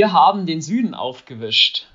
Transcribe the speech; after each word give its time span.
Wir 0.00 0.14
haben 0.14 0.46
den 0.46 0.62
Süden 0.62 0.94
aufgewischt. 0.94 1.86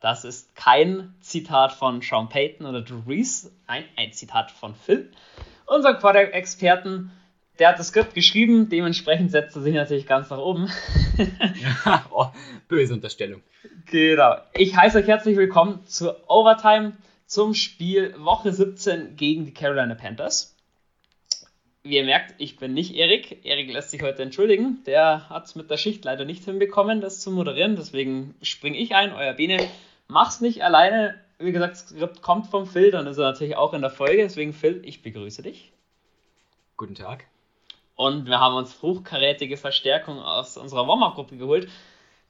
Das 0.00 0.24
ist 0.24 0.56
kein 0.56 1.14
Zitat 1.20 1.72
von 1.72 2.00
Sean 2.00 2.30
Payton 2.30 2.64
oder 2.64 2.80
Drew 2.80 3.02
Reese, 3.06 3.50
ein, 3.66 3.84
ein 3.98 4.14
Zitat 4.14 4.50
von 4.50 4.74
Phil, 4.74 5.12
unser 5.66 5.92
Quarterback-Experten. 5.92 7.12
Der 7.58 7.68
hat 7.68 7.78
das 7.78 7.88
Skript 7.88 8.14
geschrieben, 8.14 8.70
dementsprechend 8.70 9.30
setzt 9.30 9.56
er 9.56 9.60
sich 9.60 9.74
natürlich 9.74 10.06
ganz 10.06 10.30
nach 10.30 10.38
oben. 10.38 10.70
ja, 11.84 12.06
oh, 12.10 12.28
böse 12.66 12.94
Unterstellung. 12.94 13.42
Genau. 13.84 14.36
Ich 14.54 14.74
heiße 14.74 14.96
euch 14.96 15.06
herzlich 15.06 15.36
willkommen 15.36 15.84
zur 15.84 16.30
Overtime 16.30 16.94
zum 17.26 17.52
Spiel 17.52 18.14
Woche 18.16 18.54
17 18.54 19.16
gegen 19.16 19.44
die 19.44 19.52
Carolina 19.52 19.96
Panthers. 19.96 20.56
Wie 21.90 21.96
ihr 21.96 22.04
merkt, 22.04 22.36
ich 22.38 22.56
bin 22.56 22.72
nicht 22.72 22.94
Erik. 22.94 23.44
Erik 23.44 23.72
lässt 23.72 23.90
sich 23.90 24.00
heute 24.00 24.22
entschuldigen. 24.22 24.78
Der 24.86 25.28
hat 25.28 25.46
es 25.46 25.56
mit 25.56 25.72
der 25.72 25.76
Schicht 25.76 26.04
leider 26.04 26.24
nicht 26.24 26.44
hinbekommen, 26.44 27.00
das 27.00 27.18
zu 27.18 27.32
moderieren. 27.32 27.74
Deswegen 27.74 28.36
springe 28.42 28.78
ich 28.78 28.94
ein, 28.94 29.12
euer 29.12 29.32
Bene. 29.32 29.58
Mach's 30.06 30.40
nicht 30.40 30.62
alleine. 30.62 31.20
Wie 31.40 31.50
gesagt, 31.50 31.72
das 31.72 31.88
Skript 31.88 32.22
kommt 32.22 32.46
vom 32.46 32.66
Phil, 32.68 32.92
dann 32.92 33.08
ist 33.08 33.18
er 33.18 33.24
natürlich 33.24 33.56
auch 33.56 33.74
in 33.74 33.80
der 33.80 33.90
Folge. 33.90 34.22
Deswegen, 34.22 34.52
Phil, 34.52 34.80
ich 34.84 35.02
begrüße 35.02 35.42
dich. 35.42 35.72
Guten 36.76 36.94
Tag. 36.94 37.24
Und 37.96 38.26
wir 38.26 38.38
haben 38.38 38.54
uns 38.54 38.80
hochkarätige 38.82 39.56
Verstärkung 39.56 40.20
aus 40.20 40.56
unserer 40.56 40.86
Warm-Up-Gruppe 40.86 41.38
geholt. 41.38 41.68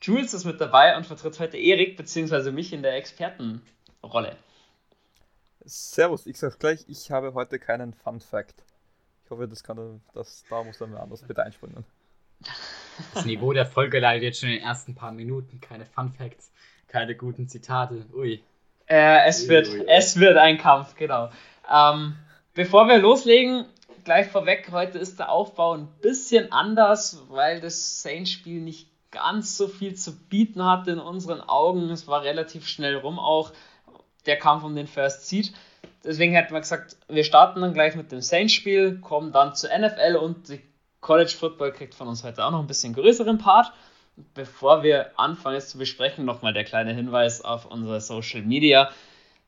Jules 0.00 0.32
ist 0.32 0.46
mit 0.46 0.58
dabei 0.58 0.96
und 0.96 1.04
vertritt 1.04 1.38
heute 1.38 1.58
Erik 1.58 1.98
bzw. 1.98 2.50
mich 2.50 2.72
in 2.72 2.82
der 2.82 2.94
Expertenrolle. 2.94 4.38
Servus, 5.66 6.24
ich 6.24 6.38
sag's 6.38 6.58
gleich, 6.58 6.86
ich 6.88 7.10
habe 7.10 7.34
heute 7.34 7.58
keinen 7.58 7.92
Fun 7.92 8.20
Fact. 8.20 8.64
Ich 9.30 9.32
hoffe, 9.32 9.46
das 9.46 9.62
kann 9.62 10.00
das, 10.12 10.42
da 10.50 10.64
muss 10.64 10.78
dann 10.78 10.92
anders 10.96 11.22
bitte 11.22 11.44
einspringen. 11.44 11.84
Das 13.14 13.24
Niveau 13.24 13.52
der 13.52 13.64
Folge 13.64 14.00
leidet 14.00 14.24
jetzt 14.24 14.40
schon 14.40 14.48
in 14.48 14.56
den 14.56 14.64
ersten 14.64 14.96
paar 14.96 15.12
Minuten. 15.12 15.60
Keine 15.60 15.86
Fun 15.86 16.10
Facts, 16.10 16.50
keine 16.88 17.14
guten 17.14 17.46
Zitate. 17.46 18.06
Ui. 18.12 18.42
Äh, 18.88 19.28
es, 19.28 19.44
ui, 19.44 19.48
wird, 19.50 19.68
ui, 19.68 19.80
ui. 19.82 19.86
es 19.86 20.18
wird 20.18 20.36
ein 20.36 20.58
Kampf, 20.58 20.96
genau. 20.96 21.30
Ähm, 21.72 22.16
bevor 22.54 22.88
wir 22.88 22.98
loslegen, 22.98 23.66
gleich 24.02 24.26
vorweg, 24.26 24.68
heute 24.72 24.98
ist 24.98 25.20
der 25.20 25.30
Aufbau 25.30 25.74
ein 25.74 25.86
bisschen 26.02 26.50
anders, 26.50 27.22
weil 27.28 27.60
das 27.60 28.02
Saints-Spiel 28.02 28.60
nicht 28.60 28.88
ganz 29.12 29.56
so 29.56 29.68
viel 29.68 29.94
zu 29.94 30.18
bieten 30.26 30.64
hatte 30.64 30.90
in 30.90 30.98
unseren 30.98 31.40
Augen. 31.40 31.88
Es 31.90 32.08
war 32.08 32.24
relativ 32.24 32.66
schnell 32.66 32.96
rum 32.96 33.20
auch 33.20 33.52
der 34.26 34.40
Kampf 34.40 34.64
um 34.64 34.74
den 34.74 34.88
First 34.88 35.28
Seed. 35.28 35.52
Deswegen 36.04 36.34
hätten 36.34 36.52
wir 36.52 36.60
gesagt, 36.60 36.96
wir 37.08 37.24
starten 37.24 37.60
dann 37.60 37.74
gleich 37.74 37.94
mit 37.94 38.10
dem 38.10 38.22
Saints-Spiel, 38.22 39.00
kommen 39.00 39.32
dann 39.32 39.54
zur 39.54 39.70
NFL 39.76 40.16
und 40.16 40.48
die 40.48 40.60
College 41.00 41.34
Football 41.38 41.72
kriegt 41.72 41.94
von 41.94 42.08
uns 42.08 42.24
heute 42.24 42.44
auch 42.44 42.50
noch 42.50 42.60
ein 42.60 42.66
bisschen 42.66 42.94
größeren 42.94 43.38
Part. 43.38 43.72
Bevor 44.34 44.82
wir 44.82 45.18
anfangen, 45.18 45.56
es 45.56 45.70
zu 45.70 45.78
besprechen, 45.78 46.24
nochmal 46.24 46.52
der 46.52 46.64
kleine 46.64 46.92
Hinweis 46.92 47.42
auf 47.42 47.66
unsere 47.66 48.00
Social 48.00 48.42
Media. 48.42 48.90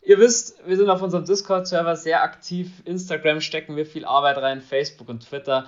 Ihr 0.01 0.19
wisst, 0.19 0.67
wir 0.67 0.77
sind 0.77 0.89
auf 0.89 1.03
unserem 1.03 1.25
Discord-Server 1.25 1.95
sehr 1.97 2.23
aktiv. 2.23 2.83
Instagram 2.85 3.41
stecken 3.41 3.77
wir 3.77 3.87
viel 3.87 4.05
Arbeit 4.05 4.39
rein, 4.39 4.61
Facebook 4.61 5.09
und 5.09 5.29
Twitter 5.29 5.67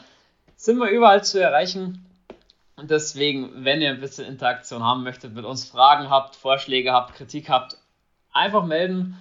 sind 0.57 0.79
wir 0.79 0.89
überall 0.89 1.23
zu 1.23 1.41
erreichen. 1.41 2.07
Und 2.77 2.91
deswegen, 2.91 3.65
wenn 3.65 3.81
ihr 3.81 3.91
ein 3.91 4.01
bisschen 4.01 4.27
Interaktion 4.27 4.83
haben 4.83 5.05
möchtet, 5.05 5.35
mit 5.35 5.45
uns 5.45 5.69
Fragen 5.69 6.11
habt, 6.11 6.35
Vorschläge 6.35 6.93
habt, 6.93 7.15
Kritik 7.15 7.49
habt, 7.49 7.77
einfach 8.33 8.65
melden. 8.65 9.17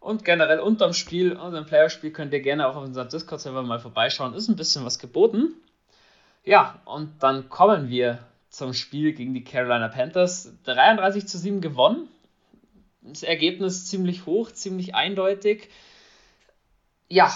Und 0.00 0.24
generell 0.24 0.60
unterm 0.60 0.92
Spiel, 0.92 1.32
unserem 1.32 1.66
Playerspiel, 1.66 2.12
könnt 2.12 2.32
ihr 2.32 2.40
gerne 2.40 2.68
auch 2.68 2.76
auf 2.76 2.84
unserem 2.84 3.08
Discord-Server 3.08 3.62
mal 3.62 3.80
vorbeischauen. 3.80 4.34
Ist 4.34 4.48
ein 4.48 4.56
bisschen 4.56 4.84
was 4.84 4.98
geboten. 4.98 5.54
Ja, 6.44 6.80
und 6.84 7.22
dann 7.22 7.48
kommen 7.48 7.88
wir 7.88 8.20
zum 8.48 8.74
Spiel 8.74 9.12
gegen 9.12 9.34
die 9.34 9.44
Carolina 9.44 9.88
Panthers. 9.88 10.52
33 10.64 11.26
zu 11.26 11.36
7 11.36 11.60
gewonnen. 11.60 12.08
Das 13.02 13.22
Ergebnis 13.22 13.86
ziemlich 13.86 14.24
hoch, 14.26 14.52
ziemlich 14.52 14.94
eindeutig. 14.94 15.68
Ja, 17.08 17.32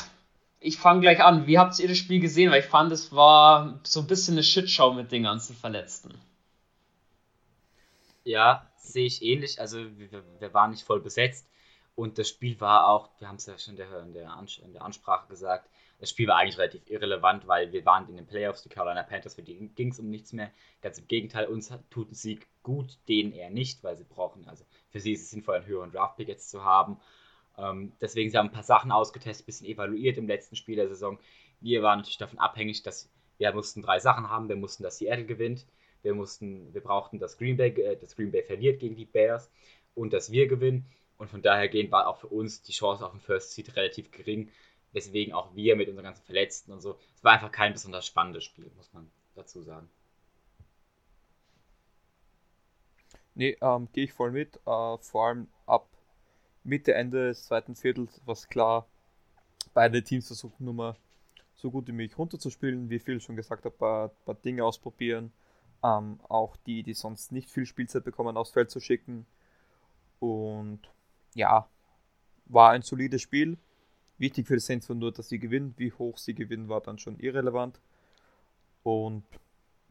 ich 0.60 0.76
fange 0.76 1.00
gleich 1.00 1.22
an. 1.22 1.46
Wie 1.46 1.58
habt 1.58 1.78
ihr 1.78 1.88
das 1.88 1.98
Spiel 1.98 2.20
gesehen? 2.20 2.50
Weil 2.50 2.60
ich 2.60 2.66
fand, 2.66 2.92
es 2.92 3.12
war 3.12 3.80
so 3.82 4.00
ein 4.00 4.06
bisschen 4.06 4.34
eine 4.34 4.44
Shitshow 4.44 4.92
mit 4.92 5.10
den 5.10 5.24
ganzen 5.24 5.56
Verletzten. 5.56 6.14
Ja, 8.24 8.70
sehe 8.76 9.06
ich 9.06 9.22
ähnlich. 9.22 9.60
Also 9.60 9.78
wir, 9.98 10.22
wir, 10.38 10.54
waren 10.54 10.70
nicht 10.70 10.84
voll 10.84 11.00
besetzt 11.00 11.46
und 11.94 12.18
das 12.18 12.28
Spiel 12.28 12.60
war 12.60 12.88
auch, 12.88 13.10
wir 13.18 13.28
haben 13.28 13.36
es 13.36 13.46
ja 13.46 13.58
schon 13.58 13.74
in 13.74 13.76
der, 13.76 14.00
in, 14.00 14.72
der 14.72 14.82
Ansprache 14.82 15.28
gesagt, 15.28 15.68
das 15.98 16.10
Spiel 16.10 16.26
war 16.26 16.36
eigentlich 16.36 16.58
relativ 16.58 16.82
irrelevant, 16.88 17.46
weil 17.46 17.72
wir 17.72 17.84
waren 17.84 18.08
in 18.08 18.16
den 18.16 18.26
Playoffs, 18.26 18.62
die 18.62 18.68
Carolina 18.68 19.02
Panthers, 19.02 19.36
für 19.36 19.42
die 19.42 19.68
ging 19.76 19.92
es 19.92 20.00
um 20.00 20.10
nichts 20.10 20.32
mehr. 20.32 20.50
Ganz 20.80 20.98
im 20.98 21.06
Gegenteil, 21.06 21.46
uns 21.46 21.72
tut 21.90 22.10
ein 22.10 22.14
Sieg 22.14 22.48
gut, 22.62 22.98
denen 23.08 23.32
eher 23.32 23.50
nicht, 23.50 23.84
weil 23.84 23.96
sie 23.96 24.04
brauchen, 24.04 24.48
also 24.48 24.64
für 24.90 25.00
sie 25.00 25.12
ist 25.12 25.22
es 25.22 25.30
sinnvoll, 25.30 25.56
einen 25.56 25.66
höheren 25.66 25.92
Draftpick 25.92 26.28
jetzt 26.28 26.50
zu 26.50 26.64
haben. 26.64 26.98
Ähm, 27.56 27.92
deswegen, 28.00 28.30
sie 28.30 28.38
haben 28.38 28.48
ein 28.48 28.52
paar 28.52 28.62
Sachen 28.62 28.90
ausgetestet, 28.90 29.44
ein 29.44 29.46
bisschen 29.46 29.66
evaluiert 29.68 30.18
im 30.18 30.26
letzten 30.26 30.56
Spiel 30.56 30.76
der 30.76 30.88
Saison. 30.88 31.18
Wir 31.60 31.82
waren 31.82 31.98
natürlich 31.98 32.18
davon 32.18 32.38
abhängig, 32.38 32.82
dass 32.82 33.08
wir 33.38 33.52
mussten 33.52 33.82
drei 33.82 33.98
Sachen 33.98 34.30
haben. 34.30 34.48
Wir 34.48 34.56
mussten, 34.56 34.82
dass 34.82 34.98
Seattle 34.98 35.26
gewinnt. 35.26 35.66
Wir 36.02 36.14
mussten, 36.14 36.72
wir 36.74 36.80
brauchten, 36.80 37.18
dass 37.18 37.38
Green 37.38 37.56
Bay, 37.56 37.70
äh, 37.70 37.96
dass 37.96 38.16
Green 38.16 38.32
Bay 38.32 38.42
verliert 38.42 38.80
gegen 38.80 38.96
die 38.96 39.04
Bears 39.04 39.50
und 39.94 40.12
dass 40.12 40.32
wir 40.32 40.46
gewinnen. 40.48 40.86
Und 41.22 41.28
von 41.28 41.40
daher 41.40 41.68
gehen 41.68 41.92
war 41.92 42.08
auch 42.08 42.18
für 42.18 42.26
uns 42.26 42.62
die 42.62 42.72
Chance 42.72 43.06
auf 43.06 43.12
den 43.12 43.20
First 43.20 43.52
Seed 43.52 43.76
relativ 43.76 44.10
gering. 44.10 44.50
Weswegen 44.90 45.32
auch 45.32 45.54
wir 45.54 45.76
mit 45.76 45.88
unseren 45.88 46.04
ganzen 46.04 46.24
Verletzten 46.24 46.72
und 46.72 46.80
so. 46.80 46.98
Es 47.14 47.22
war 47.22 47.34
einfach 47.34 47.52
kein 47.52 47.72
besonders 47.72 48.04
spannendes 48.06 48.42
Spiel, 48.42 48.70
muss 48.76 48.92
man 48.92 49.08
dazu 49.36 49.62
sagen. 49.62 49.88
Nee, 53.36 53.56
ähm, 53.60 53.88
gehe 53.92 54.04
ich 54.04 54.12
voll 54.12 54.32
mit. 54.32 54.56
Äh, 54.66 54.98
vor 54.98 55.28
allem 55.28 55.48
ab 55.64 55.88
Mitte, 56.64 56.92
Ende 56.94 57.28
des 57.28 57.46
zweiten 57.46 57.76
Viertels 57.76 58.20
war 58.26 58.32
es 58.32 58.48
klar, 58.48 58.88
beide 59.74 60.02
Teams 60.02 60.26
versuchen 60.26 60.64
nur 60.64 60.74
mal 60.74 60.96
so 61.54 61.70
gut 61.70 61.86
wie 61.86 61.92
möglich 61.92 62.18
runterzuspielen. 62.18 62.90
Wie 62.90 62.98
viel 62.98 63.20
schon 63.20 63.36
gesagt 63.36 63.64
habe, 63.64 63.74
ein 63.76 63.78
paar, 63.78 64.08
paar 64.26 64.34
Dinge 64.34 64.64
ausprobieren 64.64 65.32
ähm, 65.84 66.18
auch 66.28 66.56
die, 66.56 66.82
die 66.82 66.94
sonst 66.94 67.32
nicht 67.32 67.50
viel 67.50 67.66
Spielzeit 67.66 68.04
bekommen, 68.04 68.36
aufs 68.36 68.50
Feld 68.50 68.70
zu 68.70 68.80
schicken. 68.80 69.26
Und 70.20 70.80
ja, 71.34 71.68
war 72.46 72.70
ein 72.70 72.82
solides 72.82 73.22
Spiel. 73.22 73.58
Wichtig 74.18 74.46
für 74.46 74.54
die 74.54 74.60
Saints 74.60 74.88
war 74.88 74.96
nur, 74.96 75.12
dass 75.12 75.28
sie 75.28 75.38
gewinnen. 75.38 75.74
Wie 75.76 75.92
hoch 75.92 76.18
sie 76.18 76.34
gewinnen, 76.34 76.68
war 76.68 76.80
dann 76.80 76.98
schon 76.98 77.18
irrelevant. 77.18 77.80
Und 78.82 79.24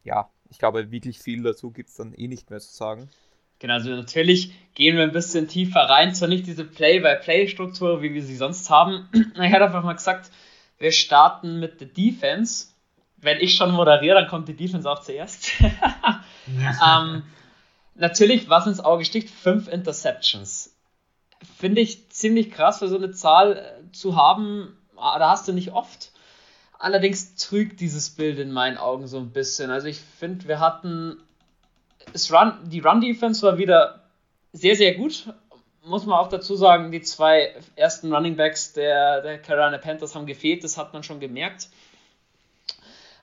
ja, 0.04 0.30
ich 0.50 0.58
glaube, 0.58 0.90
wirklich 0.90 1.18
viel 1.18 1.42
dazu 1.42 1.70
gibt 1.70 1.88
es 1.88 1.96
dann 1.96 2.14
eh 2.14 2.28
nicht 2.28 2.50
mehr 2.50 2.60
zu 2.60 2.72
sagen. 2.72 3.08
Genau, 3.58 3.74
also 3.74 3.90
natürlich 3.90 4.54
gehen 4.74 4.96
wir 4.96 5.04
ein 5.04 5.12
bisschen 5.12 5.48
tiefer 5.48 5.80
rein. 5.80 6.14
Zwar 6.14 6.28
nicht 6.28 6.46
diese 6.46 6.64
Play-by-Play-Struktur, 6.64 8.02
wie 8.02 8.14
wir 8.14 8.22
sie 8.22 8.36
sonst 8.36 8.70
haben. 8.70 9.08
Ich 9.34 9.52
hätte 9.52 9.64
einfach 9.64 9.84
mal 9.84 9.92
gesagt, 9.94 10.30
wir 10.78 10.92
starten 10.92 11.60
mit 11.60 11.80
der 11.80 11.88
Defense 11.88 12.72
wenn 13.22 13.38
ich 13.40 13.54
schon 13.54 13.70
moderiere, 13.70 14.16
dann 14.16 14.28
kommt 14.28 14.48
die 14.48 14.56
Defense 14.56 14.90
auch 14.90 15.00
zuerst. 15.00 15.52
ähm, 16.86 17.22
natürlich, 17.94 18.50
was 18.50 18.66
ins 18.66 18.80
Auge 18.80 19.04
sticht, 19.04 19.30
fünf 19.30 19.68
Interceptions. 19.68 20.61
Finde 21.58 21.80
ich 21.80 22.10
ziemlich 22.10 22.50
krass 22.50 22.78
für 22.78 22.88
so 22.88 22.96
eine 22.96 23.12
Zahl 23.12 23.56
äh, 23.56 23.92
zu 23.92 24.16
haben. 24.16 24.76
Ah, 24.96 25.18
da 25.18 25.30
hast 25.30 25.48
du 25.48 25.52
nicht 25.52 25.72
oft. 25.72 26.12
Allerdings 26.78 27.36
trügt 27.36 27.80
dieses 27.80 28.10
Bild 28.10 28.38
in 28.38 28.52
meinen 28.52 28.76
Augen 28.76 29.06
so 29.06 29.18
ein 29.18 29.30
bisschen. 29.30 29.70
Also 29.70 29.86
ich 29.86 29.98
finde, 29.98 30.48
wir 30.48 30.58
hatten 30.58 31.16
Run, 32.30 32.54
die 32.64 32.80
Run-Defense 32.80 33.46
war 33.46 33.58
wieder 33.58 34.00
sehr, 34.52 34.76
sehr 34.76 34.94
gut. 34.94 35.32
Muss 35.84 36.06
man 36.06 36.18
auch 36.18 36.28
dazu 36.28 36.54
sagen, 36.54 36.92
die 36.92 37.02
zwei 37.02 37.54
ersten 37.76 38.12
Running 38.12 38.36
Backs 38.36 38.72
der, 38.72 39.20
der 39.22 39.38
Carolina 39.38 39.78
Panthers 39.78 40.14
haben 40.14 40.26
gefehlt, 40.26 40.62
das 40.62 40.76
hat 40.76 40.92
man 40.92 41.02
schon 41.02 41.20
gemerkt. 41.20 41.68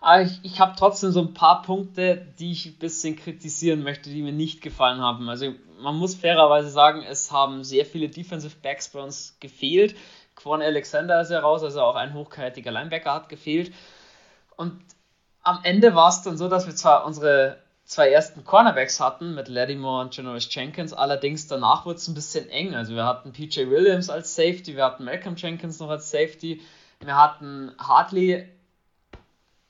Aber 0.01 0.21
ich, 0.21 0.39
ich 0.43 0.59
habe 0.59 0.75
trotzdem 0.77 1.11
so 1.11 1.21
ein 1.21 1.33
paar 1.33 1.61
Punkte, 1.61 2.25
die 2.39 2.51
ich 2.53 2.65
ein 2.65 2.79
bisschen 2.79 3.17
kritisieren 3.17 3.83
möchte, 3.83 4.09
die 4.09 4.21
mir 4.21 4.31
nicht 4.31 4.61
gefallen 4.61 5.01
haben. 5.01 5.29
Also 5.29 5.53
man 5.81 5.95
muss 5.95 6.15
fairerweise 6.15 6.69
sagen, 6.69 7.03
es 7.03 7.31
haben 7.31 7.63
sehr 7.63 7.85
viele 7.85 8.09
Defensive 8.09 8.55
Backs 8.61 8.89
bei 8.89 9.01
uns 9.01 9.37
gefehlt. 9.39 9.95
Quan 10.35 10.61
Alexander 10.61 11.21
ist 11.21 11.31
ja 11.31 11.39
raus, 11.39 11.63
also 11.63 11.81
auch 11.81 11.95
ein 11.95 12.13
hochkarätiger 12.13 12.71
Linebacker 12.71 13.13
hat 13.13 13.29
gefehlt. 13.29 13.73
Und 14.55 14.79
am 15.43 15.59
Ende 15.63 15.95
war 15.95 16.09
es 16.09 16.21
dann 16.21 16.37
so, 16.37 16.47
dass 16.47 16.65
wir 16.65 16.75
zwar 16.75 17.05
unsere 17.05 17.57
zwei 17.83 18.09
ersten 18.09 18.43
Cornerbacks 18.45 18.99
hatten 18.99 19.35
mit 19.35 19.47
Lattimore 19.47 20.01
und 20.01 20.15
Janoris 20.15 20.47
Jenkins, 20.53 20.93
allerdings 20.93 21.47
danach 21.47 21.85
wurde 21.85 21.97
es 21.97 22.07
ein 22.07 22.13
bisschen 22.13 22.47
eng. 22.49 22.75
Also 22.75 22.93
wir 22.93 23.05
hatten 23.05 23.33
PJ 23.33 23.67
Williams 23.69 24.09
als 24.09 24.35
Safety, 24.35 24.75
wir 24.75 24.85
hatten 24.85 25.05
Malcolm 25.05 25.35
Jenkins 25.35 25.79
noch 25.79 25.89
als 25.89 26.11
Safety, 26.11 26.61
wir 26.99 27.17
hatten 27.17 27.71
Hartley 27.79 28.47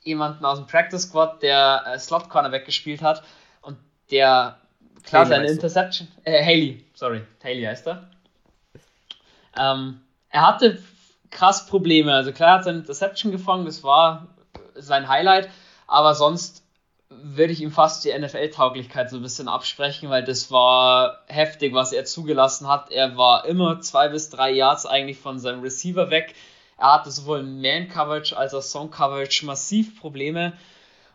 jemanden 0.02 0.46
aus 0.46 0.58
dem 0.58 0.68
Practice 0.68 1.04
Squad, 1.04 1.42
der 1.42 1.84
äh, 1.86 2.00
Slot 2.00 2.30
Cornerback 2.30 2.66
gespielt 2.66 3.02
hat 3.02 3.24
und 3.62 3.78
der 4.12 4.58
klar 5.04 5.26
Haley 5.26 5.36
seine 5.36 5.48
Interception, 5.52 6.08
äh, 6.24 6.44
Haley, 6.44 6.86
sorry, 6.94 7.22
Haley 7.44 7.64
heißt 7.64 7.88
er. 7.88 8.10
Ähm, 9.58 10.02
er 10.30 10.48
hatte 10.48 10.82
krass 11.32 11.68
Probleme, 11.68 12.14
also 12.14 12.32
klar 12.32 12.60
hat 12.60 12.64
seine 12.64 12.80
Interception 12.80 13.32
gefangen, 13.32 13.66
das 13.66 13.84
war 13.84 14.28
sein 14.76 15.08
Highlight, 15.08 15.50
aber 15.88 16.16
sonst 16.16 16.64
würde 17.10 17.52
ich 17.52 17.62
ihm 17.62 17.72
fast 17.72 18.06
die 18.06 18.18
NFL-Tauglichkeit 18.18 19.10
so 19.10 19.18
ein 19.18 19.24
bisschen 19.24 19.48
absprechen, 19.48 20.10
weil 20.10 20.24
das 20.24 20.52
war 20.52 21.24
heftig, 21.28 21.74
was 21.74 21.92
er 21.92 22.06
zugelassen 22.06 22.68
hat. 22.68 22.92
Er 22.92 23.18
war 23.18 23.46
immer 23.46 23.82
zwei 23.82 24.10
bis 24.10 24.30
drei 24.30 24.52
Yards 24.52 24.86
eigentlich 24.86 25.18
von 25.18 25.40
seinem 25.40 25.62
Receiver 25.62 26.12
weg. 26.12 26.36
Er 26.80 26.94
hatte 26.94 27.12
sowohl 27.12 27.44
Man-Coverage 27.44 28.38
als 28.38 28.54
auch 28.54 28.62
Song-Coverage 28.62 29.46
massiv 29.46 30.00
Probleme 30.00 30.54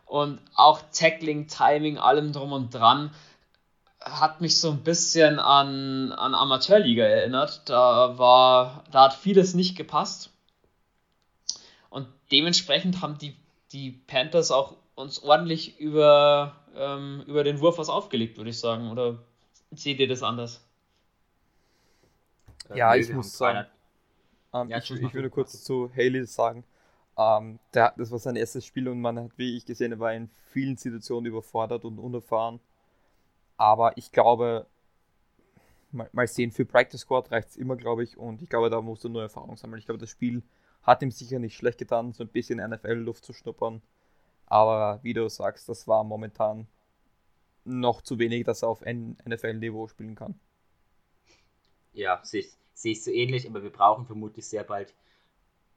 und 0.05 0.39
auch 0.55 0.79
Tackling, 0.93 1.47
Timing, 1.47 1.97
allem 1.97 2.31
drum 2.31 2.51
und 2.51 2.73
dran 2.73 3.11
hat 4.05 4.39
mich 4.39 4.59
so 4.59 4.69
ein 4.69 4.83
bisschen 4.83 5.39
an, 5.39 6.11
an 6.11 6.35
Amateurliga 6.35 7.03
erinnert. 7.03 7.67
Da 7.67 8.17
war, 8.17 8.83
da 8.91 9.05
hat 9.05 9.15
vieles 9.15 9.55
nicht 9.55 9.75
gepasst. 9.75 10.29
Und 11.89 12.07
dementsprechend 12.31 13.01
haben 13.01 13.17
die, 13.17 13.35
die 13.71 13.91
Panthers 13.91 14.51
auch 14.51 14.75
uns 14.93 15.23
ordentlich 15.23 15.79
über, 15.79 16.55
ähm, 16.75 17.23
über 17.25 17.43
den 17.43 17.59
Wurf 17.59 17.79
was 17.79 17.89
aufgelegt, 17.89 18.37
würde 18.37 18.51
ich 18.51 18.59
sagen. 18.59 18.91
Oder 18.91 19.17
seht 19.71 19.99
ihr 19.99 20.07
das 20.07 20.21
anders? 20.21 20.63
Ja, 22.75 22.95
ich 22.95 23.11
muss 23.11 23.35
sagen. 23.35 23.65
Ähm, 24.55 24.69
ja, 24.69 24.77
ich, 24.77 24.89
ich 24.89 25.13
würde 25.13 25.29
kurz 25.29 25.63
zu 25.63 25.91
Haley 25.93 26.25
sagen. 26.25 26.63
Ähm, 27.17 27.59
der, 27.73 27.93
das 27.97 28.11
war 28.11 28.19
sein 28.19 28.35
erstes 28.35 28.65
Spiel 28.65 28.87
und 28.87 29.01
man 29.01 29.19
hat, 29.19 29.31
wie 29.37 29.57
ich 29.57 29.65
gesehen 29.65 29.91
habe, 29.91 30.01
war 30.01 30.13
in 30.13 30.29
vielen 30.51 30.77
Situationen 30.77 31.25
überfordert 31.25 31.83
und 31.83 31.99
unerfahren. 31.99 32.59
Aber 33.57 33.97
ich 33.97 34.11
glaube, 34.11 34.65
mal, 35.91 36.09
mal 36.13 36.27
sehen, 36.27 36.51
für 36.51 36.65
Practice 36.65 37.01
Squad 37.01 37.31
reicht 37.31 37.49
es 37.49 37.57
immer, 37.57 37.75
glaube 37.75 38.03
ich. 38.03 38.17
Und 38.17 38.41
ich 38.41 38.49
glaube, 38.49 38.69
da 38.69 38.81
musst 38.81 39.03
du 39.03 39.09
nur 39.09 39.21
Erfahrung 39.21 39.57
sammeln. 39.57 39.79
Ich 39.79 39.85
glaube, 39.85 39.99
das 39.99 40.09
Spiel 40.09 40.41
hat 40.83 41.01
ihm 41.01 41.11
sicher 41.11 41.39
nicht 41.39 41.55
schlecht 41.55 41.79
getan, 41.79 42.13
so 42.13 42.23
ein 42.23 42.29
bisschen 42.29 42.65
NFL-Luft 42.65 43.25
zu 43.25 43.33
schnuppern. 43.33 43.81
Aber 44.45 44.99
wie 45.03 45.13
du 45.13 45.27
sagst, 45.29 45.67
das 45.67 45.87
war 45.87 46.03
momentan 46.03 46.67
noch 47.65 48.01
zu 48.01 48.19
wenig, 48.19 48.45
dass 48.45 48.61
er 48.61 48.69
auf 48.69 48.81
NFL-Niveau 48.81 49.87
spielen 49.87 50.15
kann. 50.15 50.39
Ja, 51.93 52.21
sehe 52.75 52.91
ich 52.91 53.03
so 53.03 53.09
ähnlich, 53.09 53.49
aber 53.49 53.63
wir 53.63 53.71
brauchen 53.71 54.05
vermutlich 54.05 54.45
sehr 54.47 54.63
bald 54.63 54.93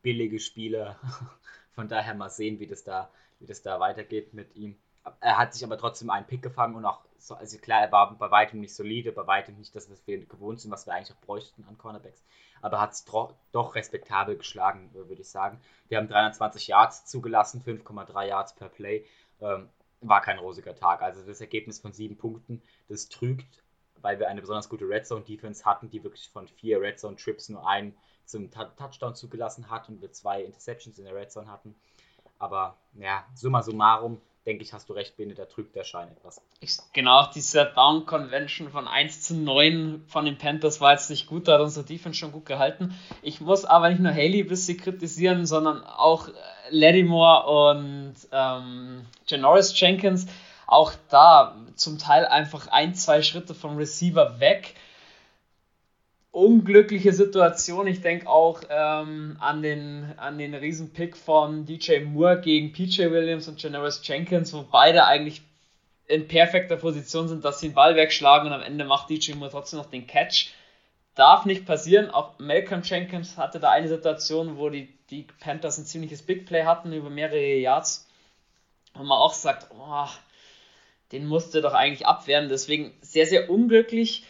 billige 0.02 0.40
Spieler. 0.40 0.98
Von 1.72 1.88
daher 1.88 2.14
mal 2.14 2.28
sehen, 2.28 2.60
wie 2.60 2.66
das 2.66 2.84
da, 2.84 3.10
wie 3.38 3.46
das 3.46 3.62
da 3.62 3.80
weitergeht 3.80 4.34
mit 4.34 4.54
ihm. 4.56 4.76
Er 5.20 5.38
hat 5.38 5.54
sich 5.54 5.64
aber 5.64 5.78
trotzdem 5.78 6.10
einen 6.10 6.26
Pick 6.26 6.42
gefangen 6.42 6.74
und 6.74 6.84
auch, 6.84 7.00
so, 7.18 7.34
also 7.34 7.56
klar, 7.58 7.80
er 7.80 7.92
war 7.92 8.14
bei 8.18 8.30
weitem 8.30 8.60
nicht 8.60 8.74
solide, 8.74 9.12
bei 9.12 9.26
weitem 9.26 9.56
nicht 9.56 9.74
das, 9.74 9.90
was 9.90 10.06
wir 10.06 10.26
gewohnt 10.26 10.60
sind, 10.60 10.70
was 10.70 10.86
wir 10.86 10.92
eigentlich 10.92 11.16
auch 11.16 11.20
bräuchten 11.20 11.64
an 11.68 11.78
Cornerbacks. 11.78 12.22
Aber 12.60 12.80
hat 12.80 12.92
es 12.92 13.04
doch 13.52 13.74
respektabel 13.74 14.36
geschlagen, 14.36 14.90
würde 14.92 15.22
ich 15.22 15.28
sagen. 15.28 15.60
Wir 15.88 15.98
haben 15.98 16.08
320 16.08 16.66
Yards 16.66 17.04
zugelassen, 17.06 17.62
5,3 17.64 18.26
Yards 18.26 18.54
per 18.54 18.68
Play. 18.68 19.06
Ähm, 19.40 19.68
war 20.00 20.20
kein 20.20 20.38
rosiger 20.38 20.74
Tag. 20.74 21.00
Also 21.02 21.22
das 21.22 21.40
Ergebnis 21.40 21.78
von 21.78 21.92
sieben 21.92 22.16
Punkten, 22.16 22.62
das 22.88 23.08
trügt, 23.08 23.62
weil 24.02 24.18
wir 24.18 24.28
eine 24.28 24.40
besonders 24.40 24.68
gute 24.68 24.88
Red 24.88 25.06
Zone 25.06 25.24
Defense 25.24 25.64
hatten, 25.64 25.90
die 25.90 26.02
wirklich 26.02 26.28
von 26.28 26.48
vier 26.48 26.80
Red 26.80 26.98
Zone 26.98 27.16
Trips 27.16 27.48
nur 27.48 27.66
einen 27.66 27.94
zum 28.24 28.50
Touchdown 28.50 29.14
zugelassen 29.14 29.70
hat 29.70 29.88
und 29.88 30.00
wir 30.00 30.12
zwei 30.12 30.42
Interceptions 30.42 30.98
in 30.98 31.04
der 31.04 31.14
Red 31.14 31.32
Zone 31.32 31.50
hatten. 31.50 31.74
Aber 32.38 32.76
ja, 32.94 33.24
summa 33.34 33.62
summarum, 33.62 34.20
denke 34.46 34.62
ich, 34.62 34.72
hast 34.72 34.88
du 34.88 34.92
recht, 34.92 35.16
Bene, 35.16 35.34
da 35.34 35.44
trügt 35.44 35.74
der 35.74 35.84
Schein 35.84 36.08
etwas. 36.08 36.40
Genau, 36.92 37.26
diese 37.34 37.70
Down 37.74 38.06
Convention 38.06 38.70
von 38.70 38.86
1 38.86 39.22
zu 39.22 39.34
9 39.34 40.04
von 40.06 40.24
den 40.24 40.38
Panthers 40.38 40.80
war 40.80 40.92
jetzt 40.92 41.10
nicht 41.10 41.26
gut, 41.26 41.48
da 41.48 41.54
hat 41.54 41.60
unsere 41.60 41.84
Defense 41.84 42.18
schon 42.18 42.32
gut 42.32 42.46
gehalten. 42.46 42.94
Ich 43.22 43.40
muss 43.40 43.64
aber 43.64 43.90
nicht 43.90 44.00
nur 44.00 44.12
Haley 44.12 44.42
ein 44.42 44.48
bisschen 44.48 44.78
kritisieren, 44.78 45.44
sondern 45.46 45.82
auch 45.82 46.28
Lattimore 46.70 47.72
und 47.72 48.14
ähm, 48.32 49.04
Janoris 49.26 49.78
Jenkins. 49.78 50.26
Auch 50.68 50.92
da 51.08 51.56
zum 51.76 51.98
Teil 51.98 52.26
einfach 52.26 52.68
ein, 52.68 52.94
zwei 52.94 53.22
Schritte 53.22 53.54
vom 53.54 53.78
Receiver 53.78 54.38
weg 54.38 54.74
unglückliche 56.30 57.12
Situation. 57.12 57.86
Ich 57.86 58.00
denke 58.00 58.28
auch 58.28 58.60
ähm, 58.68 59.36
an 59.40 59.62
den, 59.62 60.12
an 60.18 60.38
den 60.38 60.54
Riesenpick 60.54 61.16
von 61.16 61.64
DJ 61.64 62.00
Moore 62.00 62.40
gegen 62.40 62.72
PJ 62.72 63.10
Williams 63.10 63.48
und 63.48 63.60
Janoris 63.62 64.02
Jenkins, 64.04 64.52
wo 64.52 64.62
beide 64.62 65.06
eigentlich 65.06 65.42
in 66.06 66.28
perfekter 66.28 66.76
Position 66.76 67.28
sind, 67.28 67.44
dass 67.44 67.60
sie 67.60 67.68
den 67.68 67.74
Ball 67.74 67.96
wegschlagen 67.96 68.46
und 68.46 68.52
am 68.52 68.62
Ende 68.62 68.84
macht 68.84 69.10
DJ 69.10 69.34
Moore 69.34 69.50
trotzdem 69.50 69.78
noch 69.78 69.90
den 69.90 70.06
Catch. 70.06 70.50
Darf 71.14 71.44
nicht 71.44 71.66
passieren. 71.66 72.10
Auch 72.10 72.38
Malcolm 72.38 72.82
Jenkins 72.82 73.36
hatte 73.36 73.58
da 73.58 73.70
eine 73.70 73.88
Situation, 73.88 74.58
wo 74.58 74.68
die, 74.68 74.88
die 75.10 75.26
Panthers 75.40 75.78
ein 75.78 75.86
ziemliches 75.86 76.22
Big 76.22 76.46
Play 76.46 76.64
hatten 76.64 76.92
über 76.92 77.10
mehrere 77.10 77.56
Yards. 77.56 78.06
Und 78.94 79.06
man 79.06 79.18
auch 79.18 79.32
sagt, 79.32 79.68
oh, 79.70 80.06
den 81.12 81.26
musste 81.26 81.62
doch 81.62 81.74
eigentlich 81.74 82.06
abwehren. 82.06 82.48
Deswegen 82.48 82.92
sehr, 83.00 83.26
sehr 83.26 83.50
unglücklich 83.50 84.24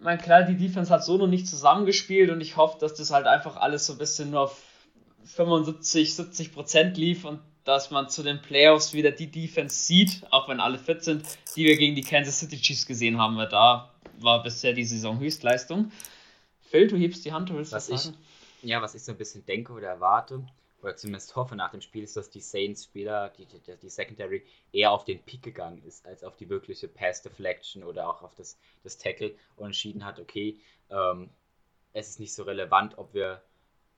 mein 0.00 0.18
klar, 0.18 0.42
die 0.42 0.56
Defense 0.56 0.92
hat 0.92 1.04
so 1.04 1.16
noch 1.16 1.26
nicht 1.26 1.46
zusammengespielt 1.46 2.30
und 2.30 2.40
ich 2.40 2.56
hoffe, 2.56 2.78
dass 2.80 2.94
das 2.94 3.10
halt 3.10 3.26
einfach 3.26 3.56
alles 3.56 3.86
so 3.86 3.92
ein 3.92 3.98
bisschen 3.98 4.30
nur 4.30 4.40
auf 4.42 4.62
75, 5.24 6.14
70 6.14 6.52
Prozent 6.52 6.96
lief 6.96 7.24
und 7.24 7.40
dass 7.64 7.90
man 7.90 8.08
zu 8.08 8.22
den 8.22 8.40
Playoffs 8.40 8.94
wieder 8.94 9.10
die 9.10 9.30
Defense 9.30 9.76
sieht, 9.76 10.22
auch 10.30 10.48
wenn 10.48 10.60
alle 10.60 10.78
fit 10.78 11.04
sind, 11.04 11.24
die 11.54 11.66
wir 11.66 11.76
gegen 11.76 11.94
die 11.94 12.02
Kansas 12.02 12.40
City 12.40 12.58
Chiefs 12.58 12.86
gesehen 12.86 13.18
haben, 13.18 13.36
weil 13.36 13.48
da 13.48 13.90
war 14.18 14.42
bisher 14.42 14.72
die 14.72 14.84
Saison 14.84 15.20
Höchstleistung. 15.20 15.92
Phil, 16.70 16.88
du 16.88 16.96
hebst 16.96 17.24
die 17.24 17.32
Hand, 17.32 17.50
du 17.50 17.54
willst 17.56 17.72
was, 17.72 17.90
was 17.90 18.04
sagen? 18.04 18.16
Ich, 18.62 18.70
ja, 18.70 18.80
was 18.80 18.94
ich 18.94 19.02
so 19.02 19.12
ein 19.12 19.18
bisschen 19.18 19.44
denke 19.44 19.72
oder 19.72 19.88
erwarte, 19.88 20.42
oder 20.82 20.96
zumindest 20.96 21.36
hoffe 21.36 21.56
nach 21.56 21.70
dem 21.70 21.80
Spiel, 21.80 22.02
ist, 22.02 22.16
dass 22.16 22.30
die 22.30 22.40
Saints-Spieler, 22.40 23.30
die, 23.30 23.46
die, 23.46 23.76
die, 23.76 23.88
Secondary, 23.88 24.44
eher 24.72 24.92
auf 24.92 25.04
den 25.04 25.22
Pick 25.22 25.42
gegangen 25.42 25.82
ist, 25.84 26.06
als 26.06 26.24
auf 26.24 26.36
die 26.36 26.48
wirkliche 26.48 26.88
Pass-Deflection 26.88 27.84
oder 27.84 28.08
auch 28.08 28.22
auf 28.22 28.34
das, 28.34 28.58
das 28.82 28.98
Tackle 28.98 29.34
und 29.56 29.66
entschieden 29.66 30.04
hat, 30.04 30.18
okay, 30.18 30.58
ähm, 30.90 31.30
es 31.92 32.08
ist 32.08 32.20
nicht 32.20 32.34
so 32.34 32.44
relevant, 32.44 32.98
ob 32.98 33.14
wir, 33.14 33.42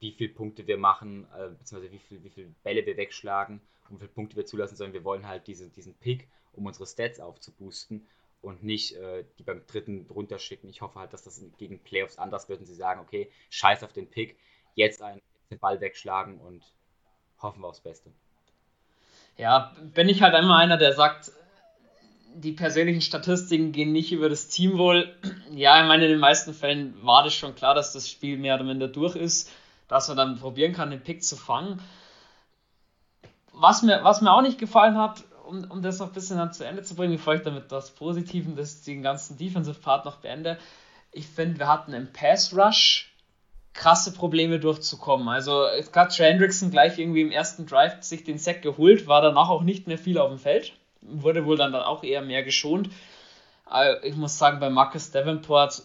wie 0.00 0.12
viele 0.12 0.32
Punkte 0.32 0.67
wir 0.67 0.79
machen, 0.79 1.26
äh, 1.37 1.50
beziehungsweise 1.50 1.93
wie 1.93 1.99
viele 1.99 2.25
wie 2.25 2.31
viel 2.31 2.55
Bälle 2.62 2.84
wir 2.87 2.96
wegschlagen 2.96 3.61
und 3.88 3.96
wie 3.96 4.00
viele 4.00 4.12
Punkte 4.12 4.37
wir 4.37 4.46
zulassen, 4.46 4.76
sondern 4.76 4.94
wir 4.94 5.05
wollen 5.05 5.29
halt 5.29 5.46
diese, 5.46 5.69
diesen 5.69 5.94
Pick, 5.94 6.29
um 6.52 6.67
unsere 6.67 6.87
Stats 6.87 7.20
aufzuboosten 7.20 8.06
und 8.40 8.64
nicht 8.64 8.96
äh, 8.96 9.25
die 9.38 9.44
beim 9.44 9.64
dritten 9.67 10.06
runterschicken. 10.11 10.69
Ich 10.69 10.81
hoffe 10.81 10.98
halt, 10.98 11.12
dass 11.12 11.22
das 11.22 11.44
gegen 11.58 11.79
Playoffs 11.79 12.19
anders 12.19 12.48
wird 12.48 12.60
und 12.60 12.67
sie 12.67 12.74
sagen, 12.74 13.01
okay, 13.01 13.31
scheiß 13.51 13.84
auf 13.84 13.93
den 13.93 14.10
Pick, 14.10 14.36
jetzt 14.74 15.01
ein 15.03 15.22
den 15.53 15.59
Ball 15.59 15.81
wegschlagen 15.81 16.39
und 16.39 16.63
hoffen 17.41 17.61
wir 17.61 17.69
aufs 17.69 17.81
Beste. 17.81 18.11
Ja, 19.37 19.73
bin 19.94 20.09
ich 20.09 20.23
halt 20.23 20.35
einmal 20.35 20.63
einer, 20.63 20.77
der 20.77 20.93
sagt, 20.94 21.32
die 22.35 22.53
persönlichen 22.53 23.03
Statistiken 23.03 23.73
gehen 23.73 23.93
nicht 23.93 24.13
über 24.13 24.29
das 24.29 24.49
Team 24.49 24.79
wohl. 24.79 25.15
Ja, 25.51 25.81
ich 25.81 25.89
meine, 25.89 26.05
in 26.05 26.11
den 26.11 26.21
meisten 26.21 26.55
Fällen 26.55 26.94
war 27.05 27.25
das 27.25 27.35
schon 27.35 27.55
klar, 27.55 27.75
dass 27.75 27.93
das 27.93 28.09
Spiel 28.09 28.39
mehr 28.39 28.55
oder 28.55 28.65
minder 28.65 28.89
durch 28.89 29.17
ist, 29.17 29.51
dass 29.89 30.09
man 30.09 30.17
dann 30.17 30.39
probieren 30.39 30.73
kann, 30.73 30.91
den 30.91 31.03
Pick 31.03 31.23
zu 31.23 31.37
fangen. 31.37 31.81
Was 33.53 33.82
mir, 33.82 34.03
was 34.03 34.23
mir 34.23 34.32
auch 34.32 34.41
nicht 34.41 34.59
gefallen 34.59 34.97
hat, 34.97 35.25
um, 35.47 35.71
um 35.71 35.82
das 35.82 35.99
noch 35.99 36.06
ein 36.06 36.15
bisschen 36.15 36.39
dann 36.39 36.53
zu 36.53 36.65
Ende 36.65 36.82
zu 36.82 36.94
bringen, 36.94 37.17
bevor 37.17 37.35
ich 37.35 37.43
damit 37.43 37.71
das 37.71 37.91
Positiven, 37.91 38.56
das 38.56 38.82
den 38.82 39.03
ganzen 39.03 39.37
Defensive 39.37 39.79
Part 39.79 40.06
noch 40.06 40.17
beende. 40.17 40.59
Ich 41.11 41.27
finde, 41.27 41.59
wir 41.59 41.69
hatten 41.69 41.93
im 41.93 42.11
Pass 42.13 42.56
Rush 42.56 43.11
krasse 43.74 44.12
Probleme 44.12 44.58
durchzukommen. 44.58 45.29
Also 45.29 45.64
es 45.64 45.91
hat 45.93 46.19
Hendrickson 46.19 46.70
gleich 46.70 46.98
irgendwie 46.98 47.22
im 47.22 47.31
ersten 47.31 47.67
Drive 47.67 48.02
sich 48.02 48.24
den 48.24 48.38
Sack 48.38 48.62
geholt, 48.62 49.06
war 49.06 49.22
danach 49.22 49.48
auch 49.48 49.62
nicht 49.62 49.86
mehr 49.86 49.98
viel 49.98 50.19
auf 50.19 50.29
dem 50.29 50.38
Feld, 50.38 50.72
wurde 51.00 51.46
wohl 51.46 51.56
dann, 51.56 51.74
auch 51.74 52.02
eher 52.02 52.22
mehr 52.22 52.43
geschont. 52.43 52.91
Aber 53.64 54.05
ich 54.05 54.14
muss 54.17 54.36
sagen, 54.36 54.60
bei 54.60 54.69
Marcus 54.69 55.10
Davenport, 55.10 55.82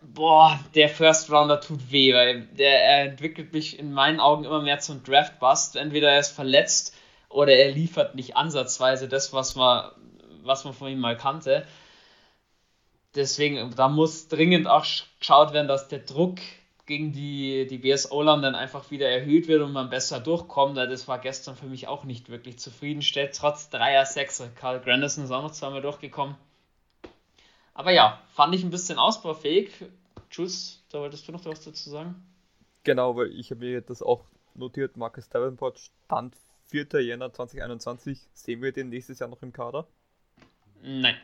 boah, 0.00 0.58
der 0.74 0.88
First 0.88 1.30
Rounder 1.30 1.60
tut 1.60 1.90
weh, 1.90 2.14
weil 2.14 2.42
der 2.42 2.82
er 2.84 3.04
entwickelt 3.06 3.52
mich 3.52 3.78
in 3.78 3.92
meinen 3.92 4.20
Augen 4.20 4.44
immer 4.44 4.62
mehr 4.62 4.78
zum 4.78 5.02
Draft 5.02 5.40
Bust. 5.40 5.74
Entweder 5.74 6.10
er 6.12 6.20
ist 6.20 6.30
verletzt 6.30 6.94
oder 7.28 7.52
er 7.52 7.72
liefert 7.72 8.14
nicht 8.14 8.36
ansatzweise 8.36 9.08
das, 9.08 9.32
was 9.32 9.56
man, 9.56 9.90
was 10.44 10.64
man 10.64 10.74
von 10.74 10.88
ihm 10.88 11.00
mal 11.00 11.16
kannte. 11.16 11.66
Deswegen, 13.16 13.74
da 13.74 13.88
muss 13.88 14.28
dringend 14.28 14.68
auch 14.68 14.86
geschaut 15.18 15.52
werden, 15.52 15.66
dass 15.66 15.88
der 15.88 16.00
Druck 16.00 16.38
gegen 16.88 17.12
die, 17.12 17.66
die 17.66 17.76
BSO-Land 17.76 18.42
dann 18.42 18.54
einfach 18.54 18.90
wieder 18.90 19.08
erhöht 19.08 19.46
wird 19.46 19.60
und 19.60 19.72
man 19.72 19.90
besser 19.90 20.20
durchkommt. 20.20 20.78
Das 20.78 21.06
war 21.06 21.18
gestern 21.18 21.54
für 21.54 21.66
mich 21.66 21.86
auch 21.86 22.04
nicht 22.04 22.30
wirklich 22.30 22.58
zufriedenstellend. 22.58 23.36
Trotz 23.36 23.68
3er 23.68 24.06
6 24.06 24.50
Karl 24.56 24.80
Grandison 24.80 25.24
ist 25.24 25.30
auch 25.30 25.42
noch 25.42 25.52
zweimal 25.52 25.82
durchgekommen. 25.82 26.34
Aber 27.74 27.92
ja, 27.92 28.18
fand 28.32 28.54
ich 28.54 28.64
ein 28.64 28.70
bisschen 28.70 28.98
ausbaufähig. 28.98 29.70
Jules, 30.30 30.82
da 30.90 31.00
wolltest 31.00 31.28
du 31.28 31.32
noch 31.32 31.44
was 31.44 31.62
dazu 31.62 31.90
sagen? 31.90 32.26
Genau, 32.84 33.14
weil 33.16 33.38
ich 33.38 33.50
habe 33.50 33.60
mir 33.60 33.82
das 33.82 34.02
auch 34.02 34.24
notiert. 34.54 34.96
Marcus 34.96 35.28
Davenport 35.28 35.78
stand 35.78 36.34
4. 36.70 36.86
Jänner 37.02 37.30
2021. 37.30 38.18
Sehen 38.32 38.62
wir 38.62 38.72
den 38.72 38.88
nächstes 38.88 39.18
Jahr 39.18 39.28
noch 39.28 39.42
im 39.42 39.52
Kader? 39.52 39.86
Nein. 40.82 41.16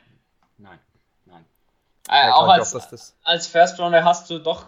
Nein. 0.59 0.79
Nein. 1.25 1.45
Äh, 2.11 2.31
auch 2.31 2.49
als, 2.49 2.77
auch, 2.77 3.15
als 3.23 3.47
First 3.47 3.81
Rounder 3.81 4.05
hast 4.05 4.29
du 4.29 4.39
doch 4.39 4.67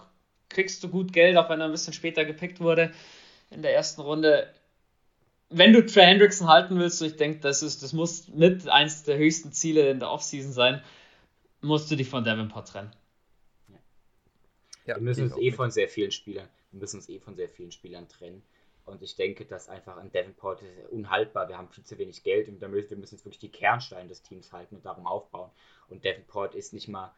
kriegst 0.49 0.83
du 0.83 0.89
gut 0.89 1.13
Geld, 1.13 1.37
auch 1.37 1.49
wenn 1.49 1.61
er 1.61 1.67
ein 1.67 1.73
bisschen 1.73 1.93
später 1.93 2.25
gepickt 2.25 2.61
wurde 2.61 2.93
in 3.51 3.63
der 3.63 3.75
ersten 3.75 4.01
Runde. 4.01 4.53
wenn 5.49 5.73
du 5.73 5.85
Trey 5.87 6.05
Hendrickson 6.07 6.49
halten 6.49 6.79
willst, 6.79 7.01
und 7.01 7.09
ich 7.09 7.17
denke, 7.17 7.41
das, 7.41 7.61
das 7.61 7.93
muss 7.93 8.29
mit 8.29 8.69
eins 8.69 9.05
der 9.05 9.17
höchsten 9.17 9.53
Ziele 9.53 9.91
in 9.91 10.01
der 10.01 10.11
Offseason 10.11 10.53
sein, 10.53 10.83
musst 11.61 11.91
du 11.91 11.97
dich 11.97 12.09
von 12.09 12.25
Davenport 12.25 12.69
trennen. 12.69 12.93
Ja, 14.87 14.97
wir 14.97 15.03
müssen 15.03 15.25
uns 15.25 15.37
eh 15.39 15.53
von 15.53 15.71
sehr 15.71 15.89
vielen 15.89 16.13
Spielern, 16.13 16.49
wir 16.71 16.81
müssen 16.81 16.97
uns 16.97 17.09
eh 17.09 17.19
von 17.19 17.37
sehr 17.37 17.49
vielen 17.49 17.73
Spielern 17.73 18.09
trennen. 18.09 18.43
Und 18.87 19.03
ich 19.03 19.17
denke, 19.17 19.45
dass 19.45 19.69
einfach 19.69 19.97
ein 19.97 20.13
Davenport 20.13 20.63
ist 20.63 20.89
unhaltbar. 20.91 21.49
Wir 21.49 21.59
haben 21.59 21.69
viel 21.69 21.83
zu 21.83 21.99
wenig 21.99 22.23
Geld 22.23 22.49
und 22.49 22.61
wir 22.61 22.69
müssen 22.69 23.03
jetzt 23.17 23.25
wirklich 23.25 23.41
die 23.41 23.51
Kernsteine 23.51 24.09
des 24.09 24.23
Teams 24.23 24.53
halten 24.53 24.77
und 24.77 24.87
darum 24.87 25.09
aufbauen. 25.09 25.51
Und 25.89 26.05
Davenport 26.05 26.55
ist 26.55 26.73
nicht 26.73 26.87
mal, 26.87 27.13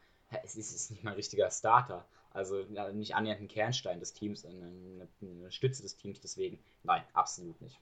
es 0.45 0.57
ist, 0.57 0.75
ist 0.75 0.91
nicht 0.91 1.05
mal 1.05 1.11
ein 1.11 1.17
richtiger 1.17 1.51
Starter. 1.51 2.07
Also 2.33 2.63
nicht 2.93 3.15
annähernd 3.15 3.41
ein 3.41 3.49
Kernstein 3.49 4.01
des 4.01 4.13
Teams, 4.13 4.45
eine, 4.45 5.09
eine 5.21 5.51
Stütze 5.51 5.83
des 5.83 5.97
Teams. 5.97 6.21
Deswegen, 6.21 6.59
nein, 6.83 7.03
absolut 7.13 7.61
nicht. 7.61 7.79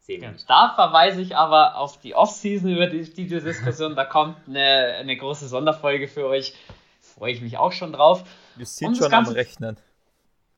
Sehen 0.00 0.22
wir 0.22 0.32
nicht. 0.32 0.48
Da 0.48 0.72
verweise 0.74 1.20
ich 1.20 1.36
aber 1.36 1.76
auf 1.76 1.98
die 1.98 2.14
Offseason 2.14 2.70
über 2.70 2.86
die, 2.86 3.02
die 3.02 3.26
Diskussion. 3.26 3.96
da 3.96 4.04
kommt 4.04 4.36
eine, 4.48 4.96
eine 4.98 5.16
große 5.16 5.46
Sonderfolge 5.48 6.08
für 6.08 6.26
euch. 6.26 6.54
Freue 7.00 7.32
ich 7.32 7.42
mich 7.42 7.58
auch 7.58 7.72
schon 7.72 7.92
drauf. 7.92 8.24
Wir 8.56 8.66
sind 8.66 8.96
schon 8.96 9.10
Ganze, 9.10 9.32
am 9.32 9.36
Rechnen. 9.36 9.76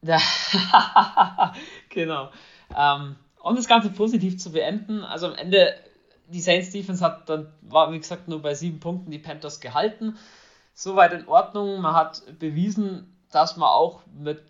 genau. 1.88 2.30
Ähm, 2.76 3.16
um 3.40 3.56
das 3.56 3.66
Ganze 3.66 3.90
positiv 3.90 4.38
zu 4.38 4.52
beenden, 4.52 5.02
also 5.02 5.26
am 5.26 5.34
Ende, 5.34 5.74
die 6.28 6.40
Saints 6.40 6.70
Defense 6.70 7.04
hat 7.04 7.28
dann, 7.28 7.52
war 7.62 7.92
wie 7.92 7.98
gesagt, 7.98 8.28
nur 8.28 8.40
bei 8.40 8.54
sieben 8.54 8.80
Punkten 8.80 9.10
die 9.10 9.18
Panthers 9.18 9.60
gehalten. 9.60 10.16
Soweit 10.74 11.12
in 11.12 11.28
Ordnung. 11.28 11.80
Man 11.80 11.94
hat 11.94 12.22
bewiesen, 12.38 13.11
dass 13.32 13.56
man 13.56 13.68
auch 13.68 14.02
mit, 14.06 14.42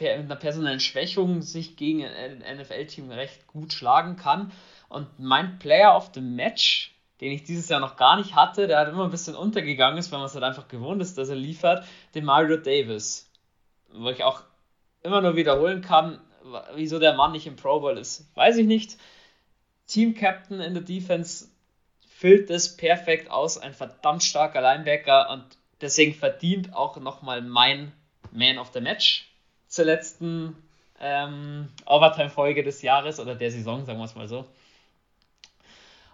einer 0.00 0.36
personellen 0.36 0.80
Schwächung 0.80 1.42
sich 1.42 1.76
gegen 1.76 2.04
ein 2.04 2.38
NFL-Team 2.58 3.10
recht 3.10 3.46
gut 3.46 3.72
schlagen 3.72 4.16
kann. 4.16 4.50
Und 4.88 5.18
mein 5.18 5.58
Player 5.58 5.94
of 5.94 6.10
the 6.14 6.22
Match, 6.22 6.94
den 7.20 7.32
ich 7.32 7.44
dieses 7.44 7.68
Jahr 7.68 7.80
noch 7.80 7.96
gar 7.96 8.16
nicht 8.16 8.34
hatte, 8.34 8.66
der 8.66 8.78
hat 8.78 8.88
immer 8.88 9.04
ein 9.04 9.10
bisschen 9.10 9.34
untergegangen 9.34 9.98
ist, 9.98 10.10
weil 10.10 10.18
man 10.18 10.26
es 10.26 10.34
halt 10.34 10.44
einfach 10.44 10.68
gewohnt 10.68 11.02
ist, 11.02 11.18
dass 11.18 11.28
er 11.28 11.36
liefert, 11.36 11.84
den 12.14 12.24
Mario 12.24 12.56
Davis. 12.56 13.30
Wo 13.92 14.08
ich 14.08 14.24
auch 14.24 14.42
immer 15.02 15.20
nur 15.20 15.36
wiederholen 15.36 15.82
kann, 15.82 16.20
wieso 16.74 16.98
der 16.98 17.14
Mann 17.14 17.32
nicht 17.32 17.46
im 17.46 17.56
Pro 17.56 17.80
Bowl 17.80 17.98
ist, 17.98 18.34
weiß 18.36 18.56
ich 18.56 18.66
nicht. 18.66 18.96
Team 19.86 20.14
Captain 20.14 20.60
in 20.60 20.74
der 20.74 20.82
Defense 20.82 21.48
füllt 22.06 22.50
es 22.50 22.76
perfekt 22.76 23.30
aus, 23.30 23.58
ein 23.58 23.74
verdammt 23.74 24.22
starker 24.22 24.60
Linebacker 24.60 25.30
und 25.30 25.44
deswegen 25.80 26.14
verdient 26.14 26.74
auch 26.74 26.96
nochmal 26.98 27.42
mein 27.42 27.92
Man 28.32 28.58
of 28.58 28.70
the 28.72 28.80
Match 28.80 29.30
zur 29.68 29.84
letzten 29.84 30.56
ähm, 31.00 31.68
Overtime-Folge 31.86 32.62
des 32.62 32.82
Jahres 32.82 33.18
oder 33.20 33.34
der 33.34 33.50
Saison, 33.50 33.84
sagen 33.84 33.98
wir 33.98 34.04
es 34.04 34.14
mal 34.14 34.28
so. 34.28 34.46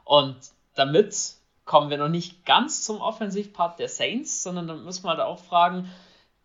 Und 0.05 0.37
damit 0.75 1.35
kommen 1.65 1.91
wir 1.91 1.99
noch 1.99 2.09
nicht 2.09 2.47
ganz 2.47 2.83
zum 2.83 3.01
Offensivpart 3.01 3.79
der 3.79 3.89
Saints, 3.89 4.43
sondern 4.43 4.69
dann 4.69 4.85
müssen 4.85 5.05
wir 5.05 5.11
halt 5.11 5.21
auch 5.21 5.41
fragen, 5.41 5.91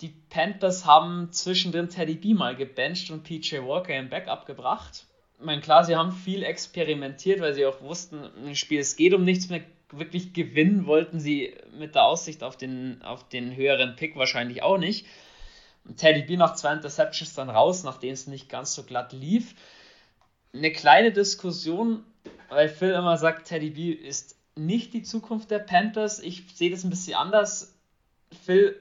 die 0.01 0.09
Panthers 0.29 0.85
haben 0.85 1.31
zwischendrin 1.31 1.89
Teddy 1.89 2.15
B 2.15 2.33
mal 2.33 2.55
gebencht 2.55 3.11
und 3.11 3.23
PJ 3.23 3.57
Walker 3.59 3.95
im 3.95 4.09
Backup 4.09 4.47
gebracht. 4.47 5.05
Ich 5.37 5.45
meine, 5.45 5.61
klar, 5.61 5.83
sie 5.83 5.95
haben 5.95 6.11
viel 6.11 6.43
experimentiert, 6.43 7.39
weil 7.39 7.53
sie 7.53 7.67
auch 7.67 7.81
wussten, 7.81 8.29
im 8.45 8.55
Spiel, 8.55 8.79
es 8.79 8.95
geht 8.95 9.13
um 9.13 9.23
nichts 9.23 9.49
mehr. 9.49 9.61
Wirklich 9.93 10.31
gewinnen 10.33 10.85
wollten 10.85 11.19
sie 11.19 11.53
mit 11.77 11.95
der 11.95 12.05
Aussicht 12.05 12.43
auf 12.43 12.55
den, 12.55 13.01
auf 13.03 13.27
den 13.27 13.55
höheren 13.55 13.97
Pick 13.97 14.15
wahrscheinlich 14.15 14.63
auch 14.63 14.77
nicht. 14.77 15.05
Teddy 15.97 16.23
B 16.23 16.37
nach 16.37 16.55
zwei 16.55 16.73
Interceptions 16.73 17.33
dann 17.33 17.49
raus, 17.49 17.83
nachdem 17.83 18.13
es 18.13 18.27
nicht 18.27 18.49
ganz 18.49 18.73
so 18.73 18.83
glatt 18.83 19.13
lief. 19.13 19.55
Eine 20.53 20.71
kleine 20.71 21.11
Diskussion, 21.11 22.03
weil 22.49 22.69
Phil 22.69 22.91
immer 22.91 23.17
sagt, 23.17 23.47
Teddy 23.47 23.71
B 23.71 23.91
ist 23.91 24.35
nicht 24.55 24.93
die 24.93 25.03
Zukunft 25.03 25.49
der 25.51 25.59
Panthers. 25.59 26.19
Ich 26.19 26.45
sehe 26.55 26.69
das 26.69 26.83
ein 26.83 26.89
bisschen 26.89 27.15
anders. 27.15 27.73
Phil, 28.43 28.79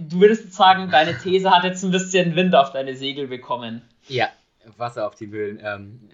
du 0.00 0.20
würdest 0.20 0.52
sagen, 0.52 0.90
deine 0.90 1.16
These 1.16 1.50
hat 1.50 1.64
jetzt 1.64 1.84
ein 1.84 1.90
bisschen 1.90 2.36
Wind 2.36 2.54
auf 2.54 2.72
deine 2.72 2.96
Segel 2.96 3.28
bekommen. 3.28 3.82
Ja, 4.08 4.28
Wasser 4.76 5.06
auf 5.06 5.14
die 5.14 5.26
Mühlen. 5.26 5.60
Ähm, 5.62 6.10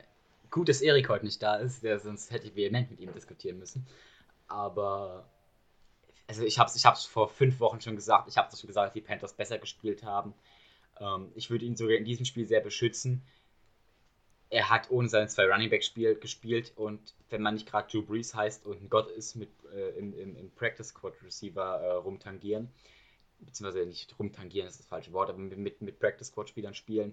gut, 0.51 0.69
dass 0.69 0.81
Erik 0.81 1.09
heute 1.09 1.25
nicht 1.25 1.43
da 1.43 1.57
ist, 1.57 1.83
der, 1.83 1.99
sonst 1.99 2.31
hätte 2.31 2.47
ich 2.47 2.57
vehement 2.57 2.91
mit 2.91 3.01
ihm 3.01 3.13
diskutieren 3.13 3.59
müssen. 3.59 3.87
Aber 4.49 5.25
also 6.27 6.45
ich 6.45 6.59
habe 6.59 6.69
es 6.69 6.77
ich 6.77 7.09
vor 7.09 7.29
fünf 7.29 7.61
Wochen 7.61 7.81
schon 7.81 7.97
gesagt, 7.97 8.29
ich 8.29 8.37
habe 8.37 8.49
es 8.53 8.61
schon 8.61 8.69
gesagt, 8.69 8.89
dass 8.89 8.95
die 8.95 9.01
Panthers 9.01 9.35
besser 9.35 9.59
gespielt 9.59 10.03
haben. 10.03 10.35
Ähm, 11.01 11.31
ich 11.35 11.51
würde 11.51 11.65
ihn 11.65 11.77
sogar 11.77 11.97
in 11.97 12.05
diesem 12.05 12.25
Spiel 12.25 12.47
sehr 12.47 12.61
beschützen. 12.61 13.23
Er 14.49 14.71
hat 14.71 14.91
ohne 14.91 15.09
seine 15.09 15.27
zwei 15.29 15.47
Running 15.47 15.71
Back 15.71 15.83
gespielt 16.21 16.73
und 16.77 17.15
wenn 17.31 17.43
man 17.43 17.55
nicht 17.55 17.67
gerade 17.67 17.91
Drew 17.91 18.03
Brees 18.03 18.35
heißt 18.35 18.67
und 18.67 18.81
ein 18.81 18.89
Gott 18.89 19.11
ist 19.11 19.35
mit 19.35 19.51
äh, 19.75 19.91
im, 19.99 20.17
im, 20.17 20.37
im 20.37 20.51
Practice 20.53 20.89
Squad 20.89 21.15
Receiver 21.25 21.81
äh, 21.81 21.93
rumtangieren, 21.95 22.69
beziehungsweise 23.41 23.85
nicht 23.87 24.17
rumtangieren, 24.19 24.69
ist 24.69 24.79
das 24.79 24.87
falsche 24.87 25.13
Wort, 25.13 25.31
aber 25.31 25.39
mit, 25.39 25.83
mit 25.83 25.99
Practice 25.99 26.29
Squad 26.29 26.49
Spielern 26.49 26.75
spielen. 26.75 27.13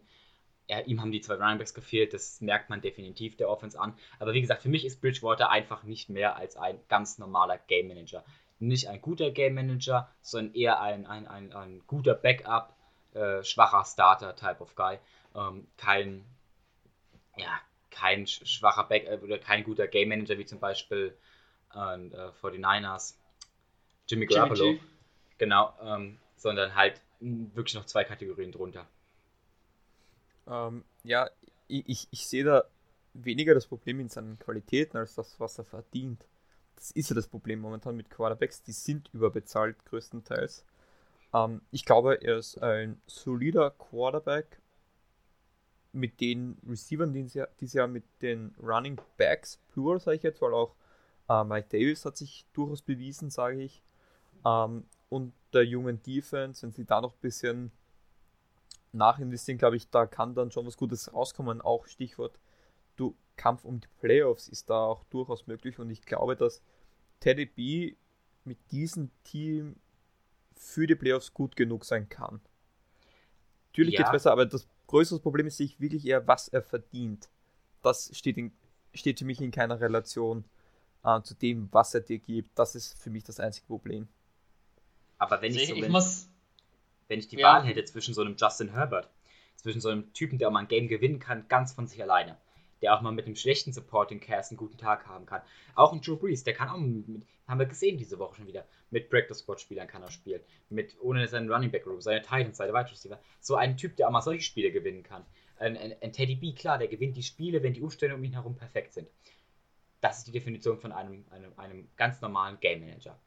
Ja, 0.69 0.79
ihm 0.79 1.01
haben 1.01 1.11
die 1.11 1.21
zwei 1.21 1.35
Runningbacks 1.35 1.73
gefehlt, 1.73 2.13
das 2.13 2.39
merkt 2.39 2.69
man 2.69 2.81
definitiv 2.81 3.35
der 3.35 3.49
Offense 3.49 3.79
an. 3.79 3.97
Aber 4.19 4.33
wie 4.33 4.41
gesagt, 4.41 4.61
für 4.61 4.69
mich 4.69 4.85
ist 4.85 5.01
Bridgewater 5.01 5.49
einfach 5.49 5.83
nicht 5.83 6.09
mehr 6.09 6.37
als 6.37 6.55
ein 6.55 6.79
ganz 6.87 7.17
normaler 7.17 7.57
Game 7.57 7.87
Manager. 7.87 8.23
Nicht 8.59 8.87
ein 8.87 9.01
guter 9.01 9.31
Game 9.31 9.55
Manager, 9.55 10.09
sondern 10.21 10.53
eher 10.53 10.81
ein, 10.81 11.05
ein, 11.05 11.27
ein, 11.27 11.53
ein 11.53 11.81
guter 11.87 12.13
Backup, 12.13 12.75
äh, 13.13 13.43
schwacher 13.43 13.83
Starter 13.85 14.35
Type 14.35 14.61
of 14.61 14.75
Guy. 14.75 14.99
Ähm, 15.35 15.67
kein, 15.77 16.23
ja, 17.35 17.59
kein 17.89 18.27
schwacher 18.27 18.83
Backup 18.85 19.21
äh, 19.21 19.25
oder 19.25 19.37
kein 19.37 19.63
guter 19.63 19.87
Game 19.87 20.09
Manager 20.09 20.37
wie 20.37 20.45
zum 20.45 20.59
Beispiel 20.59 21.17
äh, 21.73 21.77
49ers 21.77 23.15
Jimmy 24.07 24.25
Garoppolo. 24.25 24.65
Jimmy 24.65 24.79
Genau, 25.37 25.73
ähm, 25.81 26.19
sondern 26.37 26.75
halt 26.75 27.01
wirklich 27.19 27.75
noch 27.75 27.85
zwei 27.85 28.03
Kategorien 28.03 28.51
drunter. 28.51 28.87
Ähm, 30.47 30.83
ja, 31.03 31.29
ich, 31.67 32.07
ich 32.11 32.27
sehe 32.27 32.43
da 32.43 32.63
weniger 33.13 33.53
das 33.53 33.67
Problem 33.67 33.99
in 33.99 34.09
seinen 34.09 34.37
Qualitäten 34.39 34.97
als 34.97 35.15
das, 35.15 35.39
was 35.39 35.57
er 35.57 35.65
verdient. 35.65 36.25
Das 36.75 36.91
ist 36.91 37.09
ja 37.09 37.15
das 37.15 37.27
Problem 37.27 37.59
momentan 37.59 37.95
mit 37.95 38.09
Quarterbacks, 38.09 38.61
die 38.63 38.71
sind 38.71 39.09
überbezahlt 39.13 39.83
größtenteils. 39.85 40.65
Ähm, 41.33 41.61
ich 41.71 41.85
glaube, 41.85 42.21
er 42.21 42.37
ist 42.37 42.61
ein 42.61 43.01
solider 43.07 43.71
Quarterback 43.71 44.61
mit 45.91 46.19
den 46.19 46.57
Receivern, 46.67 47.13
die 47.13 47.27
sie 47.27 47.45
dieses 47.59 47.73
Jahr 47.73 47.87
mit 47.87 48.03
den 48.21 48.55
Running 48.61 48.99
Backs, 49.17 49.59
plural 49.71 49.99
sage 49.99 50.17
ich 50.17 50.23
jetzt, 50.23 50.41
weil 50.41 50.53
auch 50.53 50.75
äh, 51.29 51.43
Mike 51.43 51.67
Davis 51.69 52.05
hat 52.05 52.17
sich 52.17 52.45
durchaus 52.53 52.81
bewiesen, 52.81 53.29
sage 53.29 53.61
ich. 53.61 53.83
Ähm, 54.45 54.85
und 55.09 55.33
der 55.53 55.65
jungen 55.65 56.01
Defense, 56.01 56.63
wenn 56.63 56.71
sie 56.71 56.85
da 56.85 56.99
noch 56.99 57.13
ein 57.13 57.21
bisschen 57.21 57.71
nachinvestieren, 58.91 59.57
glaube 59.57 59.75
ich, 59.75 59.89
da 59.89 60.05
kann 60.05 60.35
dann 60.35 60.51
schon 60.51 60.65
was 60.65 60.77
Gutes 60.77 61.13
rauskommen. 61.13 61.61
Auch 61.61 61.85
Stichwort 61.87 62.39
Kampf 63.35 63.65
um 63.65 63.79
die 63.79 63.87
Playoffs 63.99 64.47
ist 64.47 64.69
da 64.69 64.85
auch 64.85 65.03
durchaus 65.05 65.47
möglich 65.47 65.79
und 65.79 65.89
ich 65.89 66.01
glaube, 66.01 66.35
dass 66.35 66.61
Teddy 67.19 67.45
B 67.45 67.95
mit 68.45 68.57
diesem 68.71 69.11
Team 69.23 69.77
für 70.55 70.87
die 70.87 70.95
Playoffs 70.95 71.33
gut 71.33 71.55
genug 71.55 71.85
sein 71.85 72.09
kann. 72.09 72.41
Natürlich 73.71 73.93
ja. 73.93 73.99
geht 73.99 74.07
es 74.07 74.11
besser, 74.11 74.31
aber 74.31 74.45
das 74.45 74.67
größere 74.87 75.19
Problem 75.19 75.47
ist 75.47 75.57
sich 75.57 75.79
wirklich 75.79 76.05
eher, 76.05 76.27
was 76.27 76.47
er 76.47 76.61
verdient. 76.61 77.29
Das 77.81 78.11
steht, 78.15 78.37
in, 78.37 78.51
steht 78.93 79.19
für 79.19 79.25
mich 79.25 79.41
in 79.41 79.51
keiner 79.51 79.79
Relation 79.79 80.45
äh, 81.03 81.21
zu 81.21 81.33
dem, 81.33 81.69
was 81.71 81.93
er 81.93 82.01
dir 82.01 82.19
gibt. 82.19 82.57
Das 82.57 82.75
ist 82.75 83.01
für 83.01 83.09
mich 83.09 83.23
das 83.23 83.39
einzige 83.39 83.65
Problem. 83.65 84.07
Aber 85.17 85.41
wenn 85.41 85.55
ich, 85.55 85.67
so, 85.67 85.75
wenn, 85.75 85.91
muss, 85.91 86.29
wenn 87.07 87.19
ich 87.19 87.27
die 87.27 87.37
ja. 87.37 87.47
Wahl 87.47 87.63
hätte 87.63 87.83
zwischen 87.85 88.13
so 88.13 88.21
einem 88.21 88.35
Justin 88.37 88.69
Herbert, 88.69 89.09
zwischen 89.55 89.81
so 89.81 89.89
einem 89.89 90.11
Typen, 90.13 90.37
der 90.37 90.49
auch 90.49 90.51
mal 90.51 90.59
ein 90.59 90.67
Game 90.67 90.87
gewinnen 90.87 91.19
kann, 91.19 91.47
ganz 91.47 91.73
von 91.73 91.87
sich 91.87 92.01
alleine, 92.01 92.37
der 92.83 92.93
auch 92.95 93.01
mal 93.01 93.11
mit 93.11 93.25
einem 93.25 93.35
schlechten 93.35 93.71
Supporting 93.71 94.19
Cast 94.19 94.51
einen 94.51 94.57
guten 94.57 94.77
Tag 94.77 95.07
haben 95.07 95.25
kann. 95.25 95.41
Auch 95.73 95.93
ein 95.93 96.01
Drew 96.01 96.17
Brees, 96.17 96.43
der 96.43 96.53
kann 96.53 96.69
auch, 96.69 96.77
mit, 96.77 97.25
haben 97.47 97.59
wir 97.59 97.65
gesehen 97.65 97.97
diese 97.97 98.19
Woche 98.19 98.35
schon 98.35 98.47
wieder, 98.47 98.67
mit 98.91 99.09
Practice 99.09 99.39
Squad 99.39 99.61
Spielern 99.61 99.87
kann 99.87 100.03
er 100.03 100.11
spielen, 100.11 100.41
mit 100.69 100.95
ohne 101.01 101.27
seinen 101.27 101.51
Running 101.51 101.71
Back 101.71 101.87
Room, 101.87 102.01
seine 102.01 102.21
Titans, 102.21 102.57
seine 102.57 102.73
Wide 102.73 102.91
Receiver. 102.91 103.19
So 103.39 103.55
ein 103.55 103.77
Typ, 103.77 103.95
der 103.95 104.07
auch 104.07 104.11
mal 104.11 104.21
solche 104.21 104.43
Spiele 104.43 104.71
gewinnen 104.71 105.01
kann. 105.01 105.25
Ein, 105.57 105.77
ein, 105.77 105.95
ein 106.01 106.11
Teddy 106.11 106.35
B, 106.35 106.53
klar, 106.53 106.77
der 106.77 106.89
gewinnt 106.89 107.15
die 107.15 107.23
Spiele, 107.23 107.63
wenn 107.63 107.73
die 107.73 107.81
Umstände 107.81 108.15
um 108.15 108.23
ihn 108.23 108.33
herum 108.33 108.55
perfekt 108.55 108.93
sind. 108.93 109.07
Das 110.01 110.17
ist 110.17 110.27
die 110.27 110.31
Definition 110.33 110.77
von 110.77 110.91
einem, 110.91 111.23
einem, 111.31 111.53
einem 111.57 111.87
ganz 111.95 112.19
normalen 112.19 112.59
Game 112.59 112.81
Manager. 112.81 113.17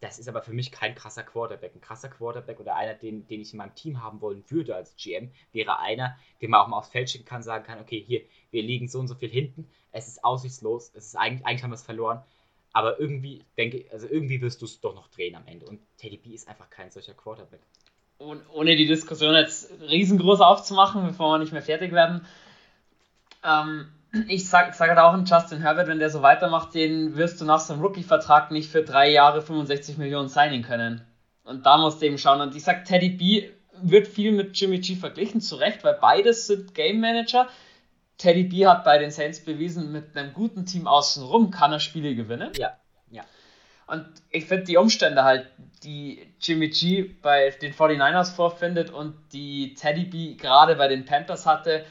Das 0.00 0.18
ist 0.18 0.28
aber 0.28 0.42
für 0.42 0.52
mich 0.52 0.70
kein 0.72 0.94
krasser 0.94 1.22
Quarterback. 1.22 1.74
Ein 1.74 1.80
krasser 1.80 2.08
Quarterback 2.08 2.60
oder 2.60 2.76
einer, 2.76 2.94
den, 2.94 3.26
den 3.26 3.40
ich 3.40 3.52
in 3.52 3.58
meinem 3.58 3.74
Team 3.74 4.02
haben 4.02 4.20
wollen 4.20 4.44
würde 4.48 4.74
als 4.74 4.94
GM, 4.96 5.30
wäre 5.52 5.78
einer, 5.78 6.18
den 6.42 6.50
man 6.50 6.60
auch 6.60 6.68
mal 6.68 6.78
aufs 6.78 6.90
Feld 6.90 7.08
schicken 7.08 7.24
kann, 7.24 7.42
sagen 7.42 7.64
kann, 7.64 7.80
okay, 7.80 8.02
hier, 8.06 8.20
wir 8.50 8.62
liegen 8.62 8.88
so 8.88 8.98
und 8.98 9.08
so 9.08 9.14
viel 9.14 9.30
hinten, 9.30 9.68
es 9.92 10.08
ist 10.08 10.22
aussichtslos, 10.22 10.90
es 10.94 11.06
ist 11.06 11.16
eigentlich, 11.16 11.46
eigentlich 11.46 11.62
haben 11.62 11.70
wir 11.70 11.76
es 11.76 11.82
verloren, 11.82 12.22
aber 12.72 13.00
irgendwie, 13.00 13.42
denke 13.56 13.86
also 13.90 14.06
irgendwie 14.06 14.42
wirst 14.42 14.60
du 14.60 14.66
es 14.66 14.80
doch 14.80 14.94
noch 14.94 15.08
drehen 15.08 15.34
am 15.34 15.46
Ende. 15.46 15.64
Und 15.64 15.80
Teddy 15.96 16.18
B 16.18 16.30
ist 16.30 16.46
einfach 16.46 16.68
kein 16.68 16.90
solcher 16.90 17.14
Quarterback. 17.14 17.60
Und 18.18 18.42
ohne 18.52 18.76
die 18.76 18.86
Diskussion 18.86 19.34
jetzt 19.34 19.70
riesengroß 19.80 20.40
aufzumachen, 20.40 21.06
bevor 21.06 21.32
wir 21.32 21.38
nicht 21.38 21.52
mehr 21.52 21.62
fertig 21.62 21.92
werden, 21.92 22.26
Ähm, 23.46 23.92
ich 24.28 24.48
sage 24.48 24.72
sag 24.72 24.88
halt 24.88 24.98
auch 24.98 25.14
in 25.14 25.24
Justin 25.24 25.60
Herbert, 25.60 25.88
wenn 25.88 25.98
der 25.98 26.10
so 26.10 26.22
weitermacht, 26.22 26.74
den 26.74 27.16
wirst 27.16 27.40
du 27.40 27.44
nach 27.44 27.60
seinem 27.60 27.80
Rookie-Vertrag 27.80 28.50
nicht 28.50 28.70
für 28.70 28.82
drei 28.82 29.10
Jahre 29.10 29.42
65 29.42 29.98
Millionen 29.98 30.28
signen 30.28 30.62
können. 30.62 31.02
Und 31.44 31.66
da 31.66 31.76
musst 31.76 32.02
du 32.02 32.06
eben 32.06 32.18
schauen. 32.18 32.40
Und 32.40 32.56
ich 32.56 32.64
sage, 32.64 32.84
Teddy 32.84 33.10
B 33.10 33.48
wird 33.82 34.08
viel 34.08 34.32
mit 34.32 34.58
Jimmy 34.58 34.78
G 34.78 34.96
verglichen, 34.96 35.40
zu 35.40 35.56
Recht, 35.56 35.84
weil 35.84 35.98
beides 36.00 36.46
sind 36.46 36.74
Game 36.74 37.00
Manager. 37.00 37.48
Teddy 38.18 38.44
B 38.44 38.66
hat 38.66 38.84
bei 38.84 38.98
den 38.98 39.10
Saints 39.10 39.40
bewiesen, 39.40 39.92
mit 39.92 40.16
einem 40.16 40.32
guten 40.32 40.64
Team 40.64 40.86
außenrum 40.86 41.50
kann 41.50 41.72
er 41.72 41.80
Spiele 41.80 42.14
gewinnen. 42.14 42.52
Ja, 42.56 42.76
ja. 43.10 43.22
Und 43.86 44.06
ich 44.30 44.46
finde 44.46 44.64
die 44.64 44.78
Umstände 44.78 45.22
halt, 45.22 45.46
die 45.84 46.26
Jimmy 46.40 46.68
G 46.68 47.02
bei 47.22 47.50
den 47.50 47.72
49ers 47.72 48.34
vorfindet 48.34 48.90
und 48.90 49.14
die 49.32 49.74
Teddy 49.74 50.04
B 50.04 50.34
gerade 50.34 50.76
bei 50.76 50.88
den 50.88 51.04
Panthers 51.04 51.46
hatte, 51.46 51.84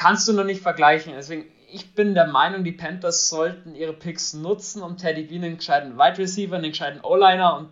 kannst 0.00 0.26
du 0.26 0.32
noch 0.32 0.44
nicht 0.44 0.62
vergleichen. 0.62 1.12
Deswegen, 1.14 1.44
ich 1.70 1.94
bin 1.94 2.14
der 2.14 2.26
Meinung, 2.26 2.64
die 2.64 2.72
Panthers 2.72 3.28
sollten 3.28 3.74
ihre 3.74 3.92
Picks 3.92 4.32
nutzen, 4.32 4.82
um 4.82 4.96
Teddy 4.96 5.24
B 5.24 5.34
einen 5.34 5.58
gescheiten 5.58 5.98
Wide 5.98 6.16
Receiver, 6.16 6.56
einen 6.56 6.70
gescheiten 6.70 7.02
O-Liner 7.02 7.58
und 7.58 7.68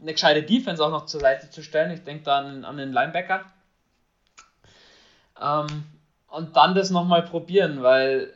eine 0.00 0.12
gescheite 0.12 0.44
Defense 0.44 0.84
auch 0.84 0.92
noch 0.92 1.06
zur 1.06 1.18
Seite 1.18 1.50
zu 1.50 1.64
stellen. 1.64 1.90
Ich 1.90 2.04
denke 2.04 2.22
da 2.22 2.38
an, 2.38 2.64
an 2.64 2.76
den 2.76 2.92
Linebacker. 2.92 3.44
Ähm, 5.42 5.84
und 6.28 6.54
dann 6.54 6.76
das 6.76 6.90
nochmal 6.90 7.22
probieren, 7.22 7.82
weil 7.82 8.32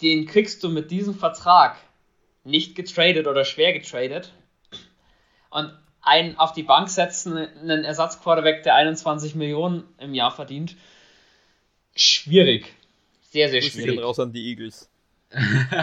den 0.00 0.26
kriegst 0.26 0.62
du 0.62 0.68
mit 0.68 0.92
diesem 0.92 1.16
Vertrag 1.16 1.76
nicht 2.44 2.76
getradet 2.76 3.26
oder 3.26 3.44
schwer 3.44 3.72
getradet. 3.72 4.32
Und 5.50 5.76
einen 6.00 6.38
auf 6.38 6.52
die 6.52 6.62
Bank 6.62 6.90
setzen, 6.90 7.36
einen 7.36 7.82
Ersatzquarterback, 7.82 8.62
der 8.62 8.76
21 8.76 9.34
Millionen 9.34 9.82
im 9.98 10.14
Jahr 10.14 10.30
verdient, 10.30 10.76
schwierig. 11.96 12.72
Sehr, 13.30 13.48
sehr 13.48 13.62
schwierig. 13.62 14.00
raus 14.00 14.18
an 14.20 14.32
die 14.32 14.48
Eagles. 14.50 14.88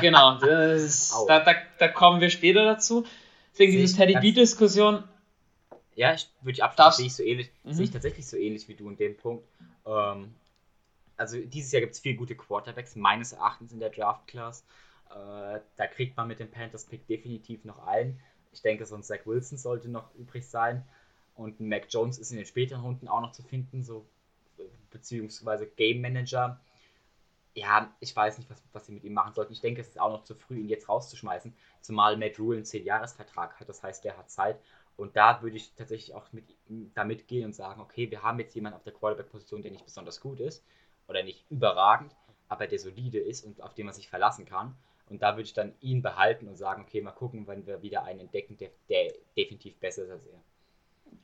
genau, 0.01 0.39
das, 0.39 1.13
da, 1.27 1.39
da, 1.39 1.55
da 1.77 1.88
kommen 1.89 2.22
wir 2.22 2.29
später 2.29 2.63
dazu. 2.63 3.05
Deswegen 3.51 3.74
diese 3.74 3.98
Teddy 3.98 4.15
B-Diskussion. 4.20 5.03
Ja, 5.96 6.13
ich 6.13 6.27
würde 6.41 6.53
ich 6.53 6.63
abschließen, 6.63 6.96
sehe 6.98 7.05
ich 7.05 7.15
so 7.15 7.24
ähnlich, 7.24 7.50
mhm. 7.63 7.74
sehe 7.74 7.86
ich 7.86 7.91
tatsächlich 7.91 8.25
so 8.25 8.38
ähnlich 8.38 8.67
wie 8.67 8.74
du 8.74 8.89
in 8.89 8.98
dem 8.98 9.15
Punkt. 9.15 9.46
Ähm, 9.86 10.34
also 11.17 11.38
dieses 11.39 11.72
Jahr 11.72 11.82
gibt 11.82 11.93
es 11.93 12.00
vier 12.00 12.15
gute 12.15 12.36
Quarterbacks, 12.36 12.96
meines 12.96 13.34
Erachtens 13.34 13.72
in 13.72 13.79
der 13.79 13.91
Draft-Class. 13.91 14.65
Äh, 15.12 15.60
da 15.77 15.88
kriegt 15.88 16.17
man 16.17 16.27
mit 16.27 16.39
dem 16.39 16.50
Panthers-Pick 16.50 17.05
definitiv 17.08 17.63
noch 17.65 17.86
einen. 17.86 18.20
Ich 18.51 18.62
denke, 18.62 18.86
so 18.86 18.96
ein 18.96 19.03
Zach 19.03 19.25
Wilson 19.25 19.58
sollte 19.58 19.89
noch 19.89 20.13
übrig 20.15 20.48
sein. 20.48 20.84
Und 21.36 21.60
Mac 21.60 21.88
Jones 21.89 22.17
ist 22.17 22.32
in 22.32 22.38
den 22.38 22.46
späteren 22.46 22.82
Runden 22.82 23.08
auch 23.08 23.22
noch 23.22 23.32
zu 23.32 23.43
finden, 23.43 23.84
so 23.84 24.05
beziehungsweise 24.93 25.67
Game 25.67 26.01
Manager. 26.01 26.59
Ja, 27.55 27.93
ich 28.00 28.15
weiß 28.15 28.38
nicht, 28.38 28.50
was, 28.50 28.63
was 28.71 28.85
sie 28.85 28.93
mit 28.93 29.03
ihm 29.03 29.13
machen 29.13 29.33
sollten. 29.33 29.53
Ich 29.53 29.62
denke, 29.62 29.81
es 29.81 29.89
ist 29.89 30.00
auch 30.00 30.12
noch 30.12 30.23
zu 30.23 30.33
früh, 30.33 30.59
ihn 30.59 30.69
jetzt 30.69 30.89
rauszuschmeißen, 30.89 31.53
zumal 31.81 32.17
Matt 32.17 32.39
Rule 32.39 32.57
einen 32.57 32.65
10-Jahres-Vertrag 32.65 33.59
hat. 33.59 33.69
Das 33.69 33.83
heißt, 33.83 34.03
der 34.03 34.17
hat 34.17 34.31
Zeit. 34.31 34.59
Und 34.95 35.15
da 35.15 35.41
würde 35.41 35.57
ich 35.57 35.73
tatsächlich 35.75 36.15
auch 36.15 36.31
mit, 36.31 36.45
damit 36.93 37.27
gehen 37.27 37.45
und 37.45 37.53
sagen, 37.53 37.81
okay, 37.81 38.09
wir 38.09 38.23
haben 38.23 38.39
jetzt 38.39 38.55
jemanden 38.55 38.77
auf 38.77 38.83
der 38.83 38.93
Quarterback-Position, 38.93 39.62
der 39.62 39.71
nicht 39.71 39.85
besonders 39.85 40.21
gut 40.21 40.39
ist 40.39 40.63
oder 41.07 41.23
nicht 41.23 41.45
überragend, 41.50 42.15
aber 42.47 42.67
der 42.67 42.79
solide 42.79 43.19
ist 43.19 43.43
und 43.43 43.62
auf 43.62 43.73
den 43.73 43.85
man 43.85 43.95
sich 43.95 44.07
verlassen 44.07 44.45
kann. 44.45 44.75
Und 45.09 45.21
da 45.21 45.33
würde 45.33 45.43
ich 45.43 45.53
dann 45.53 45.73
ihn 45.81 46.01
behalten 46.01 46.47
und 46.47 46.57
sagen, 46.57 46.83
okay, 46.83 47.01
mal 47.01 47.12
gucken, 47.12 47.47
wenn 47.47 47.65
wir 47.65 47.81
wieder 47.81 48.03
einen 48.03 48.21
entdecken, 48.21 48.57
der, 48.57 48.69
der 48.89 49.13
definitiv 49.35 49.77
besser 49.77 50.03
ist 50.03 50.12
als 50.12 50.25
er. 50.25 50.41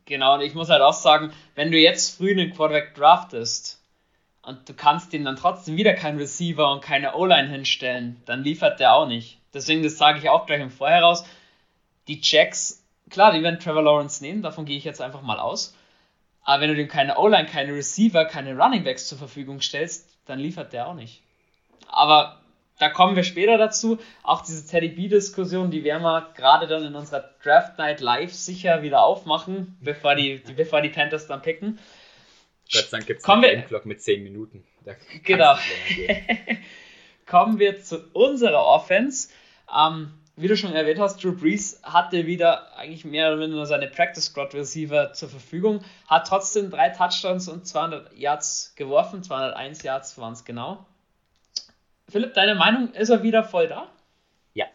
Genau, 0.06 0.36
und 0.36 0.42
ich 0.42 0.56
muss 0.56 0.70
halt 0.70 0.82
auch 0.82 0.94
sagen, 0.94 1.32
wenn 1.56 1.72
du 1.72 1.78
jetzt 1.78 2.18
früh 2.18 2.32
einen 2.32 2.54
Quarterback 2.54 2.96
draftest 2.96 3.82
und 4.42 4.68
du 4.68 4.74
kannst 4.74 5.14
ihm 5.14 5.24
dann 5.24 5.36
trotzdem 5.36 5.78
wieder 5.78 5.94
keinen 5.94 6.18
Receiver 6.18 6.72
und 6.72 6.82
keine 6.82 7.16
O-Line 7.16 7.48
hinstellen, 7.48 8.22
dann 8.26 8.44
liefert 8.44 8.80
der 8.80 8.94
auch 8.94 9.08
nicht. 9.08 9.40
Deswegen, 9.54 9.84
das 9.84 9.98
sage 9.98 10.20
ich 10.20 10.30
auch 10.30 10.46
gleich 10.46 10.62
im 10.62 10.72
Vorher. 10.72 11.18
Die 12.08 12.22
Checks, 12.22 12.84
klar, 13.10 13.34
die 13.34 13.44
werden 13.44 13.60
Trevor 13.60 13.84
Lawrence 13.84 14.24
nehmen, 14.24 14.42
davon 14.42 14.66
gehe 14.66 14.78
ich 14.78 14.84
jetzt 14.84 15.02
einfach 15.02 15.22
mal 15.22 15.40
aus. 15.40 15.76
Aber 16.44 16.62
wenn 16.62 16.70
du 16.70 16.76
dem 16.76 16.88
keine 16.88 17.18
O-Line, 17.18 17.46
keine 17.46 17.74
Receiver, 17.74 18.26
keine 18.26 18.58
Running 18.58 18.84
Backs 18.84 19.08
zur 19.08 19.18
Verfügung 19.18 19.62
stellst, 19.62 20.10
dann 20.26 20.40
liefert 20.40 20.74
der 20.74 20.88
auch 20.88 20.96
nicht. 20.96 21.22
Aber 21.88 22.39
da 22.80 22.90
kommen 22.90 23.16
wir 23.16 23.24
später 23.24 23.58
dazu. 23.58 24.00
Auch 24.24 24.42
diese 24.42 24.66
Teddy 24.66 24.90
B-Diskussion, 24.90 25.70
die 25.70 25.84
werden 25.84 26.02
wir 26.02 26.34
gerade 26.36 26.66
dann 26.68 26.84
in 26.84 26.96
unserer 26.96 27.30
Draft 27.44 27.78
Night 27.78 28.00
live 28.00 28.34
sicher 28.34 28.82
wieder 28.82 29.04
aufmachen, 29.04 29.78
bevor 29.82 30.16
die, 30.16 30.42
die 30.42 30.54
bevor 30.58 30.82
die 30.82 30.90
Panthers 30.90 31.28
dann 31.28 31.42
picken. 31.42 31.80
Gott 32.72 32.84
sei 32.84 32.98
Dank 32.98 33.08
gibt 33.08 33.22
es 33.22 33.30
einen 33.30 33.66
Clock 33.66 33.86
mit 33.86 34.02
10 34.02 34.24
Minuten. 34.24 34.64
genau. 35.24 35.56
kommen 37.26 37.60
wir 37.60 37.82
zu 37.82 38.00
unserer 38.14 38.66
Offense. 38.66 39.30
Ähm, 39.76 40.14
wie 40.36 40.48
du 40.48 40.56
schon 40.56 40.74
erwähnt 40.74 41.00
hast, 41.00 41.22
Drew 41.22 41.34
Brees 41.34 41.82
hatte 41.84 42.26
wieder 42.26 42.74
eigentlich 42.78 43.04
mehr 43.04 43.34
oder 43.34 43.42
weniger 43.42 43.66
seine 43.66 43.88
Practice 43.88 44.28
Squad 44.28 44.54
Receiver 44.54 45.12
zur 45.12 45.28
Verfügung, 45.28 45.82
hat 46.08 46.28
trotzdem 46.28 46.72
drei 46.72 46.90
Touchdowns 46.90 47.50
und 47.50 47.68
200 47.68 48.16
Yards 48.16 48.74
geworfen, 48.78 49.22
201 49.22 49.84
Yards 49.84 50.18
waren 50.18 50.34
es 50.34 50.46
genau. 50.46 50.86
Philipp, 52.10 52.34
deine 52.34 52.56
Meinung, 52.56 52.94
ist 52.94 53.10
er 53.10 53.24
wieder 53.24 53.44
voll 53.44 53.68
da? 53.68 53.92
Ja. 54.54 54.66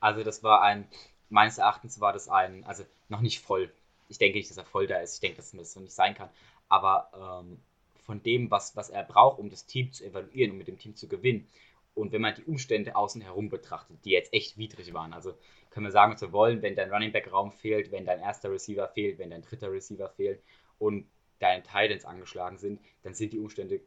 Also 0.00 0.22
das 0.22 0.42
war 0.42 0.62
ein, 0.62 0.86
meines 1.28 1.58
Erachtens 1.58 2.00
war 2.00 2.12
das 2.12 2.28
ein, 2.28 2.64
also 2.64 2.84
noch 3.08 3.20
nicht 3.20 3.40
voll. 3.40 3.72
Ich 4.08 4.18
denke 4.18 4.38
nicht, 4.38 4.50
dass 4.50 4.56
er 4.56 4.64
voll 4.64 4.86
da 4.86 4.98
ist. 4.98 5.14
Ich 5.14 5.20
denke, 5.20 5.36
dass 5.36 5.52
das 5.52 5.72
so 5.72 5.80
nicht 5.80 5.94
sein 5.94 6.14
kann. 6.14 6.28
Aber 6.68 7.42
ähm, 7.42 7.58
von 8.04 8.22
dem, 8.22 8.50
was, 8.50 8.76
was 8.76 8.90
er 8.90 9.02
braucht, 9.02 9.38
um 9.38 9.50
das 9.50 9.66
Team 9.66 9.92
zu 9.92 10.04
evaluieren, 10.04 10.52
um 10.52 10.58
mit 10.58 10.68
dem 10.68 10.78
Team 10.78 10.94
zu 10.94 11.08
gewinnen, 11.08 11.48
und 11.94 12.10
wenn 12.12 12.20
man 12.20 12.34
die 12.34 12.44
Umstände 12.44 12.96
außen 12.96 13.20
herum 13.22 13.48
betrachtet, 13.48 14.04
die 14.04 14.10
jetzt 14.10 14.32
echt 14.34 14.58
widrig 14.58 14.92
waren, 14.94 15.12
also 15.12 15.34
können 15.70 15.86
wir 15.86 15.92
sagen, 15.92 16.12
was 16.12 16.20
wir 16.20 16.32
wollen, 16.32 16.60
wenn 16.60 16.74
dein 16.74 16.92
Running 16.92 17.12
Back 17.12 17.32
Raum 17.32 17.52
fehlt, 17.52 17.92
wenn 17.92 18.04
dein 18.04 18.20
erster 18.20 18.50
Receiver 18.50 18.88
fehlt, 18.88 19.18
wenn 19.18 19.30
dein 19.30 19.42
dritter 19.42 19.70
Receiver 19.70 20.08
fehlt 20.08 20.42
und 20.78 21.06
deine 21.38 21.62
Titans 21.62 22.04
angeschlagen 22.04 22.58
sind, 22.58 22.80
dann 23.02 23.14
sind 23.14 23.32
die 23.32 23.38
Umstände 23.38 23.80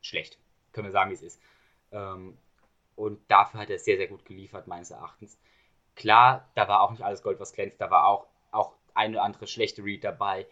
schlecht. 0.00 0.38
Können 0.72 0.86
wir 0.86 0.92
sagen, 0.92 1.10
wie 1.10 1.14
es 1.14 1.22
ist. 1.22 1.40
Ähm, 1.96 2.36
und 2.94 3.18
dafür 3.30 3.60
hat 3.60 3.70
er 3.70 3.78
sehr, 3.78 3.96
sehr 3.96 4.08
gut 4.08 4.24
geliefert, 4.24 4.66
meines 4.66 4.90
Erachtens. 4.90 5.38
Klar, 5.94 6.48
da 6.54 6.68
war 6.68 6.82
auch 6.82 6.90
nicht 6.90 7.02
alles 7.02 7.22
Gold, 7.22 7.40
was 7.40 7.52
glänzt. 7.52 7.80
Da 7.80 7.90
war 7.90 8.06
auch, 8.06 8.26
auch 8.50 8.74
ein 8.94 9.12
oder 9.12 9.22
andere 9.22 9.46
schlechte 9.46 9.82
Read 9.82 10.04
dabei. 10.04 10.46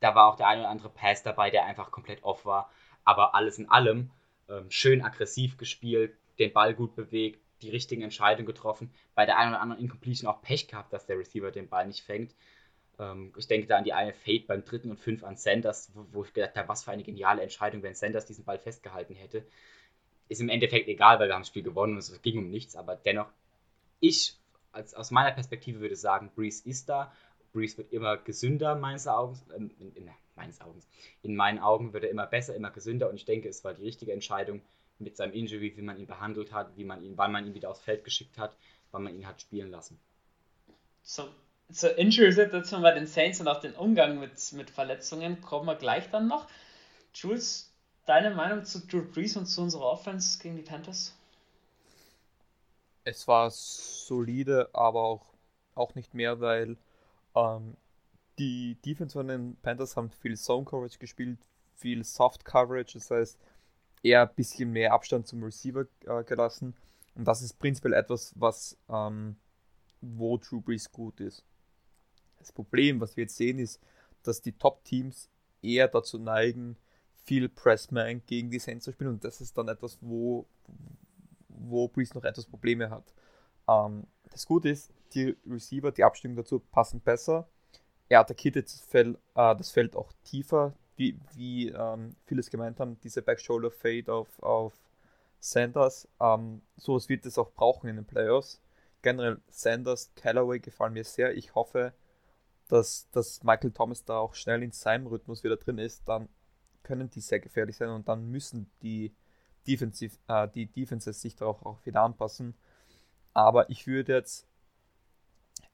Da 0.00 0.14
war 0.14 0.28
auch 0.28 0.36
der 0.36 0.48
ein 0.48 0.60
oder 0.60 0.68
andere 0.68 0.90
Pass 0.90 1.22
dabei, 1.22 1.50
der 1.50 1.64
einfach 1.64 1.90
komplett 1.90 2.22
off 2.22 2.44
war. 2.44 2.70
Aber 3.04 3.34
alles 3.34 3.58
in 3.58 3.70
allem 3.70 4.10
ähm, 4.48 4.70
schön 4.70 5.02
aggressiv 5.02 5.56
gespielt, 5.56 6.16
den 6.38 6.52
Ball 6.52 6.74
gut 6.74 6.94
bewegt, 6.94 7.40
die 7.62 7.70
richtigen 7.70 8.02
Entscheidungen 8.02 8.46
getroffen. 8.46 8.92
Bei 9.14 9.26
der 9.26 9.38
einen 9.38 9.52
oder 9.52 9.60
anderen 9.60 9.82
Incompletion 9.82 10.30
auch 10.30 10.42
Pech 10.42 10.68
gehabt, 10.68 10.92
dass 10.92 11.06
der 11.06 11.18
Receiver 11.18 11.50
den 11.50 11.68
Ball 11.68 11.86
nicht 11.86 12.02
fängt. 12.02 12.34
Ähm, 12.98 13.32
ich 13.36 13.46
denke 13.46 13.66
da 13.66 13.76
an 13.76 13.84
die 13.84 13.92
eine 13.92 14.12
Fade 14.12 14.44
beim 14.46 14.64
dritten 14.64 14.90
und 14.90 15.00
fünf 15.00 15.24
an 15.24 15.36
Sanders, 15.36 15.90
wo, 15.94 16.06
wo 16.12 16.24
ich 16.24 16.32
gedacht 16.32 16.56
habe, 16.56 16.68
was 16.68 16.84
für 16.84 16.92
eine 16.92 17.02
geniale 17.02 17.42
Entscheidung, 17.42 17.82
wenn 17.82 17.94
Sanders 17.94 18.26
diesen 18.26 18.44
Ball 18.44 18.58
festgehalten 18.58 19.14
hätte. 19.14 19.44
Ist 20.28 20.40
im 20.40 20.48
Endeffekt 20.48 20.88
egal, 20.88 21.18
weil 21.18 21.28
wir 21.28 21.34
haben 21.34 21.42
das 21.42 21.48
Spiel 21.48 21.62
gewonnen 21.62 21.94
und 21.94 21.98
es 21.98 22.22
ging 22.22 22.38
um 22.38 22.50
nichts, 22.50 22.76
aber 22.76 22.96
dennoch, 22.96 23.28
ich 24.00 24.34
als, 24.72 24.94
aus 24.94 25.10
meiner 25.10 25.32
Perspektive 25.32 25.80
würde 25.80 25.96
sagen, 25.96 26.30
Breeze 26.34 26.68
ist 26.68 26.88
da. 26.88 27.12
Breeze 27.52 27.78
wird 27.78 27.92
immer 27.92 28.18
gesünder, 28.18 28.74
meines 28.74 29.08
Augens. 29.08 29.42
Äh, 29.50 29.56
in, 29.56 29.92
in, 29.94 30.10
meines 30.38 30.60
Augens. 30.60 30.86
In 31.22 31.36
meinen 31.36 31.58
Augen 31.58 31.92
wird 31.92 32.04
er 32.04 32.10
immer 32.10 32.26
besser, 32.26 32.54
immer 32.54 32.70
gesünder 32.70 33.10
und 33.10 33.16
ich 33.16 33.24
denke, 33.24 33.48
es 33.48 33.64
war 33.64 33.74
die 33.74 33.82
richtige 33.82 34.12
Entscheidung 34.12 34.62
mit 34.98 35.16
seinem 35.16 35.32
Injury, 35.32 35.76
wie 35.76 35.82
man 35.82 35.98
ihn 35.98 36.06
behandelt 36.06 36.52
hat, 36.52 36.76
wie 36.76 36.84
man 36.84 37.02
ihn, 37.02 37.16
wann 37.16 37.32
man 37.32 37.46
ihn 37.46 37.54
wieder 37.54 37.70
aufs 37.70 37.80
Feld 37.80 38.04
geschickt 38.04 38.38
hat, 38.38 38.56
wann 38.90 39.02
man 39.02 39.14
ihn 39.14 39.26
hat 39.26 39.40
spielen 39.40 39.70
lassen. 39.70 39.98
So, 41.02 41.28
zur 41.70 41.98
Injury-Situation 41.98 42.82
bei 42.82 42.92
den 42.92 43.06
Saints 43.06 43.40
und 43.40 43.48
auch 43.48 43.60
den 43.60 43.74
Umgang 43.74 44.18
mit, 44.18 44.52
mit 44.52 44.70
Verletzungen 44.70 45.40
kommen 45.40 45.66
wir 45.66 45.76
gleich 45.76 46.10
dann 46.10 46.28
noch. 46.28 46.48
Jules, 47.14 47.67
deine 48.08 48.34
Meinung 48.34 48.64
zu 48.64 48.86
Drew 48.86 49.02
Brees 49.02 49.36
und 49.36 49.46
zu 49.46 49.60
unserer 49.60 49.84
Offense 49.84 50.38
gegen 50.38 50.56
die 50.56 50.62
Panthers? 50.62 51.14
Es 53.04 53.28
war 53.28 53.50
solide, 53.50 54.70
aber 54.72 55.02
auch, 55.02 55.26
auch 55.74 55.94
nicht 55.94 56.14
mehr, 56.14 56.40
weil 56.40 56.76
ähm, 57.34 57.76
die 58.38 58.76
Defense 58.84 59.12
von 59.12 59.28
den 59.28 59.56
Panthers 59.56 59.96
haben 59.96 60.10
viel 60.10 60.36
Zone 60.36 60.64
Coverage 60.64 60.98
gespielt, 60.98 61.38
viel 61.76 62.04
Soft 62.04 62.44
Coverage, 62.44 62.94
das 62.94 63.10
heißt 63.10 63.38
eher 64.02 64.22
ein 64.22 64.34
bisschen 64.34 64.70
mehr 64.70 64.92
Abstand 64.92 65.26
zum 65.26 65.42
Receiver 65.42 65.86
äh, 66.06 66.24
gelassen. 66.24 66.74
Und 67.14 67.26
das 67.26 67.42
ist 67.42 67.58
prinzipiell 67.58 67.94
etwas, 67.94 68.32
was 68.36 68.76
ähm, 68.88 69.36
wo 70.00 70.38
Drew 70.38 70.60
Brees 70.60 70.90
gut 70.90 71.20
ist. 71.20 71.44
Das 72.38 72.52
Problem, 72.52 73.00
was 73.00 73.16
wir 73.16 73.24
jetzt 73.24 73.36
sehen, 73.36 73.58
ist, 73.58 73.80
dass 74.22 74.40
die 74.40 74.52
Top-Teams 74.52 75.28
eher 75.62 75.88
dazu 75.88 76.18
neigen, 76.18 76.76
viel 77.28 77.50
Pressman 77.50 78.22
gegen 78.24 78.50
die 78.50 78.58
Saints 78.58 78.90
spielen 78.90 79.10
und 79.10 79.22
das 79.22 79.42
ist 79.42 79.58
dann 79.58 79.68
etwas, 79.68 79.98
wo, 80.00 80.46
wo 81.48 81.86
Breeze 81.86 82.14
noch 82.14 82.24
etwas 82.24 82.46
Probleme 82.46 82.88
hat. 82.88 83.12
Ähm, 83.68 84.06
das 84.30 84.46
Gute 84.46 84.70
ist, 84.70 84.94
die 85.12 85.36
Receiver, 85.46 85.92
die 85.92 86.04
Abstimmung 86.04 86.38
dazu 86.38 86.58
passen 86.58 87.00
besser. 87.00 87.46
Er 88.08 88.20
attackiert 88.20 88.56
das 88.56 88.80
Feld, 88.80 89.18
äh, 89.34 89.54
das 89.56 89.70
Feld 89.70 89.94
auch 89.94 90.10
tiefer. 90.24 90.72
wie, 90.96 91.20
wie 91.34 91.68
ähm, 91.68 92.16
vieles 92.24 92.48
gemeint 92.48 92.80
haben, 92.80 92.98
diese 93.02 93.20
Backshoulder 93.20 93.70
Fade 93.70 94.10
auf, 94.10 94.42
auf 94.42 94.72
Sanders, 95.38 96.08
ähm, 96.18 96.62
sowas 96.76 97.10
wird 97.10 97.26
es 97.26 97.36
auch 97.36 97.52
brauchen 97.52 97.88
in 97.88 97.96
den 97.96 98.06
Playoffs. 98.06 98.60
Generell 99.02 99.38
Sanders, 99.48 100.12
Callaway 100.16 100.60
gefallen 100.60 100.94
mir 100.94 101.04
sehr. 101.04 101.36
Ich 101.36 101.54
hoffe, 101.54 101.92
dass, 102.68 103.08
dass 103.10 103.44
Michael 103.44 103.70
Thomas 103.70 104.04
da 104.04 104.18
auch 104.18 104.34
schnell 104.34 104.62
in 104.62 104.72
seinem 104.72 105.06
Rhythmus 105.06 105.44
wieder 105.44 105.56
drin 105.56 105.78
ist. 105.78 106.08
Dann 106.08 106.28
können 106.82 107.10
die 107.10 107.20
sehr 107.20 107.40
gefährlich 107.40 107.76
sein 107.76 107.90
und 107.90 108.08
dann 108.08 108.30
müssen 108.30 108.70
die, 108.82 109.12
Defensive, 109.68 110.16
äh, 110.28 110.48
die 110.48 110.66
Defenses 110.66 111.20
sich 111.20 111.36
darauf 111.36 111.64
auch 111.64 111.84
wieder 111.84 112.02
anpassen. 112.02 112.54
Aber 113.34 113.68
ich 113.70 113.86
würde 113.86 114.14
jetzt 114.14 114.46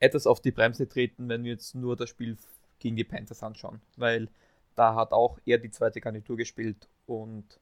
etwas 0.00 0.26
auf 0.26 0.40
die 0.40 0.50
Bremse 0.50 0.88
treten, 0.88 1.28
wenn 1.28 1.44
wir 1.44 1.52
jetzt 1.52 1.74
nur 1.74 1.96
das 1.96 2.10
Spiel 2.10 2.36
gegen 2.80 2.96
die 2.96 3.04
Panthers 3.04 3.42
anschauen, 3.42 3.80
weil 3.96 4.28
da 4.74 4.96
hat 4.96 5.12
auch 5.12 5.38
er 5.46 5.58
die 5.58 5.70
zweite 5.70 6.00
Garnitur 6.00 6.36
gespielt 6.36 6.88
und 7.06 7.60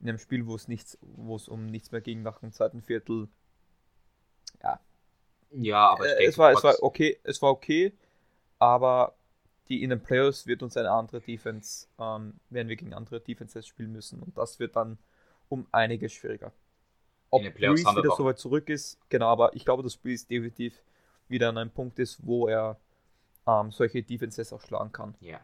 in 0.00 0.08
einem 0.08 0.18
Spiel, 0.18 0.46
wo 0.46 0.56
es 0.56 0.66
nichts, 0.66 0.98
wo 1.00 1.36
es 1.36 1.48
um 1.48 1.66
nichts 1.66 1.92
mehr 1.92 2.00
ging 2.00 2.22
nach 2.22 2.40
dem 2.40 2.52
zweiten 2.52 2.82
Viertel, 2.82 3.28
ja. 4.62 4.80
Ja, 5.52 5.90
aber 5.90 6.06
äh, 6.06 6.16
denke, 6.16 6.30
es 6.30 6.38
war, 6.38 6.52
es 6.52 6.64
war 6.64 6.82
okay, 6.82 7.18
es 7.22 7.40
war 7.40 7.50
okay, 7.50 7.92
aber 8.58 9.14
die 9.70 9.82
in 9.82 9.90
den 9.90 10.02
Playoffs 10.02 10.46
wird 10.46 10.62
uns 10.62 10.76
eine 10.76 10.90
andere 10.90 11.20
Defense, 11.20 11.86
ähm, 11.98 12.34
werden 12.50 12.68
wir 12.68 12.76
gegen 12.76 12.92
andere 12.92 13.20
Defenses 13.20 13.66
spielen 13.66 13.92
müssen 13.92 14.20
und 14.20 14.36
das 14.36 14.58
wird 14.58 14.76
dann 14.76 14.98
um 15.48 15.66
einiges 15.72 16.12
schwieriger. 16.12 16.52
Ob 17.30 17.42
Breeze 17.54 17.84
wieder 17.84 18.14
so 18.16 18.24
weit 18.24 18.38
zurück 18.38 18.68
ist, 18.68 18.98
genau, 19.08 19.28
aber 19.28 19.54
ich 19.54 19.64
glaube, 19.64 19.84
dass 19.84 19.96
Breeze 19.96 20.26
definitiv 20.26 20.82
wieder 21.28 21.48
an 21.48 21.58
einem 21.58 21.70
Punkt 21.70 22.00
ist, 22.00 22.26
wo 22.26 22.48
er 22.48 22.76
ähm, 23.46 23.70
solche 23.70 24.02
Defenses 24.02 24.52
auch 24.52 24.60
schlagen 24.60 24.90
kann. 24.90 25.14
Ja. 25.20 25.40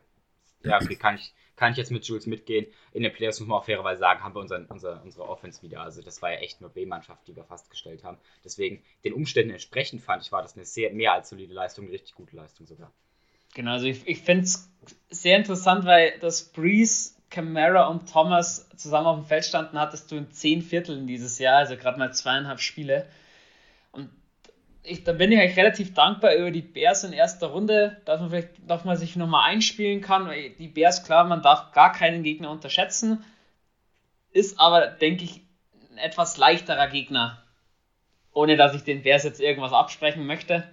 Ja, 0.64 0.80
okay, 0.82 0.96
kann 0.96 1.14
ich, 1.14 1.32
kann 1.54 1.70
ich 1.70 1.78
jetzt 1.78 1.92
mit 1.92 2.04
Jules 2.04 2.26
mitgehen. 2.26 2.66
In 2.92 3.04
den 3.04 3.12
Playoffs 3.12 3.38
muss 3.38 3.48
man 3.48 3.58
auch 3.58 3.64
fairerweise 3.66 4.00
sagen, 4.00 4.24
haben 4.24 4.34
wir 4.34 4.40
unseren, 4.40 4.66
unser, 4.66 5.00
unsere 5.04 5.28
Offense 5.28 5.62
wieder. 5.62 5.82
Also 5.82 6.02
das 6.02 6.20
war 6.22 6.32
ja 6.32 6.38
echt 6.38 6.60
nur 6.60 6.70
B-Mannschaft, 6.70 7.28
die 7.28 7.36
wir 7.36 7.44
fast 7.44 7.70
gestellt 7.70 8.02
haben. 8.02 8.18
Deswegen, 8.44 8.82
den 9.04 9.12
Umständen 9.12 9.52
entsprechend 9.52 10.02
fand 10.02 10.24
ich, 10.24 10.32
war 10.32 10.42
das 10.42 10.56
eine 10.56 10.64
sehr 10.64 10.92
mehr 10.92 11.12
als 11.12 11.28
solide 11.28 11.54
Leistung, 11.54 11.84
eine 11.84 11.92
richtig 11.92 12.16
gute 12.16 12.34
Leistung 12.34 12.66
sogar. 12.66 12.90
Genau, 13.56 13.70
also 13.70 13.86
ich, 13.86 14.06
ich 14.06 14.20
finde 14.20 14.44
es 14.44 14.70
sehr 15.08 15.38
interessant, 15.38 15.86
weil 15.86 16.18
das 16.20 16.44
Breeze, 16.52 17.14
Camara 17.30 17.86
und 17.86 18.12
Thomas 18.12 18.68
zusammen 18.76 19.06
auf 19.06 19.16
dem 19.16 19.24
Feld 19.24 19.46
standen, 19.46 19.80
hattest 19.80 20.12
du 20.12 20.16
in 20.16 20.30
zehn 20.30 20.60
Vierteln 20.60 21.06
dieses 21.06 21.38
Jahr, 21.38 21.56
also 21.56 21.74
gerade 21.78 21.98
mal 21.98 22.12
zweieinhalb 22.12 22.60
Spiele. 22.60 23.06
Und 23.92 24.10
ich, 24.82 25.04
da 25.04 25.12
bin 25.12 25.32
ich 25.32 25.38
eigentlich 25.38 25.56
relativ 25.56 25.94
dankbar 25.94 26.34
über 26.34 26.50
die 26.50 26.60
Bears 26.60 27.02
in 27.04 27.14
erster 27.14 27.46
Runde, 27.46 27.96
dass 28.04 28.20
man 28.20 28.28
vielleicht 28.28 28.50
dass 28.66 28.84
man 28.84 28.98
sich 28.98 29.16
nochmal 29.16 29.48
einspielen 29.48 30.02
kann. 30.02 30.30
Die 30.58 30.68
Bears, 30.68 31.02
klar, 31.02 31.24
man 31.24 31.40
darf 31.40 31.72
gar 31.72 31.92
keinen 31.92 32.22
Gegner 32.22 32.50
unterschätzen, 32.50 33.24
ist 34.32 34.60
aber, 34.60 34.86
denke 34.86 35.24
ich, 35.24 35.40
ein 35.92 35.96
etwas 35.96 36.36
leichterer 36.36 36.88
Gegner. 36.88 37.42
Ohne 38.34 38.58
dass 38.58 38.74
ich 38.74 38.84
den 38.84 39.02
Bears 39.02 39.24
jetzt 39.24 39.40
irgendwas 39.40 39.72
absprechen 39.72 40.26
möchte. 40.26 40.68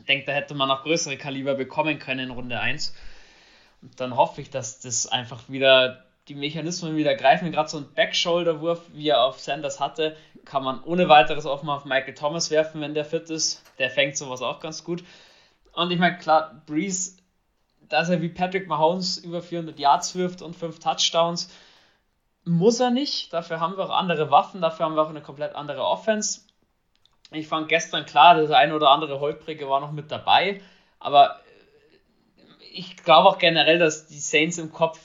Ich 0.00 0.06
denke, 0.06 0.26
da 0.26 0.32
hätte 0.32 0.54
man 0.54 0.68
noch 0.68 0.82
größere 0.82 1.16
Kaliber 1.16 1.54
bekommen 1.54 1.98
können 1.98 2.20
in 2.20 2.30
Runde 2.30 2.58
1. 2.58 2.94
Und 3.82 4.00
dann 4.00 4.16
hoffe 4.16 4.40
ich, 4.40 4.50
dass 4.50 4.80
das 4.80 5.06
einfach 5.06 5.48
wieder 5.48 6.04
die 6.28 6.34
Mechanismen 6.34 6.96
wieder 6.96 7.14
greifen. 7.14 7.50
Gerade 7.52 7.68
so 7.68 7.78
ein 7.78 7.92
Backshoulder-Wurf, 7.94 8.80
wie 8.92 9.08
er 9.08 9.22
auf 9.22 9.40
Sanders 9.40 9.80
hatte, 9.80 10.16
kann 10.44 10.64
man 10.64 10.82
ohne 10.84 11.08
weiteres 11.08 11.46
auch 11.46 11.62
mal 11.62 11.76
auf 11.76 11.84
Michael 11.84 12.14
Thomas 12.14 12.50
werfen, 12.50 12.80
wenn 12.80 12.94
der 12.94 13.04
fit 13.04 13.30
ist. 13.30 13.62
Der 13.78 13.90
fängt 13.90 14.16
sowas 14.16 14.42
auch 14.42 14.60
ganz 14.60 14.84
gut. 14.84 15.04
Und 15.72 15.90
ich 15.90 15.98
meine, 15.98 16.18
klar, 16.18 16.62
Breeze, 16.66 17.18
dass 17.88 18.08
er 18.08 18.22
wie 18.22 18.28
Patrick 18.28 18.68
Mahomes 18.68 19.18
über 19.18 19.42
400 19.42 19.78
Yards 19.78 20.14
wirft 20.14 20.42
und 20.42 20.56
5 20.56 20.78
Touchdowns, 20.78 21.50
muss 22.44 22.80
er 22.80 22.90
nicht. 22.90 23.32
Dafür 23.32 23.60
haben 23.60 23.76
wir 23.76 23.84
auch 23.84 23.90
andere 23.90 24.30
Waffen, 24.30 24.60
dafür 24.60 24.86
haben 24.86 24.94
wir 24.94 25.02
auch 25.02 25.10
eine 25.10 25.22
komplett 25.22 25.54
andere 25.54 25.84
Offense. 25.84 26.42
Ich 27.32 27.46
fand 27.46 27.68
gestern 27.68 28.06
klar, 28.06 28.34
das 28.34 28.50
eine 28.50 28.74
oder 28.74 28.90
andere 28.90 29.20
Holprige 29.20 29.68
war 29.68 29.80
noch 29.80 29.92
mit 29.92 30.10
dabei, 30.10 30.60
aber 30.98 31.40
ich 32.72 32.96
glaube 32.96 33.28
auch 33.28 33.38
generell, 33.38 33.78
dass 33.78 34.06
die 34.06 34.18
Saints 34.18 34.58
im 34.58 34.72
Kopf 34.72 34.98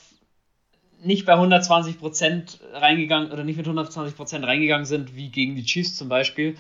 nicht 1.00 1.26
bei 1.26 1.34
120% 1.34 2.60
reingegangen 2.74 3.32
oder 3.32 3.44
nicht 3.44 3.58
mit 3.58 3.68
120% 3.68 4.46
reingegangen 4.46 4.86
sind, 4.86 5.16
wie 5.16 5.30
gegen 5.30 5.56
die 5.56 5.64
Chiefs 5.64 5.96
zum 5.96 6.10
Beispiel. 6.10 6.58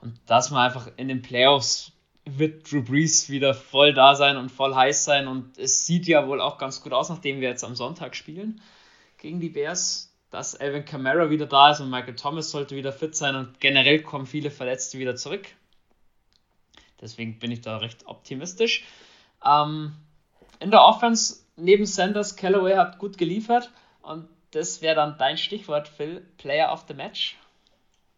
Und 0.00 0.18
dass 0.26 0.50
man 0.50 0.66
einfach 0.66 0.90
in 0.96 1.08
den 1.08 1.22
Playoffs 1.22 1.92
wird 2.24 2.70
Drew 2.70 2.82
Brees 2.82 3.30
wieder 3.30 3.54
voll 3.54 3.94
da 3.94 4.14
sein 4.14 4.36
und 4.36 4.50
voll 4.50 4.74
heiß 4.74 5.04
sein. 5.04 5.28
Und 5.28 5.56
es 5.58 5.86
sieht 5.86 6.06
ja 6.06 6.26
wohl 6.26 6.40
auch 6.40 6.58
ganz 6.58 6.82
gut 6.82 6.92
aus, 6.92 7.08
nachdem 7.08 7.40
wir 7.40 7.48
jetzt 7.48 7.64
am 7.64 7.74
Sonntag 7.74 8.16
spielen 8.16 8.60
gegen 9.18 9.40
die 9.40 9.48
Bears, 9.48 10.05
dass 10.30 10.54
Alvin 10.54 10.84
Kamara 10.84 11.30
wieder 11.30 11.46
da 11.46 11.70
ist 11.70 11.80
und 11.80 11.90
Michael 11.90 12.16
Thomas 12.16 12.50
sollte 12.50 12.76
wieder 12.76 12.92
fit 12.92 13.14
sein 13.16 13.36
und 13.36 13.60
generell 13.60 14.02
kommen 14.02 14.26
viele 14.26 14.50
Verletzte 14.50 14.98
wieder 14.98 15.16
zurück. 15.16 15.46
Deswegen 17.00 17.38
bin 17.38 17.52
ich 17.52 17.60
da 17.60 17.76
recht 17.76 18.06
optimistisch. 18.06 18.84
Ähm, 19.44 19.94
in 20.60 20.70
der 20.70 20.82
Offense 20.82 21.44
neben 21.56 21.86
Sanders, 21.86 22.36
Callaway 22.36 22.76
hat 22.76 22.98
gut 22.98 23.18
geliefert. 23.18 23.70
Und 24.02 24.28
das 24.52 24.82
wäre 24.82 24.94
dann 24.94 25.18
dein 25.18 25.36
Stichwort, 25.36 25.88
Phil, 25.88 26.20
Player 26.38 26.72
of 26.72 26.84
the 26.88 26.94
Match. 26.94 27.36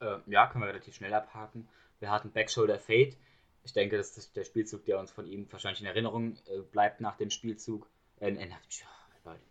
Äh, 0.00 0.18
ja, 0.26 0.46
können 0.46 0.62
wir 0.64 0.68
relativ 0.68 0.94
schnell 0.94 1.14
abhaken. 1.14 1.68
Wir 2.00 2.10
hatten 2.10 2.30
Backshoulder 2.30 2.78
Fade. 2.78 3.16
Ich 3.64 3.72
denke, 3.72 3.96
das 3.96 4.16
ist 4.16 4.36
der 4.36 4.44
Spielzug, 4.44 4.84
der 4.84 4.98
uns 4.98 5.10
von 5.10 5.26
ihm 5.26 5.50
wahrscheinlich 5.50 5.80
in 5.80 5.86
Erinnerung 5.86 6.36
äh, 6.46 6.60
bleibt 6.70 7.00
nach 7.00 7.16
dem 7.16 7.30
Spielzug. 7.30 7.88
Äh, 8.20 8.30
äh 8.30 8.48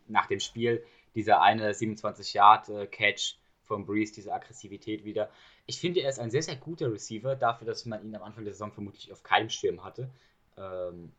nach 0.08 0.28
dem 0.28 0.40
Spiel. 0.40 0.84
Dieser 1.18 1.42
eine 1.42 1.72
27-Yard-Catch 1.72 3.34
äh, 3.34 3.64
von 3.64 3.88
Breeze, 3.88 4.14
diese 4.14 4.32
Aggressivität 4.32 5.04
wieder. 5.04 5.32
Ich 5.66 5.80
finde, 5.80 6.02
er 6.02 6.10
ist 6.10 6.20
ein 6.20 6.30
sehr, 6.30 6.44
sehr 6.44 6.58
guter 6.58 6.94
Receiver, 6.94 7.36
dafür, 7.36 7.66
dass 7.66 7.88
man 7.88 8.06
ihn 8.06 8.16
am 8.16 8.22
Anfang 8.22 8.44
der 8.44 8.54
Saison 8.54 8.72
vermutlich 8.72 9.12
auf 9.12 9.24
keinem 9.24 9.50
Schirm 9.50 9.84
hatte. 9.84 10.12
Ähm, 10.58 11.12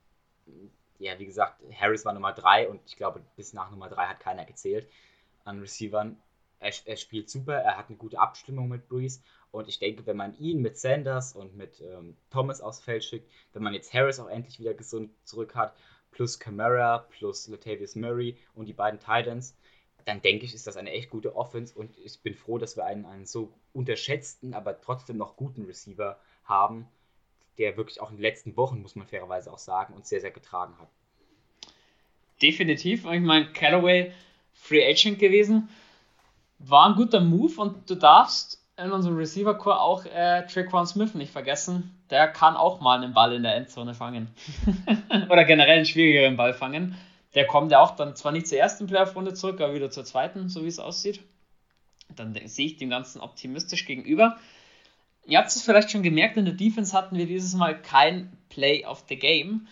ja, 1.00 1.18
wie 1.18 1.26
gesagt, 1.26 1.60
Harris 1.74 2.04
war 2.04 2.12
Nummer 2.12 2.32
3 2.32 2.68
und 2.68 2.80
ich 2.86 2.96
glaube, 2.96 3.24
bis 3.34 3.52
nach 3.54 3.72
Nummer 3.72 3.88
3 3.88 4.06
hat 4.06 4.20
keiner 4.20 4.44
gezählt 4.44 4.88
an 5.44 5.58
Receivern. 5.58 6.16
Er, 6.60 6.72
er, 6.84 6.96
spielt 6.96 7.28
super, 7.28 7.54
er 7.54 7.76
hat 7.76 7.88
eine 7.88 7.98
gute 7.98 8.20
Abstimmung 8.20 8.68
mit 8.68 8.88
Breeze 8.88 9.20
und 9.50 9.66
ich 9.66 9.80
denke, 9.80 10.06
wenn 10.06 10.16
man 10.16 10.38
ihn 10.38 10.62
mit 10.62 10.78
Sanders 10.78 11.34
und 11.34 11.56
mit 11.56 11.80
ähm, 11.80 12.16
Thomas 12.30 12.60
aufs 12.60 12.80
Feld 12.80 13.02
schickt, 13.02 13.28
wenn 13.52 13.64
man 13.64 13.74
jetzt 13.74 13.92
Harris 13.92 14.20
auch 14.20 14.28
endlich 14.28 14.60
wieder 14.60 14.74
gesund 14.74 15.10
zurück 15.24 15.56
hat, 15.56 15.74
plus 16.12 16.38
Camara, 16.38 16.98
plus 16.98 17.48
Latavius 17.48 17.96
Murray 17.96 18.36
und 18.54 18.66
die 18.66 18.72
beiden 18.72 19.00
Titans, 19.00 19.56
dann 20.08 20.22
denke 20.22 20.46
ich, 20.46 20.54
ist 20.54 20.66
das 20.66 20.78
eine 20.78 20.90
echt 20.90 21.10
gute 21.10 21.36
Offense 21.36 21.78
und 21.78 21.96
ich 21.98 22.18
bin 22.20 22.34
froh, 22.34 22.56
dass 22.56 22.78
wir 22.78 22.86
einen, 22.86 23.04
einen 23.04 23.26
so 23.26 23.52
unterschätzten, 23.74 24.54
aber 24.54 24.80
trotzdem 24.80 25.18
noch 25.18 25.36
guten 25.36 25.66
Receiver 25.66 26.18
haben, 26.44 26.88
der 27.58 27.76
wirklich 27.76 28.00
auch 28.00 28.08
in 28.08 28.16
den 28.16 28.22
letzten 28.22 28.56
Wochen, 28.56 28.80
muss 28.80 28.96
man 28.96 29.06
fairerweise 29.06 29.52
auch 29.52 29.58
sagen, 29.58 29.92
uns 29.92 30.08
sehr, 30.08 30.22
sehr 30.22 30.30
getragen 30.30 30.74
hat. 30.78 30.88
Definitiv. 32.40 33.04
Ich 33.04 33.20
meine, 33.20 33.52
Callaway 33.52 34.12
Free 34.54 34.88
Agent 34.88 35.18
gewesen. 35.18 35.68
War 36.58 36.88
ein 36.88 36.94
guter 36.94 37.20
Move 37.20 37.60
und 37.60 37.90
du 37.90 37.94
darfst 37.94 38.64
in 38.78 38.90
unserem 38.90 39.16
Receiver-Core 39.16 39.80
auch 39.80 40.06
äh, 40.06 40.46
Traquan 40.46 40.86
Smith 40.86 41.14
nicht 41.14 41.32
vergessen. 41.32 41.94
Der 42.08 42.28
kann 42.28 42.56
auch 42.56 42.80
mal 42.80 43.02
einen 43.02 43.12
Ball 43.12 43.34
in 43.34 43.42
der 43.42 43.56
Endzone 43.56 43.92
fangen. 43.92 44.28
Oder 45.28 45.44
generell 45.44 45.76
einen 45.76 45.86
schwierigeren 45.86 46.36
Ball 46.36 46.54
fangen. 46.54 46.96
Der 47.34 47.46
kommt 47.46 47.72
ja 47.72 47.80
auch 47.80 47.96
dann 47.96 48.16
zwar 48.16 48.32
nicht 48.32 48.48
zur 48.48 48.58
ersten 48.58 48.86
Playoff-Runde 48.86 49.34
zurück, 49.34 49.60
aber 49.60 49.74
wieder 49.74 49.90
zur 49.90 50.04
zweiten, 50.04 50.48
so 50.48 50.64
wie 50.64 50.68
es 50.68 50.78
aussieht. 50.78 51.20
Dann 52.14 52.34
sehe 52.46 52.66
ich 52.66 52.76
dem 52.76 52.90
Ganzen 52.90 53.20
optimistisch 53.20 53.84
gegenüber. 53.84 54.38
Ihr 55.26 55.38
habt 55.38 55.48
es 55.48 55.62
vielleicht 55.62 55.90
schon 55.90 56.02
gemerkt, 56.02 56.38
in 56.38 56.46
der 56.46 56.54
Defense 56.54 56.96
hatten 56.96 57.16
wir 57.16 57.26
dieses 57.26 57.54
Mal 57.54 57.80
kein 57.80 58.32
Play 58.48 58.86
of 58.86 59.04
the 59.08 59.16
Game 59.16 59.68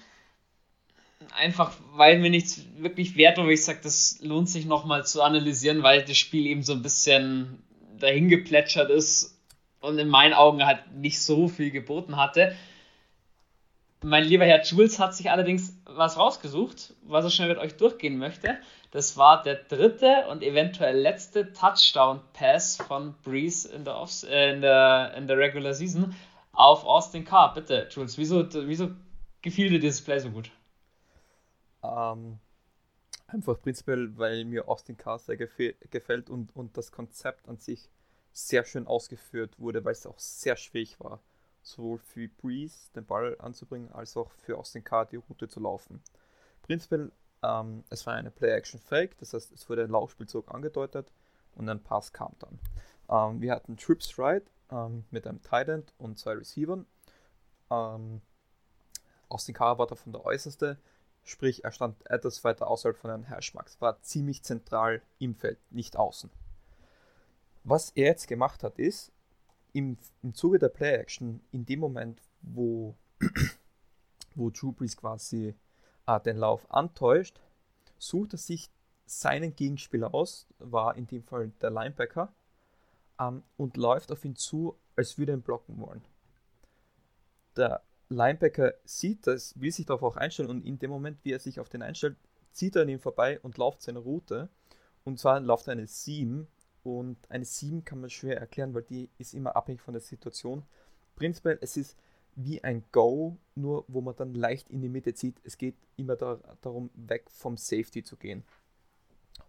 einfach 1.34 1.72
weil 1.92 2.18
mir 2.18 2.30
nichts 2.30 2.62
wirklich 2.78 3.16
wert 3.16 3.38
wo 3.38 3.48
ich 3.48 3.64
sage, 3.64 3.80
das 3.82 4.18
lohnt 4.20 4.48
sich 4.48 4.66
nochmal 4.66 5.04
zu 5.04 5.22
analysieren, 5.22 5.82
weil 5.82 6.04
das 6.04 6.16
Spiel 6.16 6.46
eben 6.46 6.62
so 6.62 6.72
ein 6.72 6.82
bisschen 6.82 7.62
dahin 7.98 8.28
geplätschert 8.28 8.90
ist 8.90 9.38
und 9.80 9.98
in 9.98 10.08
meinen 10.08 10.34
Augen 10.34 10.64
halt 10.64 10.92
nicht 10.94 11.20
so 11.20 11.48
viel 11.48 11.70
geboten 11.70 12.16
hatte. 12.16 12.54
Mein 14.02 14.24
lieber 14.24 14.44
Herr 14.44 14.62
Jules 14.62 14.98
hat 14.98 15.14
sich 15.14 15.30
allerdings 15.30 15.74
was 15.84 16.18
rausgesucht, 16.18 16.94
was 17.02 17.24
er 17.24 17.30
schnell 17.30 17.48
mit 17.48 17.58
euch 17.58 17.76
durchgehen 17.76 18.18
möchte. 18.18 18.58
Das 18.90 19.16
war 19.16 19.42
der 19.42 19.56
dritte 19.56 20.26
und 20.30 20.42
eventuell 20.42 20.98
letzte 20.98 21.52
Touchdown-Pass 21.52 22.76
von 22.76 23.14
Breeze 23.22 23.68
in 23.68 23.84
der, 23.84 23.96
Off 23.96 24.22
äh, 24.24 24.52
in, 24.52 24.60
der, 24.60 25.14
in 25.16 25.26
der 25.26 25.38
Regular 25.38 25.74
Season 25.74 26.14
auf 26.52 26.84
Austin 26.84 27.24
Carr. 27.24 27.54
Bitte, 27.54 27.88
Jules, 27.90 28.18
wieso, 28.18 28.46
wieso 28.66 28.90
gefiel 29.42 29.70
dir 29.70 29.80
dieses 29.80 30.02
Play 30.02 30.18
so 30.18 30.30
gut? 30.30 30.50
Ähm, 31.82 32.38
einfach 33.26 33.60
prinzipiell, 33.60 34.16
weil 34.16 34.44
mir 34.44 34.68
Austin 34.68 34.96
Carr 34.96 35.18
sehr 35.18 35.36
gefällt 35.36 36.30
und, 36.30 36.54
und 36.54 36.76
das 36.76 36.92
Konzept 36.92 37.48
an 37.48 37.58
sich 37.58 37.88
sehr 38.32 38.64
schön 38.64 38.86
ausgeführt 38.86 39.58
wurde, 39.58 39.84
weil 39.84 39.92
es 39.92 40.06
auch 40.06 40.18
sehr 40.18 40.56
schwierig 40.56 41.00
war, 41.00 41.20
sowohl 41.66 41.98
für 41.98 42.28
Breeze 42.28 42.90
den 42.94 43.04
Ball 43.04 43.36
anzubringen, 43.40 43.92
als 43.92 44.16
auch 44.16 44.30
für 44.30 44.56
Austin 44.56 44.84
Carr 44.84 45.06
die 45.06 45.16
Route 45.16 45.48
zu 45.48 45.60
laufen. 45.60 46.02
Prinzipiell 46.62 47.12
Ähm, 47.42 47.84
es 47.90 48.06
war 48.06 48.14
eine 48.14 48.30
Play-Action-Fake, 48.30 49.18
das 49.18 49.34
heißt, 49.34 49.52
es 49.52 49.68
wurde 49.68 49.84
ein 49.84 49.90
Laufspielzug 49.90 50.52
angedeutet 50.52 51.12
und 51.54 51.68
ein 51.68 51.82
Pass 51.82 52.12
kam 52.12 52.34
dann. 52.38 52.58
Ähm, 53.08 53.40
wir 53.40 53.52
hatten 53.52 53.76
Trips 53.76 54.18
Right 54.18 54.50
ähm, 54.70 55.04
mit 55.10 55.26
einem 55.26 55.42
Tight 55.42 55.68
End 55.68 55.92
und 55.98 56.18
zwei 56.18 56.32
Receivern. 56.32 56.86
Ähm, 57.70 58.22
Austin 59.28 59.54
Carr 59.54 59.78
war 59.78 59.86
davon 59.86 60.12
der 60.12 60.24
äußerste, 60.24 60.78
sprich 61.24 61.64
er 61.64 61.72
stand 61.72 62.08
etwas 62.10 62.42
weiter 62.42 62.68
außerhalb 62.68 62.96
von 62.96 63.10
einem 63.10 63.28
Hashmarks, 63.28 63.80
war 63.80 64.00
ziemlich 64.02 64.42
zentral 64.42 65.02
im 65.18 65.34
Feld, 65.34 65.58
nicht 65.70 65.96
außen. 65.96 66.30
Was 67.64 67.90
er 67.90 68.06
jetzt 68.06 68.28
gemacht 68.28 68.62
hat, 68.62 68.78
ist, 68.78 69.12
im, 69.76 69.98
im 70.22 70.32
Zuge 70.32 70.58
der 70.58 70.70
Play-Action, 70.70 71.42
in 71.52 71.66
dem 71.66 71.80
Moment, 71.80 72.22
wo, 72.40 72.96
wo 74.34 74.48
Drew 74.48 74.72
Brees 74.72 74.96
quasi 74.96 75.54
äh, 76.06 76.20
den 76.20 76.38
Lauf 76.38 76.70
antäuscht, 76.70 77.38
sucht 77.98 78.32
er 78.32 78.38
sich 78.38 78.70
seinen 79.04 79.54
Gegenspieler 79.54 80.14
aus, 80.14 80.46
war 80.58 80.96
in 80.96 81.06
dem 81.06 81.22
Fall 81.22 81.52
der 81.60 81.70
Linebacker, 81.70 82.32
ähm, 83.20 83.42
und 83.58 83.76
läuft 83.76 84.10
auf 84.12 84.24
ihn 84.24 84.34
zu, 84.34 84.78
als 84.96 85.18
würde 85.18 85.32
er 85.32 85.38
ihn 85.38 85.42
blocken 85.42 85.78
wollen. 85.78 86.02
Der 87.56 87.82
Linebacker 88.08 88.72
sieht 88.84 89.26
das, 89.26 89.60
will 89.60 89.72
sich 89.72 89.84
darauf 89.84 90.02
auch 90.02 90.16
einstellen 90.16 90.48
und 90.48 90.64
in 90.64 90.78
dem 90.78 90.90
Moment, 90.90 91.18
wie 91.22 91.32
er 91.32 91.38
sich 91.38 91.60
auf 91.60 91.68
den 91.68 91.82
einstellt, 91.82 92.16
zieht 92.52 92.76
er 92.76 92.82
an 92.82 92.88
ihm 92.88 93.00
vorbei 93.00 93.40
und 93.40 93.58
läuft 93.58 93.82
seine 93.82 93.98
Route. 93.98 94.48
Und 95.04 95.18
zwar 95.18 95.38
läuft 95.40 95.68
er 95.68 95.72
eine 95.72 95.86
7 95.86 96.48
und 96.86 97.16
eine 97.28 97.44
7 97.44 97.84
kann 97.84 98.00
man 98.00 98.10
schwer 98.10 98.38
erklären, 98.38 98.72
weil 98.72 98.84
die 98.84 99.10
ist 99.18 99.34
immer 99.34 99.56
abhängig 99.56 99.80
von 99.80 99.92
der 99.92 100.00
Situation. 100.00 100.62
Prinzipiell, 101.16 101.58
es 101.60 101.76
ist 101.76 101.96
wie 102.36 102.62
ein 102.62 102.84
Go, 102.92 103.36
nur 103.56 103.84
wo 103.88 104.00
man 104.00 104.14
dann 104.14 104.34
leicht 104.34 104.70
in 104.70 104.82
die 104.82 104.88
Mitte 104.88 105.12
zieht. 105.12 105.40
Es 105.42 105.58
geht 105.58 105.74
immer 105.96 106.14
da, 106.14 106.38
darum, 106.60 106.90
weg 106.94 107.28
vom 107.28 107.56
Safety 107.56 108.04
zu 108.04 108.16
gehen. 108.16 108.44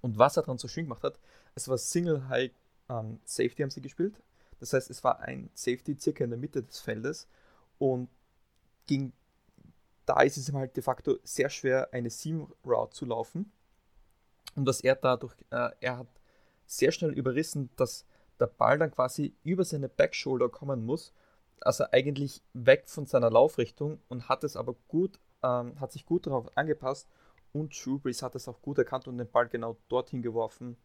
Und 0.01 0.17
was 0.17 0.35
er 0.35 0.43
dann 0.43 0.57
so 0.57 0.67
schön 0.67 0.85
gemacht 0.85 1.03
hat, 1.03 1.19
es 1.53 1.67
war 1.67 1.77
Single 1.77 2.27
High 2.27 2.51
ähm, 2.89 3.19
Safety 3.23 3.61
haben 3.61 3.69
sie 3.69 3.81
gespielt. 3.81 4.15
Das 4.59 4.73
heißt, 4.73 4.89
es 4.89 5.03
war 5.03 5.19
ein 5.19 5.51
Safety 5.53 5.95
circa 5.99 6.23
in 6.23 6.31
der 6.31 6.39
Mitte 6.39 6.63
des 6.63 6.79
Feldes 6.79 7.27
und 7.77 8.09
ging, 8.87 9.13
da 10.07 10.21
ist 10.21 10.37
es 10.37 10.49
ihm 10.49 10.55
halt 10.55 10.75
de 10.75 10.81
facto 10.81 11.19
sehr 11.23 11.51
schwer, 11.51 11.89
eine 11.91 12.09
Seam 12.09 12.51
Route 12.65 12.95
zu 12.95 13.05
laufen. 13.05 13.51
Und 14.55 14.65
was 14.65 14.81
er 14.81 14.95
dadurch, 14.95 15.35
äh, 15.51 15.69
er 15.81 15.97
hat 15.97 16.07
sehr 16.67 16.91
schnell 16.91 17.11
überrissen, 17.11 17.69
dass 17.75 18.05
der 18.39 18.47
Ball 18.47 18.77
dann 18.77 18.91
quasi 18.91 19.33
über 19.43 19.63
seine 19.63 19.89
Backshoulder 19.89 20.49
kommen 20.49 20.85
muss, 20.85 21.13
also 21.61 21.85
eigentlich 21.91 22.43
weg 22.53 22.87
von 22.87 23.07
seiner 23.07 23.31
Laufrichtung 23.31 23.99
und 24.09 24.29
hat 24.29 24.43
es 24.43 24.55
aber 24.55 24.75
gut, 24.87 25.19
ähm, 25.43 25.79
hat 25.79 25.91
sich 25.91 26.05
gut 26.05 26.27
darauf 26.27 26.55
angepasst 26.55 27.09
und 27.53 27.73
Drew 27.73 27.97
Brees 27.97 28.21
hat 28.21 28.35
es 28.35 28.47
auch 28.47 28.61
gut 28.61 28.77
erkannt 28.77 29.07
und 29.07 29.17
den 29.17 29.29
Ball 29.29 29.47
genau 29.47 29.77
dorthin 29.89 30.21
geworfen, 30.21 30.77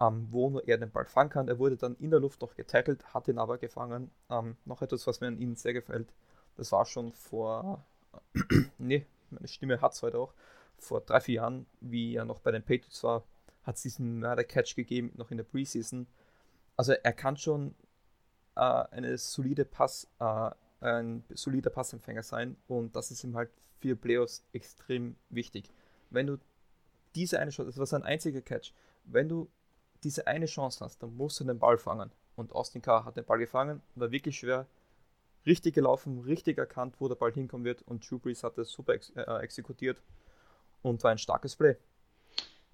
ähm, 0.00 0.28
wo 0.30 0.50
nur 0.50 0.66
er 0.68 0.78
den 0.78 0.90
Ball 0.90 1.06
fangen 1.06 1.30
kann. 1.30 1.48
Er 1.48 1.58
wurde 1.58 1.76
dann 1.76 1.96
in 1.96 2.10
der 2.10 2.20
Luft 2.20 2.42
noch 2.42 2.54
getackelt, 2.54 3.14
hat 3.14 3.28
ihn 3.28 3.38
aber 3.38 3.58
gefangen. 3.58 4.10
Ähm, 4.30 4.56
noch 4.64 4.82
etwas, 4.82 5.06
was 5.06 5.20
mir 5.20 5.28
an 5.28 5.38
ihm 5.38 5.54
sehr 5.54 5.72
gefällt, 5.72 6.12
das 6.56 6.72
war 6.72 6.84
schon 6.84 7.12
vor, 7.12 7.84
nee, 8.78 9.06
meine 9.30 9.48
Stimme 9.48 9.80
hat 9.80 9.92
es 9.92 10.02
heute 10.02 10.18
auch, 10.18 10.34
vor 10.78 11.00
drei, 11.00 11.20
vier 11.20 11.36
Jahren, 11.36 11.66
wie 11.80 12.16
er 12.16 12.24
noch 12.24 12.40
bei 12.40 12.50
den 12.50 12.62
Patriots 12.62 13.02
war, 13.04 13.24
hat 13.64 13.76
es 13.76 13.82
diesen 13.82 14.18
Mörder-Catch 14.18 14.74
gegeben, 14.74 15.12
noch 15.16 15.30
in 15.30 15.36
der 15.36 15.44
Preseason. 15.44 16.06
Also 16.76 16.92
er 16.92 17.12
kann 17.12 17.36
schon 17.36 17.74
äh, 18.56 18.60
eine 18.60 19.16
solide 19.18 19.64
Pass, 19.64 20.08
äh, 20.18 20.50
ein 20.80 21.24
solider 21.30 21.70
Passempfänger 21.70 22.22
sein 22.22 22.56
und 22.66 22.96
das 22.96 23.10
ist 23.10 23.22
ihm 23.24 23.36
halt 23.36 23.50
für 23.78 23.96
Playoffs 23.96 24.44
extrem 24.52 25.16
wichtig. 25.28 25.70
Wenn 26.10 26.26
du 26.26 26.38
diese 27.14 27.38
eine 27.38 27.50
Chance, 27.50 27.70
das 27.70 27.78
war 27.78 27.86
sein 27.86 28.02
einziger 28.02 28.40
Catch, 28.40 28.72
wenn 29.04 29.28
du 29.28 29.48
diese 30.02 30.26
eine 30.26 30.46
Chance 30.46 30.84
hast, 30.84 31.02
dann 31.02 31.16
musst 31.16 31.38
du 31.40 31.44
den 31.44 31.58
Ball 31.58 31.78
fangen. 31.78 32.10
Und 32.34 32.52
Austin 32.52 32.82
Carr 32.82 33.04
hat 33.04 33.16
den 33.16 33.24
Ball 33.24 33.38
gefangen, 33.38 33.82
war 33.94 34.10
wirklich 34.10 34.38
schwer, 34.38 34.66
richtig 35.46 35.74
gelaufen, 35.74 36.20
richtig 36.20 36.58
erkannt, 36.58 36.96
wo 36.98 37.08
der 37.08 37.14
Ball 37.14 37.32
hinkommen 37.32 37.64
wird 37.64 37.82
und 37.82 38.08
Drew 38.08 38.18
Brees 38.18 38.42
hat 38.42 38.58
es 38.58 38.70
super 38.70 38.94
ex 38.94 39.10
äh, 39.10 39.22
exekutiert 39.40 40.00
und 40.82 41.02
war 41.04 41.10
ein 41.10 41.18
starkes 41.18 41.56
Play. 41.56 41.76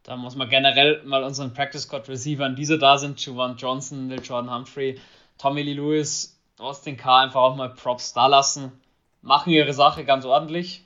Da 0.09 0.17
muss 0.17 0.37
man 0.37 0.49
generell 0.49 1.03
mal 1.05 1.23
unseren 1.23 1.53
Practice 1.53 1.83
Squad 1.83 2.09
Receivern, 2.09 2.57
die 2.57 2.65
so 2.65 2.79
da 2.79 2.97
sind, 2.97 3.21
Juwan 3.21 3.59
Johnson, 3.59 4.09
Lil 4.09 4.23
Jordan 4.25 4.53
Humphrey, 4.53 4.99
Tommy 5.37 5.63
Lee 5.63 5.75
Lewis, 5.75 6.41
Austin 6.59 6.97
Carr 6.97 7.21
einfach 7.21 7.41
auch 7.41 7.57
mal 7.57 7.69
Props 7.69 8.15
da 8.15 8.27
lassen. 8.27 8.73
Machen 9.21 9.53
ihre 9.53 9.75
Sache 9.75 10.07
ganz 10.07 10.25
ordentlich. 10.25 10.83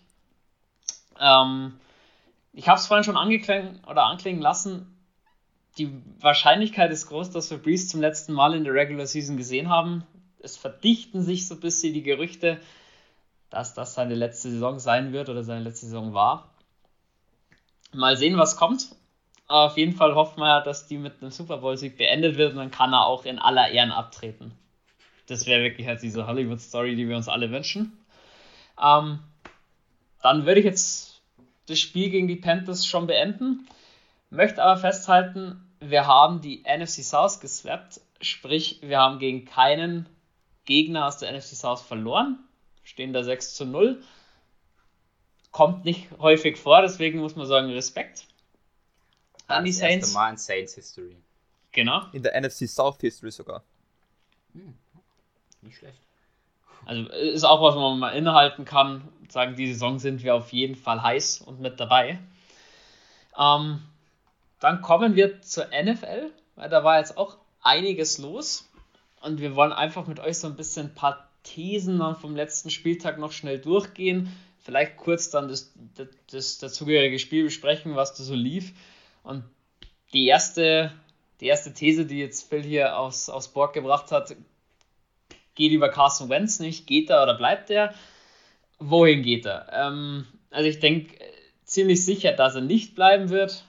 Ähm, 1.21 1.75
ich 2.53 2.69
habe 2.69 2.81
es 2.81 2.89
vorhin 2.89 3.05
schon 3.05 3.17
angeklingen 3.17 3.81
oder 3.89 4.07
anklingen 4.07 4.43
lassen. 4.43 4.99
Die 5.79 6.03
Wahrscheinlichkeit 6.21 6.91
ist 6.91 7.07
groß, 7.07 7.31
dass 7.31 7.51
wir 7.51 7.59
Breeze 7.59 7.87
zum 7.87 8.01
letzten 8.01 8.33
Mal 8.33 8.55
in 8.55 8.65
der 8.65 8.75
Regular 8.75 9.07
Season 9.07 9.37
gesehen 9.37 9.69
haben 9.71 10.05
es 10.43 10.57
verdichten 10.57 11.23
sich 11.23 11.47
so 11.47 11.55
ein 11.55 11.61
bisschen 11.61 11.95
die 11.95 12.03
Gerüchte, 12.03 12.61
dass 13.51 13.75
das 13.75 13.95
seine 13.95 14.15
letzte 14.15 14.51
Saison 14.51 14.79
sein 14.79 15.13
wird 15.13 15.29
oder 15.29 15.45
seine 15.45 15.63
letzte 15.63 15.87
Saison 15.87 16.15
war. 16.15 16.51
Mal 17.93 18.17
sehen, 18.17 18.39
was 18.39 18.57
kommt. 18.57 18.95
Auf 19.53 19.77
jeden 19.77 19.93
Fall 19.93 20.15
hoffen 20.15 20.41
wir, 20.41 20.63
dass 20.63 20.87
die 20.87 20.97
mit 20.97 21.21
einem 21.21 21.31
Super 21.31 21.59
Bowl-Sieg 21.59 21.99
beendet 21.99 22.39
wird 22.39 22.53
und 22.53 22.59
dann 22.59 22.71
kann 22.71 22.95
er 22.95 23.05
auch 23.05 23.27
in 23.27 23.39
aller 23.39 23.71
Ehren 23.71 23.93
abtreten. 23.93 24.53
Das 25.27 25.47
wäre 25.47 25.63
wirklich 25.63 25.87
halt 25.87 26.03
diese 26.03 26.27
Hollywood-Story, 26.27 26.97
die 26.97 27.09
wir 27.09 27.17
uns 27.17 27.29
alle 27.29 27.51
wünschen. 27.51 27.99
Ähm, 28.83 29.21
dann 30.23 30.47
würde 30.47 30.61
ich 30.61 30.65
jetzt 30.65 31.21
das 31.67 31.79
Spiel 31.79 32.09
gegen 32.11 32.29
die 32.29 32.37
Panthers 32.37 32.87
schon 32.87 33.07
beenden. 33.07 33.69
Möchte 34.31 34.63
aber 34.63 34.81
festhalten, 34.81 35.71
wir 35.81 36.07
haben 36.07 36.41
die 36.41 36.63
NFC 36.63 37.05
South 37.05 37.41
geswappt. 37.41 38.01
Sprich, 38.23 38.79
wir 38.83 39.01
haben 39.01 39.19
gegen 39.19 39.45
keinen 39.45 40.07
Gegner 40.65 41.07
aus 41.07 41.19
der 41.19 41.31
NFC 41.31 41.57
South 41.57 41.83
verloren, 41.83 42.39
stehen 42.85 43.13
da 43.13 43.23
6 43.23 43.55
zu 43.55 43.67
0. 43.67 44.03
Kommt 45.51 45.85
nicht 45.85 46.09
häufig 46.19 46.57
vor, 46.57 46.81
deswegen 46.81 47.19
muss 47.19 47.37
man 47.37 47.47
sagen, 47.47 47.71
Respekt 47.71 48.27
an 49.49 49.65
die 49.65 49.73
Saints. 49.73 50.09
Das 50.09 50.15
Mal 50.15 50.31
in 50.31 50.37
Saints 50.37 50.75
History. 50.75 51.17
Genau. 51.73 52.03
In 52.13 52.23
der 52.23 52.41
NFC 52.41 52.69
South 52.69 52.99
History 53.01 53.31
sogar. 53.31 53.63
Hm. 54.53 54.75
Nicht 55.63 55.79
schlecht. 55.79 55.99
Also 56.85 57.09
ist 57.11 57.45
auch 57.45 57.63
was, 57.63 57.75
man 57.75 57.99
mal 57.99 58.11
innehalten 58.11 58.65
kann. 58.65 59.09
Sagen, 59.29 59.57
die 59.57 59.73
Saison 59.73 59.99
sind 59.99 60.23
wir 60.23 60.35
auf 60.35 60.53
jeden 60.53 60.75
Fall 60.75 61.03
heiß 61.03 61.43
und 61.43 61.61
mit 61.61 61.81
dabei. 61.81 62.19
Ähm, 63.39 63.83
dann 64.61 64.83
kommen 64.83 65.17
wir 65.17 65.41
zur 65.41 65.67
NFL, 65.67 66.31
weil 66.57 66.69
da 66.69 66.85
war 66.85 66.99
jetzt 66.99 67.17
auch 67.17 67.39
einiges 67.63 68.19
los. 68.19 68.69
Und 69.21 69.41
wir 69.41 69.55
wollen 69.55 69.73
einfach 69.73 70.07
mit 70.07 70.19
euch 70.21 70.39
so 70.39 70.49
ein 70.49 70.57
bisschen 70.57 70.89
ein 70.89 70.95
paar 70.95 71.29
Thesen 71.45 72.01
vom 72.17 72.37
letzten 72.37 72.71
Spieltag 72.71 73.19
noch 73.19 73.33
schnell 73.33 73.59
durchgehen. 73.59 74.33
Vielleicht 74.59 74.97
kurz 74.97 75.31
dann 75.31 75.49
das, 75.49 75.73
das, 75.95 76.09
das 76.31 76.59
dazugehörige 76.59 77.19
Spiel 77.19 77.45
besprechen, 77.45 77.97
was 77.97 78.15
da 78.15 78.23
so 78.23 78.35
lief. 78.35 78.73
Und 79.23 79.45
die 80.13 80.27
erste, 80.27 80.93
die 81.41 81.47
erste 81.47 81.73
These, 81.73 82.07
die 82.07 82.19
jetzt 82.19 82.49
Phil 82.49 82.63
hier 82.63 82.99
aus, 82.99 83.29
aus 83.29 83.49
Borg 83.49 83.73
gebracht 83.73 84.11
hat, 84.11 84.35
geht 85.55 85.73
über 85.73 85.89
Carson 85.89 86.29
Wentz 86.29 86.61
nicht. 86.61 86.87
Geht 86.87 87.11
er 87.11 87.23
oder 87.23 87.35
bleibt 87.35 87.71
er? 87.71 87.95
Wohin 88.79 89.23
geht 89.23 89.47
er? 89.47 89.69
Ähm, 89.73 90.27
also 90.51 90.69
ich 90.69 90.81
denke 90.81 91.17
ziemlich 91.65 92.05
sicher, 92.05 92.33
dass 92.33 92.55
er 92.55 92.63
nicht 92.63 92.95
bleiben 92.95 93.31
wird 93.31 93.65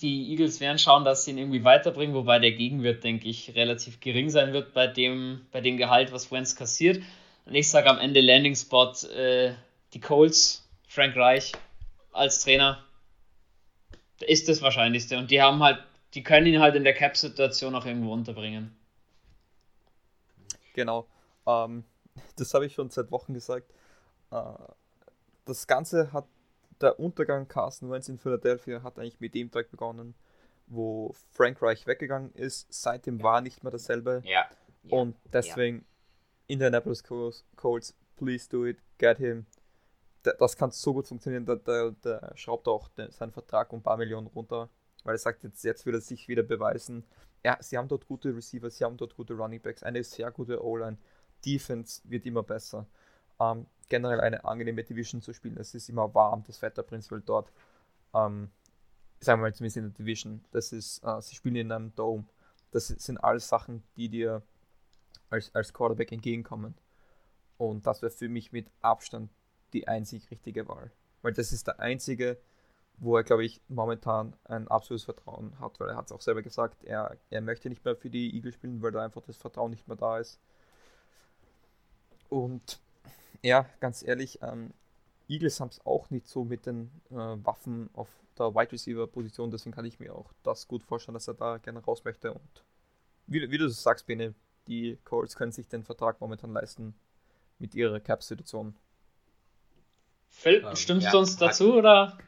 die 0.00 0.30
Eagles 0.30 0.60
werden 0.60 0.78
schauen, 0.78 1.04
dass 1.04 1.24
sie 1.24 1.32
ihn 1.32 1.38
irgendwie 1.38 1.64
weiterbringen, 1.64 2.14
wobei 2.14 2.38
der 2.38 2.52
Gegenwert, 2.52 3.04
denke 3.04 3.28
ich, 3.28 3.54
relativ 3.54 4.00
gering 4.00 4.30
sein 4.30 4.52
wird 4.52 4.72
bei 4.72 4.86
dem, 4.86 5.46
bei 5.52 5.60
dem 5.60 5.76
Gehalt, 5.76 6.12
was 6.12 6.30
Wentz 6.32 6.56
kassiert. 6.56 7.02
Und 7.46 7.54
ich 7.54 7.68
sage 7.68 7.90
am 7.90 7.98
Ende 7.98 8.20
Landing 8.20 8.56
Spot 8.56 8.92
äh, 9.14 9.54
die 9.92 10.00
Colts, 10.00 10.66
Frank 10.88 11.16
Reich 11.16 11.52
als 12.12 12.42
Trainer 12.42 12.83
ist 14.26 14.48
das 14.48 14.62
Wahrscheinlichste. 14.62 15.18
Und 15.18 15.30
die 15.30 15.40
haben 15.40 15.62
halt, 15.62 15.78
die 16.14 16.22
können 16.22 16.46
ihn 16.46 16.60
halt 16.60 16.74
in 16.74 16.84
der 16.84 16.94
Cap-Situation 16.94 17.74
auch 17.74 17.86
irgendwo 17.86 18.12
unterbringen. 18.12 18.76
Genau. 20.74 21.06
Ähm, 21.46 21.84
das 22.36 22.54
habe 22.54 22.66
ich 22.66 22.74
schon 22.74 22.90
seit 22.90 23.10
Wochen 23.10 23.34
gesagt. 23.34 23.72
Äh, 24.30 24.42
das 25.44 25.66
Ganze 25.66 26.12
hat 26.12 26.26
der 26.80 26.98
Untergang 26.98 27.48
Carsten 27.48 27.90
Wentz 27.90 28.08
in 28.08 28.18
Philadelphia 28.18 28.82
hat 28.82 28.98
eigentlich 28.98 29.20
mit 29.20 29.34
dem 29.34 29.50
Tag 29.50 29.70
begonnen, 29.70 30.14
wo 30.66 31.14
Frank 31.30 31.62
Reich 31.62 31.86
weggegangen 31.86 32.32
ist. 32.34 32.66
Seitdem 32.72 33.22
war 33.22 33.40
nicht 33.40 33.62
mehr 33.62 33.70
dasselbe. 33.70 34.22
Ja. 34.24 34.46
ja. 34.82 34.98
Und 34.98 35.16
deswegen 35.32 35.78
ja. 35.78 35.84
Indianapolis 36.48 37.02
Colts, 37.56 37.94
please 38.16 38.48
do 38.48 38.66
it, 38.66 38.78
get 38.98 39.18
him. 39.18 39.46
Das 40.38 40.56
kann 40.56 40.70
so 40.70 40.94
gut 40.94 41.06
funktionieren. 41.06 41.44
Der, 41.46 41.56
der, 41.56 41.90
der 41.92 42.32
schraubt 42.34 42.66
auch 42.66 42.88
den, 42.88 43.10
seinen 43.12 43.32
Vertrag 43.32 43.72
um 43.72 43.80
ein 43.80 43.82
paar 43.82 43.96
Millionen 43.96 44.26
runter, 44.26 44.68
weil 45.04 45.14
er 45.14 45.18
sagt, 45.18 45.44
jetzt, 45.44 45.62
jetzt 45.64 45.84
will 45.86 45.94
er 45.94 46.00
sich 46.00 46.28
wieder 46.28 46.42
beweisen. 46.42 47.04
Ja, 47.44 47.58
sie 47.60 47.76
haben 47.76 47.88
dort 47.88 48.06
gute 48.06 48.34
Receiver, 48.34 48.70
sie 48.70 48.84
haben 48.84 48.96
dort 48.96 49.14
gute 49.16 49.34
Running 49.34 49.60
Backs, 49.60 49.82
eine 49.82 50.02
sehr 50.02 50.30
gute 50.30 50.64
O-Line. 50.64 50.96
Defense 51.44 52.00
wird 52.04 52.24
immer 52.24 52.42
besser. 52.42 52.86
Ähm, 53.38 53.66
generell 53.88 54.20
eine 54.20 54.44
angenehme 54.44 54.82
Division 54.82 55.20
zu 55.20 55.34
spielen. 55.34 55.58
Es 55.58 55.74
ist 55.74 55.88
immer 55.90 56.14
warm, 56.14 56.42
das 56.46 56.62
Wetter 56.62 56.82
prinzipiell 56.82 57.22
dort. 57.24 57.52
ähm, 58.14 58.50
sagen 59.20 59.40
wir 59.40 59.48
mal 59.48 59.54
zumindest 59.54 59.76
in 59.78 59.84
der 59.84 59.92
Division. 59.92 60.44
Das 60.52 60.72
ist, 60.72 61.02
äh, 61.04 61.20
sie 61.20 61.34
spielen 61.34 61.56
in 61.56 61.72
einem 61.72 61.94
Dome. 61.94 62.24
Das 62.70 62.88
sind 62.88 63.18
alles 63.18 63.48
Sachen, 63.48 63.82
die 63.96 64.08
dir 64.08 64.42
als, 65.30 65.54
als 65.54 65.72
Quarterback 65.72 66.12
entgegenkommen. 66.12 66.74
Und 67.56 67.86
das 67.86 68.02
wäre 68.02 68.10
für 68.10 68.28
mich 68.28 68.52
mit 68.52 68.70
Abstand 68.80 69.30
die 69.74 69.88
einzig 69.88 70.30
richtige 70.30 70.68
Wahl. 70.68 70.90
Weil 71.22 71.32
das 71.32 71.52
ist 71.52 71.66
der 71.66 71.80
einzige, 71.80 72.38
wo 72.98 73.16
er, 73.16 73.24
glaube 73.24 73.44
ich, 73.44 73.60
momentan 73.68 74.34
ein 74.44 74.68
absolutes 74.68 75.04
Vertrauen 75.04 75.58
hat, 75.58 75.80
weil 75.80 75.90
er 75.90 75.96
hat 75.96 76.06
es 76.06 76.12
auch 76.12 76.20
selber 76.20 76.42
gesagt, 76.42 76.84
er, 76.84 77.16
er 77.30 77.40
möchte 77.40 77.68
nicht 77.68 77.84
mehr 77.84 77.96
für 77.96 78.10
die 78.10 78.34
Eagles 78.34 78.54
spielen, 78.54 78.82
weil 78.82 78.92
da 78.92 79.04
einfach 79.04 79.22
das 79.22 79.36
Vertrauen 79.36 79.70
nicht 79.70 79.88
mehr 79.88 79.96
da 79.96 80.18
ist. 80.18 80.38
Und 82.28 82.80
ja, 83.42 83.66
ganz 83.80 84.02
ehrlich, 84.02 84.40
ähm, 84.42 84.72
Eagles 85.28 85.60
haben 85.60 85.68
es 85.68 85.84
auch 85.84 86.10
nicht 86.10 86.28
so 86.28 86.44
mit 86.44 86.66
den 86.66 86.90
äh, 87.10 87.14
Waffen 87.14 87.90
auf 87.94 88.08
der 88.38 88.54
Wide 88.54 88.72
Receiver 88.72 89.06
Position, 89.06 89.50
deswegen 89.50 89.74
kann 89.74 89.84
ich 89.84 90.00
mir 90.00 90.14
auch 90.14 90.32
das 90.42 90.66
gut 90.66 90.82
vorstellen, 90.82 91.14
dass 91.14 91.28
er 91.28 91.34
da 91.34 91.58
gerne 91.58 91.80
raus 91.80 92.04
möchte. 92.04 92.32
Und 92.32 92.64
wie, 93.26 93.50
wie 93.50 93.58
du 93.58 93.68
sagst, 93.68 94.06
Bene, 94.06 94.34
die 94.66 94.98
Colts 95.04 95.36
können 95.36 95.52
sich 95.52 95.68
den 95.68 95.84
Vertrag 95.84 96.20
momentan 96.20 96.52
leisten 96.52 96.94
mit 97.58 97.74
ihrer 97.74 98.00
Cap-Situation. 98.00 98.74
Phil, 100.44 100.64
ähm, 100.64 100.76
stimmst 100.76 101.06
ja, 101.06 101.10
du 101.10 101.18
uns 101.18 101.36
dazu 101.36 101.72
hat, 101.72 101.78
oder? 101.78 102.18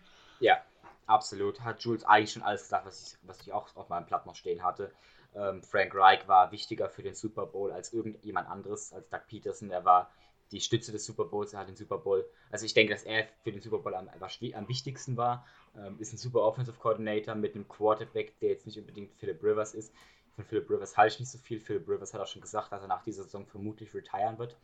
Ja, 0.41 0.63
absolut. 1.07 1.61
Hat 1.61 1.83
Jules 1.83 2.05
eigentlich 2.05 2.33
schon 2.33 2.43
alles 2.43 2.63
gesagt, 2.63 2.87
was 2.87 3.03
ich, 3.03 3.19
was 3.23 3.41
ich 3.43 3.53
auch 3.53 3.69
auf 3.77 3.89
meinem 3.89 4.07
Blatt 4.07 4.27
noch 4.27 4.35
stehen 4.35 4.65
hatte. 4.65 4.91
Ähm, 5.35 5.63
Frank 5.63 5.95
Reich 5.95 6.27
war 6.27 6.51
wichtiger 6.51 6.89
für 6.89 7.03
den 7.03 7.15
Super 7.15 7.47
Bowl 7.47 7.71
als 7.71 7.93
irgendjemand 7.93 8.49
anderes, 8.49 8.93
als 8.93 9.09
Doug 9.11 9.21
Peterson. 9.29 9.71
Er 9.71 9.85
war 9.85 10.11
die 10.51 10.61
Stütze 10.61 10.93
des 10.93 11.05
Super 11.05 11.25
Bowls, 11.25 11.53
er 11.53 11.61
hat 11.61 11.69
den 11.69 11.77
Super 11.77 11.99
Bowl. 11.99 12.25
Also 12.51 12.65
ich 12.65 12.73
denke, 12.73 12.95
dass 12.95 13.03
er 13.03 13.27
für 13.43 13.53
den 13.53 13.61
Super 13.61 13.79
Bowl 13.79 13.95
am, 13.95 14.09
am 14.09 14.69
wichtigsten 14.69 15.17
war. 15.17 15.47
Ähm, 15.77 15.97
ist 15.99 16.13
ein 16.13 16.19
super 16.19 16.41
Offensive 16.41 16.79
Coordinator 16.79 17.35
mit 17.35 17.55
einem 17.55 17.69
Quarterback, 17.69 18.39
der 18.41 18.51
jetzt 18.51 18.67
nicht 18.67 18.79
unbedingt 18.79 19.13
Philip 19.17 19.43
Rivers 19.43 19.75
ist. 19.75 19.93
Von 20.37 20.45
Philip 20.45 20.71
Rivers 20.71 20.97
halte 20.97 21.15
ich 21.15 21.21
nicht 21.21 21.31
so 21.33 21.39
viel. 21.39 21.61
Philip 21.61 21.87
Rivers 21.89 22.15
hat 22.15 22.21
auch 22.21 22.27
schon 22.27 22.43
gesagt, 22.43 22.73
dass 22.73 22.83
er 22.83 22.89
nach 22.89 23.03
dieser 23.03 23.25
Saison 23.25 23.47
vermutlich 23.47 23.93
retiren 23.93 24.39
wird. 24.39 24.57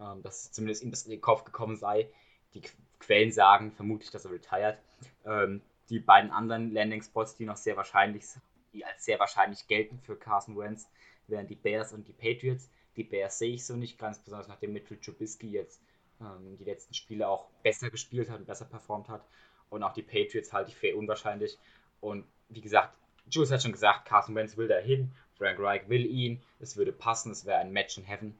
Ähm, 0.00 0.22
dass 0.22 0.50
zumindest 0.50 0.82
ihm 0.82 0.90
das 0.90 1.02
in 1.04 1.10
den 1.10 1.20
Kopf 1.20 1.44
gekommen 1.44 1.76
sei. 1.76 2.10
Die 2.54 2.62
Quellen 2.98 3.32
sagen 3.32 3.72
vermutlich, 3.72 4.10
dass 4.10 4.24
er 4.24 4.32
retired. 4.32 4.78
Ähm, 5.24 5.62
die 5.90 6.00
beiden 6.00 6.30
anderen 6.30 6.72
Landing 6.72 7.02
Spots, 7.02 7.36
die 7.36 7.44
noch 7.44 7.56
sehr 7.56 7.76
wahrscheinlich, 7.76 8.24
die 8.72 8.84
als 8.84 9.04
sehr 9.04 9.18
wahrscheinlich 9.18 9.66
gelten 9.66 9.98
für 9.98 10.16
Carson 10.16 10.56
Wentz, 10.58 10.88
wären 11.26 11.46
die 11.46 11.54
Bears 11.54 11.92
und 11.92 12.06
die 12.08 12.12
Patriots. 12.12 12.70
Die 12.96 13.04
Bears 13.04 13.38
sehe 13.38 13.54
ich 13.54 13.64
so 13.64 13.76
nicht, 13.76 13.98
ganz 13.98 14.18
besonders 14.18 14.48
nachdem 14.48 14.72
Mitchell 14.72 14.98
Trubisky 14.98 15.50
jetzt 15.50 15.80
ähm, 16.20 16.56
die 16.58 16.64
letzten 16.64 16.94
Spiele 16.94 17.28
auch 17.28 17.48
besser 17.62 17.90
gespielt 17.90 18.28
hat 18.28 18.40
und 18.40 18.46
besser 18.46 18.64
performt 18.64 19.08
hat. 19.08 19.24
Und 19.70 19.82
auch 19.82 19.92
die 19.92 20.02
Patriots 20.02 20.52
halte 20.52 20.70
ich 20.70 20.76
für 20.76 20.96
unwahrscheinlich. 20.96 21.58
Und 22.00 22.24
wie 22.48 22.60
gesagt, 22.60 22.94
Jules 23.30 23.50
hat 23.50 23.62
schon 23.62 23.72
gesagt, 23.72 24.06
Carson 24.06 24.34
Wentz 24.34 24.56
will 24.56 24.68
dahin, 24.68 25.12
Frank 25.36 25.58
Reich 25.60 25.88
will 25.88 26.06
ihn, 26.06 26.42
es 26.60 26.76
würde 26.76 26.92
passen, 26.92 27.30
es 27.30 27.44
wäre 27.44 27.58
ein 27.58 27.72
Match 27.72 27.98
in 27.98 28.04
Heaven. 28.04 28.38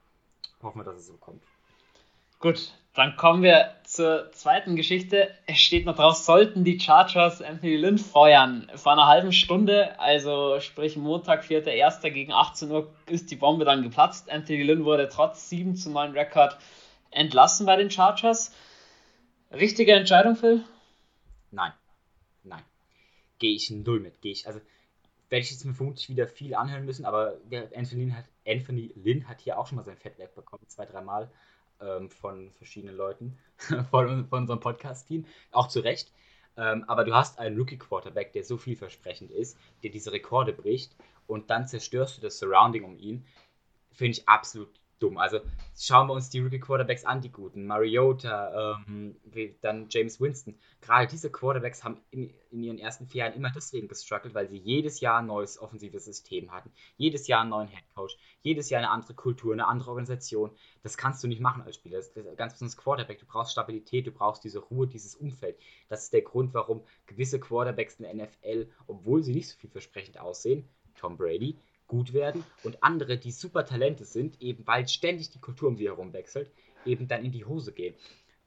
Hoffen 0.63 0.81
wir, 0.81 0.85
dass 0.85 0.97
es 0.97 1.07
so 1.07 1.17
kommt. 1.19 1.43
Gut, 2.41 2.73
dann 2.95 3.17
kommen 3.17 3.43
wir 3.43 3.75
zur 3.99 4.31
zweiten 4.31 4.77
Geschichte. 4.77 5.35
Es 5.47 5.59
steht 5.59 5.85
noch 5.85 5.97
drauf, 5.97 6.15
sollten 6.15 6.63
die 6.63 6.79
Chargers 6.79 7.43
Anthony 7.43 7.75
Lynn 7.75 7.99
feuern. 7.99 8.71
Vor 8.77 8.93
einer 8.93 9.09
halben 9.09 9.33
Stunde, 9.33 9.99
also 9.99 10.61
sprich 10.61 10.97
Montag, 10.97 11.43
4.1. 11.43 12.09
gegen 12.11 12.33
18 12.33 12.71
Uhr, 12.71 12.95
ist 13.07 13.33
die 13.33 13.35
Bombe 13.35 13.65
dann 13.65 13.83
geplatzt. 13.83 14.31
Anthony 14.31 14.63
Lynn 14.63 14.85
wurde 14.85 15.09
trotz 15.09 15.49
7 15.49 15.75
zu 15.75 15.91
9 15.91 16.13
Rekord 16.13 16.57
entlassen 17.11 17.67
bei 17.67 17.75
den 17.75 17.91
Chargers. 17.91 18.55
Richtige 19.51 19.95
Entscheidung, 19.95 20.37
Phil? 20.37 20.63
Nein. 21.51 21.73
Nein. 22.45 22.63
Gehe 23.41 23.57
ich 23.57 23.69
null 23.69 23.99
mit. 23.99 24.21
Gehe 24.21 24.31
ich, 24.31 24.47
also 24.47 24.61
werde 25.29 25.43
ich 25.43 25.51
jetzt 25.51 25.65
mir 25.65 25.75
vermutlich 25.75 26.09
wieder 26.09 26.29
viel 26.29 26.55
anhören 26.55 26.85
müssen, 26.85 27.05
aber 27.05 27.35
Anthony 27.75 28.05
Lynn 28.05 28.17
hat, 28.17 28.27
Anthony 28.47 28.93
Lynn 28.95 29.29
hat 29.29 29.41
hier 29.41 29.59
auch 29.59 29.67
schon 29.67 29.75
mal 29.75 29.85
sein 29.85 29.97
Fett 29.97 30.21
wegbekommen, 30.21 30.69
zwei, 30.69 30.87
dreimal 30.87 31.33
ähm, 31.81 32.11
von 32.11 32.51
verschiedenen 32.53 32.97
Leuten, 32.97 33.39
von, 33.91 34.27
von 34.29 34.41
unserem 34.41 34.61
Podcast-Team, 34.61 35.27
auch 35.51 35.69
zu 35.69 35.81
Recht. 35.81 36.13
Ähm, 36.57 36.85
aber 36.89 37.05
du 37.05 37.15
hast 37.15 37.39
einen 37.39 37.57
Rookie-Quarterback, 37.57 38.33
der 38.33 38.45
so 38.45 38.57
vielversprechend 38.57 39.31
ist, 39.31 39.57
der 39.83 39.91
diese 39.91 40.13
Rekorde 40.13 40.53
bricht 40.53 40.97
und 41.27 41.51
dann 41.51 41.69
zerstörst 41.69 42.17
du 42.17 42.23
das 42.23 42.39
Surrounding 42.39 42.85
um 42.85 42.99
ihn. 42.99 43.25
Finde 43.93 44.13
ich 44.13 44.29
absolut 44.29 44.78
dumm. 44.99 45.19
Also 45.19 45.41
schauen 45.77 46.09
wir 46.09 46.15
uns 46.15 46.31
die 46.31 46.41
Rookie 46.41 46.61
Quarterbacks 46.61 47.05
an, 47.05 47.21
die 47.21 47.31
guten. 47.31 47.67
Mariota, 47.67 48.77
ähm, 48.85 49.17
dann 49.61 49.87
James 49.91 50.21
Winston. 50.21 50.59
Gerade 50.81 51.07
diese 51.07 51.31
Quarterbacks 51.31 51.85
haben 51.85 52.01
in, 52.11 52.33
in, 52.51 52.63
ihren 52.63 52.79
ersten 52.79 53.07
vier 53.07 53.25
Jahren 53.25 53.35
immer 53.35 53.51
deswegen 53.51 53.89
gestruggelt, 53.89 54.35
weil 54.35 54.49
sie 54.49 54.59
jedes 54.59 55.01
Jahr 55.01 55.19
ein 55.19 55.27
neues 55.27 55.59
offensives 55.61 56.05
System 56.05 56.53
hatten. 56.53 56.71
Jedes 56.97 57.27
Jahr 57.27 57.43
einen 57.43 57.51
neuen 57.51 57.69
Headcoach. 57.69 58.19
Jedes 58.43 58.71
Jahr 58.71 58.81
eine 58.81 58.91
andere 58.91 59.15
Kultur, 59.15 59.53
eine 59.53 59.67
andere 59.67 59.91
Organisation. 59.91 60.51
Das 60.83 60.97
kannst 60.97 61.23
du 61.23 61.29
nicht 61.29 61.41
machen 61.41 61.63
als 61.63 61.77
Spieler. 61.77 61.99
Das, 61.99 62.13
das, 62.13 62.25
ganz 62.37 62.55
besonders 62.55 62.77
Quarterback. 62.77 63.19
Du 63.19 63.27
brauchst 63.27 63.53
Stabilität, 63.53 64.07
du 64.07 64.13
brauchst 64.13 64.45
diese 64.45 64.59
Ruhe, 64.59 64.87
dieses 64.87 65.15
Umfeld. 65.15 65.59
Das 65.89 66.05
ist 66.05 66.13
der 66.13 66.23
Grund, 66.23 66.55
warum 66.55 66.83
gewisse 67.07 67.41
Quarterbacks 67.41 67.97
in 68.01 68.05
der 68.05 68.27
NFL, 68.27 68.71
obwohl 68.87 69.23
sie 69.23 69.35
nicht 69.35 69.49
so 69.49 69.57
vielversprechend 69.59 70.19
aussehen, 70.19 70.69
Tom 70.95 71.17
Brady, 71.17 71.57
gut 71.89 72.13
werden 72.13 72.45
und 72.63 72.83
andere, 72.85 73.19
die 73.19 73.33
super 73.33 73.65
Talente 73.65 74.05
sind, 74.05 74.41
eben 74.41 74.67
weil 74.67 74.87
ständig 74.87 75.31
die 75.31 75.41
Kultur 75.41 75.69
um 75.69 75.77
sie 75.77 75.87
herum 75.87 76.13
wechselt, 76.13 76.53
eben 76.85 77.09
dann 77.09 77.25
in 77.25 77.33
die 77.33 77.45
Hose 77.45 77.73
gehen. 77.73 77.95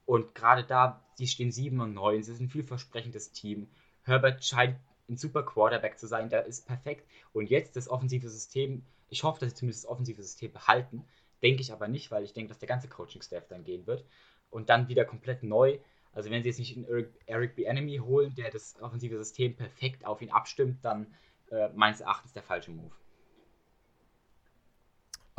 Und 0.06 0.34
gerade 0.36 0.64
da, 0.64 1.04
die 1.20 1.28
stehen 1.28 1.52
7 1.52 1.80
und 1.80 1.94
9, 1.94 2.24
sie 2.24 2.34
sind 2.36 2.46
ein 2.46 2.50
vielversprechendes 2.50 3.32
Team. 3.32 3.68
Herbert 4.04 4.44
scheint 4.46 4.78
ein 5.10 5.18
super 5.18 5.44
Quarterback 5.44 6.00
zu 6.00 6.08
sein, 6.08 6.30
der 6.30 6.46
ist 6.46 6.66
perfekt. 6.66 7.08
Und 7.34 7.50
jetzt 7.50 7.76
das 7.76 7.90
offensive 7.90 8.30
System, 8.30 8.86
ich 9.10 9.24
hoffe, 9.24 9.40
dass 9.40 9.50
sie 9.50 9.56
zumindest 9.56 9.84
das 9.84 9.92
offensive 9.92 10.22
System 10.22 10.52
behalten, 10.54 11.06
denke 11.44 11.62
ich 11.62 11.72
aber 11.72 11.88
nicht, 11.88 12.12
weil 12.12 12.24
ich 12.24 12.34
denke, 12.34 12.50
dass 12.50 12.60
der 12.60 12.68
ganze 12.68 12.88
Coaching-Staff 12.88 13.48
dann 13.48 13.64
gehen 13.64 13.88
wird. 13.88 14.06
Und 14.50 14.70
dann 14.70 14.90
wieder 14.90 15.06
komplett 15.06 15.44
neu. 15.44 15.80
Also 16.14 16.30
wenn 16.30 16.44
sie 16.44 16.50
jetzt 16.50 16.60
nicht 16.60 16.76
einen 16.76 17.08
Eric 17.26 17.56
B. 17.56 17.64
Enemy 17.64 17.98
holen, 17.98 18.36
der 18.36 18.52
das 18.52 18.76
offensive 18.82 19.18
System 19.18 19.56
perfekt 19.56 20.06
auf 20.06 20.22
ihn 20.22 20.30
abstimmt, 20.30 20.84
dann 20.84 21.08
äh, 21.52 21.70
meines 21.70 22.02
Erachtens 22.02 22.34
der 22.34 22.44
falsche 22.44 22.72
Move. 22.72 22.92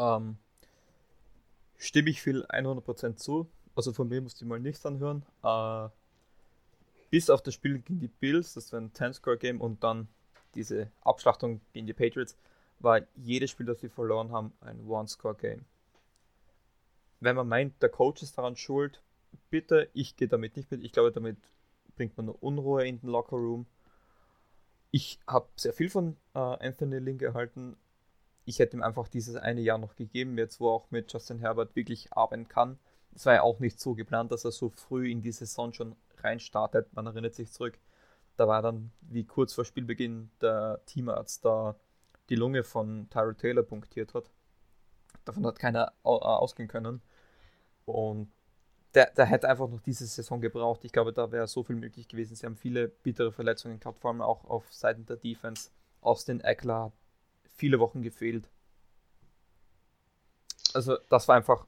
Ähm, 0.02 0.36
stimme 1.78 2.10
ich 2.10 2.20
viel 2.20 2.44
100% 2.46 3.16
zu. 3.16 3.48
Also 3.74 3.92
von 3.92 4.08
mir 4.08 4.20
musste 4.20 4.44
ich 4.44 4.48
mal 4.48 4.60
nichts 4.60 4.84
anhören. 4.84 5.24
Äh, 5.42 5.88
bis 7.10 7.30
auf 7.30 7.42
das 7.42 7.54
Spiel 7.54 7.78
gegen 7.78 8.00
die 8.00 8.08
Bills, 8.08 8.54
das 8.54 8.72
war 8.72 8.80
ein 8.80 8.92
10-Score-Game 8.92 9.60
und 9.60 9.84
dann 9.84 10.08
diese 10.54 10.90
Abschlachtung 11.02 11.60
gegen 11.72 11.86
die 11.86 11.92
Patriots, 11.92 12.36
war 12.80 13.00
jedes 13.16 13.50
Spiel, 13.50 13.66
das 13.66 13.80
sie 13.80 13.88
verloren 13.88 14.32
haben, 14.32 14.52
ein 14.60 14.86
One-Score-Game. 14.86 15.64
Wenn 17.20 17.36
man 17.36 17.48
meint, 17.48 17.80
der 17.82 17.88
Coach 17.88 18.22
ist 18.22 18.36
daran 18.36 18.56
schuld, 18.56 19.00
bitte, 19.50 19.88
ich 19.94 20.16
gehe 20.16 20.28
damit 20.28 20.56
nicht 20.56 20.70
mit. 20.70 20.82
Ich 20.82 20.92
glaube, 20.92 21.12
damit 21.12 21.36
bringt 21.96 22.16
man 22.16 22.26
nur 22.26 22.42
Unruhe 22.42 22.86
in 22.86 23.00
den 23.00 23.08
Locker-Room. 23.08 23.66
Ich 24.90 25.20
habe 25.26 25.48
sehr 25.56 25.72
viel 25.72 25.88
von 25.88 26.16
äh, 26.34 26.38
Anthony 26.38 26.98
Link 26.98 27.20
gehalten 27.20 27.76
ich 28.44 28.59
hätte 28.59 28.76
ihm 28.76 28.83
einfach 28.83 29.09
dieses 29.09 29.37
eine 29.37 29.61
Jahr 29.61 29.78
noch 29.78 29.96
gegeben, 29.96 30.38
jetzt 30.38 30.61
wo 30.61 30.68
er 30.68 30.74
auch 30.74 30.90
mit 30.90 31.12
Justin 31.12 31.38
Herbert 31.38 31.76
wirklich 31.76 32.12
arbeiten 32.12 32.48
kann. 32.48 32.78
Es 33.14 33.26
war 33.26 33.35
ja 33.35 33.42
auch 33.42 33.61
nicht 33.61 33.81
so 33.81 33.94
geplant, 33.94 34.33
dass 34.33 34.44
er 34.44 34.52
so 34.52 34.70
früh 34.70 35.11
in 35.11 35.22
die 35.22 35.33
Saison 35.33 35.72
schon 35.72 35.96
reinstartet. 36.18 36.92
Man 36.92 37.07
erinnert 37.07 37.35
sich 37.35 37.52
zurück, 37.52 37.78
da 38.37 38.48
war 38.48 38.62
dann, 38.62 38.92
wie 39.02 39.24
kurz 39.24 39.52
vor 39.52 39.64
Spielbeginn 39.64 40.31
der 40.40 40.81
Teamarzt 40.87 41.45
da 41.45 41.76
die 42.28 42.36
Lunge 42.36 42.64
von 42.64 43.09
Tyrell 43.11 43.34
Taylor 43.34 43.62
punktiert 43.62 44.14
hat. 44.14 44.30
Davon 45.24 45.47
hat 45.47 45.59
keiner 45.59 45.93
ausgehen 46.03 46.68
können. 46.68 47.03
Und 47.84 48.32
der, 48.95 49.11
der 49.11 49.26
hätte 49.26 49.49
einfach 49.49 49.68
noch 49.68 49.80
diese 49.80 50.07
Saison 50.07 50.40
gebraucht. 50.40 50.84
Ich 50.84 50.93
glaube, 50.93 51.12
da 51.12 51.30
wäre 51.30 51.47
so 51.47 51.62
viel 51.62 51.76
möglich 51.76 52.09
gewesen. 52.09 52.34
Sie 52.34 52.47
haben 52.47 52.57
viele 52.57 52.88
bittere 52.88 53.32
Verletzungen 53.32 53.80
gehabt, 53.80 54.01
vor 54.01 54.11
allem 54.11 54.22
auch 54.22 54.45
auf 54.45 54.72
Seiten 54.72 55.07
der 55.07 55.16
Defense. 55.16 55.70
Austin 56.01 56.40
Eckler 56.40 56.84
hat 56.84 56.93
viele 57.55 57.78
Wochen 57.78 58.03
gefehlt. 58.03 58.48
Also 60.74 60.96
das 61.09 61.28
war 61.28 61.36
einfach 61.36 61.66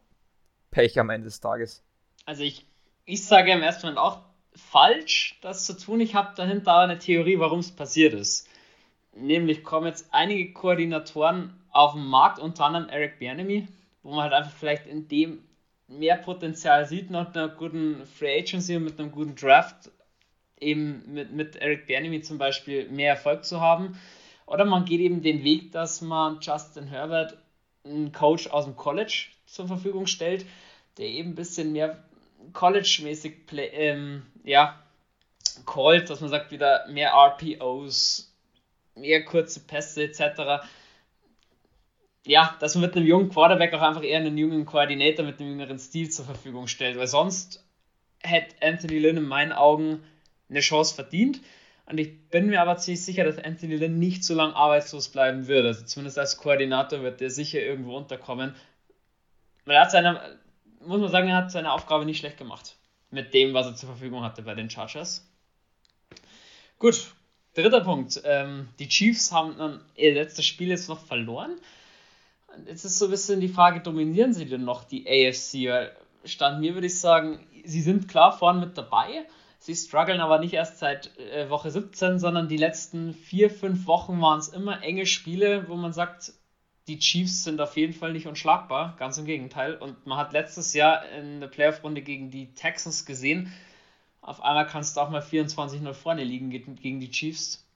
Pech 0.70 0.98
am 0.98 1.10
Ende 1.10 1.26
des 1.26 1.40
Tages. 1.40 1.82
Also 2.26 2.42
ich, 2.42 2.66
ich 3.04 3.24
sage 3.24 3.52
im 3.52 3.62
ersten 3.62 3.86
Moment 3.86 3.98
auch 3.98 4.22
falsch, 4.54 5.38
das 5.42 5.66
zu 5.66 5.76
tun. 5.76 6.00
Ich 6.00 6.14
habe 6.14 6.34
dahinter 6.36 6.78
eine 6.78 6.98
Theorie, 6.98 7.38
warum 7.38 7.60
es 7.60 7.70
passiert 7.70 8.14
ist. 8.14 8.48
Nämlich 9.14 9.62
kommen 9.62 9.86
jetzt 9.86 10.08
einige 10.12 10.52
Koordinatoren 10.52 11.54
auf 11.70 11.92
den 11.92 12.04
Markt, 12.04 12.38
unter 12.38 12.64
anderem 12.64 12.88
Eric 12.88 13.18
Bianemi, 13.18 13.68
wo 14.02 14.10
man 14.10 14.24
halt 14.24 14.32
einfach 14.32 14.52
vielleicht 14.52 14.86
in 14.86 15.08
dem 15.08 15.44
mehr 15.86 16.16
Potenzial 16.16 16.86
sieht, 16.86 17.10
mit 17.10 17.36
einer 17.36 17.48
guten 17.48 18.06
Free 18.06 18.40
Agency 18.40 18.76
und 18.76 18.84
mit 18.84 18.98
einem 18.98 19.12
guten 19.12 19.34
Draft, 19.34 19.90
eben 20.58 21.04
mit, 21.12 21.32
mit 21.32 21.56
Eric 21.56 21.86
Bianemi 21.86 22.22
zum 22.22 22.38
Beispiel 22.38 22.88
mehr 22.88 23.10
Erfolg 23.10 23.44
zu 23.44 23.60
haben. 23.60 23.98
Oder 24.46 24.64
man 24.64 24.84
geht 24.84 25.00
eben 25.00 25.22
den 25.22 25.42
Weg, 25.42 25.72
dass 25.72 26.00
man 26.00 26.38
Justin 26.40 26.86
Herbert 26.86 27.38
einen 27.84 28.12
Coach 28.12 28.48
aus 28.48 28.64
dem 28.64 28.76
College 28.76 29.26
zur 29.46 29.66
Verfügung 29.66 30.06
stellt, 30.06 30.44
der 30.98 31.06
eben 31.06 31.30
ein 31.30 31.34
bisschen 31.34 31.72
mehr 31.72 32.02
College-mäßig 32.52 33.34
ähm, 33.52 34.22
ja, 34.44 34.78
called, 35.66 36.10
dass 36.10 36.20
man 36.20 36.30
sagt, 36.30 36.50
wieder 36.50 36.86
mehr 36.88 37.12
RPOs, 37.12 38.34
mehr 38.94 39.24
kurze 39.24 39.60
Pässe 39.60 40.04
etc. 40.04 40.66
Ja, 42.26 42.56
dass 42.60 42.74
man 42.74 42.82
mit 42.82 42.96
einem 42.96 43.06
jungen 43.06 43.28
Quarterback 43.30 43.72
auch 43.74 43.82
einfach 43.82 44.02
eher 44.02 44.18
einen 44.18 44.38
jungen 44.38 44.64
Koordinator 44.66 45.24
mit 45.24 45.40
einem 45.40 45.50
jüngeren 45.50 45.78
Stil 45.78 46.10
zur 46.10 46.24
Verfügung 46.24 46.66
stellt, 46.66 46.98
weil 46.98 47.06
sonst 47.06 47.64
hätte 48.22 48.54
Anthony 48.62 48.98
Lynn 48.98 49.18
in 49.18 49.28
meinen 49.28 49.52
Augen 49.52 50.02
eine 50.48 50.60
Chance 50.60 50.94
verdient. 50.94 51.40
Und 51.86 51.98
ich 51.98 52.28
bin 52.28 52.46
mir 52.46 52.62
aber 52.62 52.78
ziemlich 52.78 53.04
sicher, 53.04 53.24
dass 53.24 53.38
Anthony 53.38 53.76
Lynn 53.76 53.98
nicht 53.98 54.24
so 54.24 54.34
lange 54.34 54.56
arbeitslos 54.56 55.10
bleiben 55.10 55.48
würde. 55.48 55.68
Also 55.68 55.84
zumindest 55.84 56.18
als 56.18 56.38
Koordinator 56.38 57.02
wird 57.02 57.20
er 57.20 57.30
sicher 57.30 57.60
irgendwo 57.60 57.96
unterkommen. 57.96 58.54
Weil 59.66 59.76
er 59.76 59.82
hat 59.82 59.90
seine, 59.90 60.38
muss 60.80 61.00
man 61.00 61.10
sagen, 61.10 61.28
er 61.28 61.36
hat 61.36 61.50
seine 61.50 61.72
Aufgabe 61.72 62.06
nicht 62.06 62.18
schlecht 62.18 62.38
gemacht. 62.38 62.76
Mit 63.10 63.34
dem, 63.34 63.52
was 63.52 63.66
er 63.66 63.76
zur 63.76 63.90
Verfügung 63.90 64.22
hatte 64.22 64.42
bei 64.42 64.54
den 64.54 64.70
Chargers. 64.70 65.28
Gut, 66.78 67.12
dritter 67.54 67.82
Punkt. 67.82 68.20
Ähm, 68.24 68.68
die 68.78 68.88
Chiefs 68.88 69.30
haben 69.30 69.56
dann 69.58 69.80
ihr 69.94 70.14
letztes 70.14 70.46
Spiel 70.46 70.68
jetzt 70.68 70.88
noch 70.88 71.04
verloren. 71.04 71.58
Und 72.56 72.66
jetzt 72.66 72.84
ist 72.84 72.98
so 72.98 73.06
ein 73.06 73.10
bisschen 73.10 73.40
die 73.40 73.48
Frage, 73.48 73.80
dominieren 73.80 74.32
sie 74.32 74.46
denn 74.46 74.64
noch 74.64 74.84
die 74.84 75.06
AFC? 75.06 75.68
Weil 75.68 75.96
Stand 76.24 76.60
mir 76.60 76.74
würde 76.74 76.86
ich 76.86 76.98
sagen, 76.98 77.46
sie 77.64 77.82
sind 77.82 78.08
klar 78.08 78.36
vorne 78.36 78.66
mit 78.66 78.78
dabei. 78.78 79.26
Sie 79.64 79.74
strugglen 79.74 80.20
aber 80.20 80.40
nicht 80.40 80.52
erst 80.52 80.78
seit 80.78 81.18
äh, 81.18 81.48
Woche 81.48 81.70
17, 81.70 82.18
sondern 82.18 82.48
die 82.48 82.58
letzten 82.58 83.14
vier, 83.14 83.48
fünf 83.48 83.86
Wochen 83.86 84.20
waren 84.20 84.38
es 84.38 84.48
immer 84.48 84.82
enge 84.82 85.06
Spiele, 85.06 85.66
wo 85.70 85.74
man 85.74 85.94
sagt, 85.94 86.34
die 86.86 86.98
Chiefs 86.98 87.44
sind 87.44 87.58
auf 87.62 87.74
jeden 87.78 87.94
Fall 87.94 88.12
nicht 88.12 88.26
unschlagbar, 88.26 88.94
ganz 88.98 89.16
im 89.16 89.24
Gegenteil. 89.24 89.76
Und 89.76 90.06
man 90.06 90.18
hat 90.18 90.34
letztes 90.34 90.74
Jahr 90.74 91.08
in 91.08 91.40
der 91.40 91.48
Playoff-Runde 91.48 92.02
gegen 92.02 92.30
die 92.30 92.52
Texans 92.52 93.06
gesehen, 93.06 93.54
auf 94.20 94.42
einmal 94.42 94.66
kannst 94.66 94.98
du 94.98 95.00
auch 95.00 95.08
mal 95.08 95.22
24-0 95.22 95.94
vorne 95.94 96.24
liegen 96.24 96.50
gegen 96.50 97.00
die 97.00 97.10
Chiefs. 97.10 97.66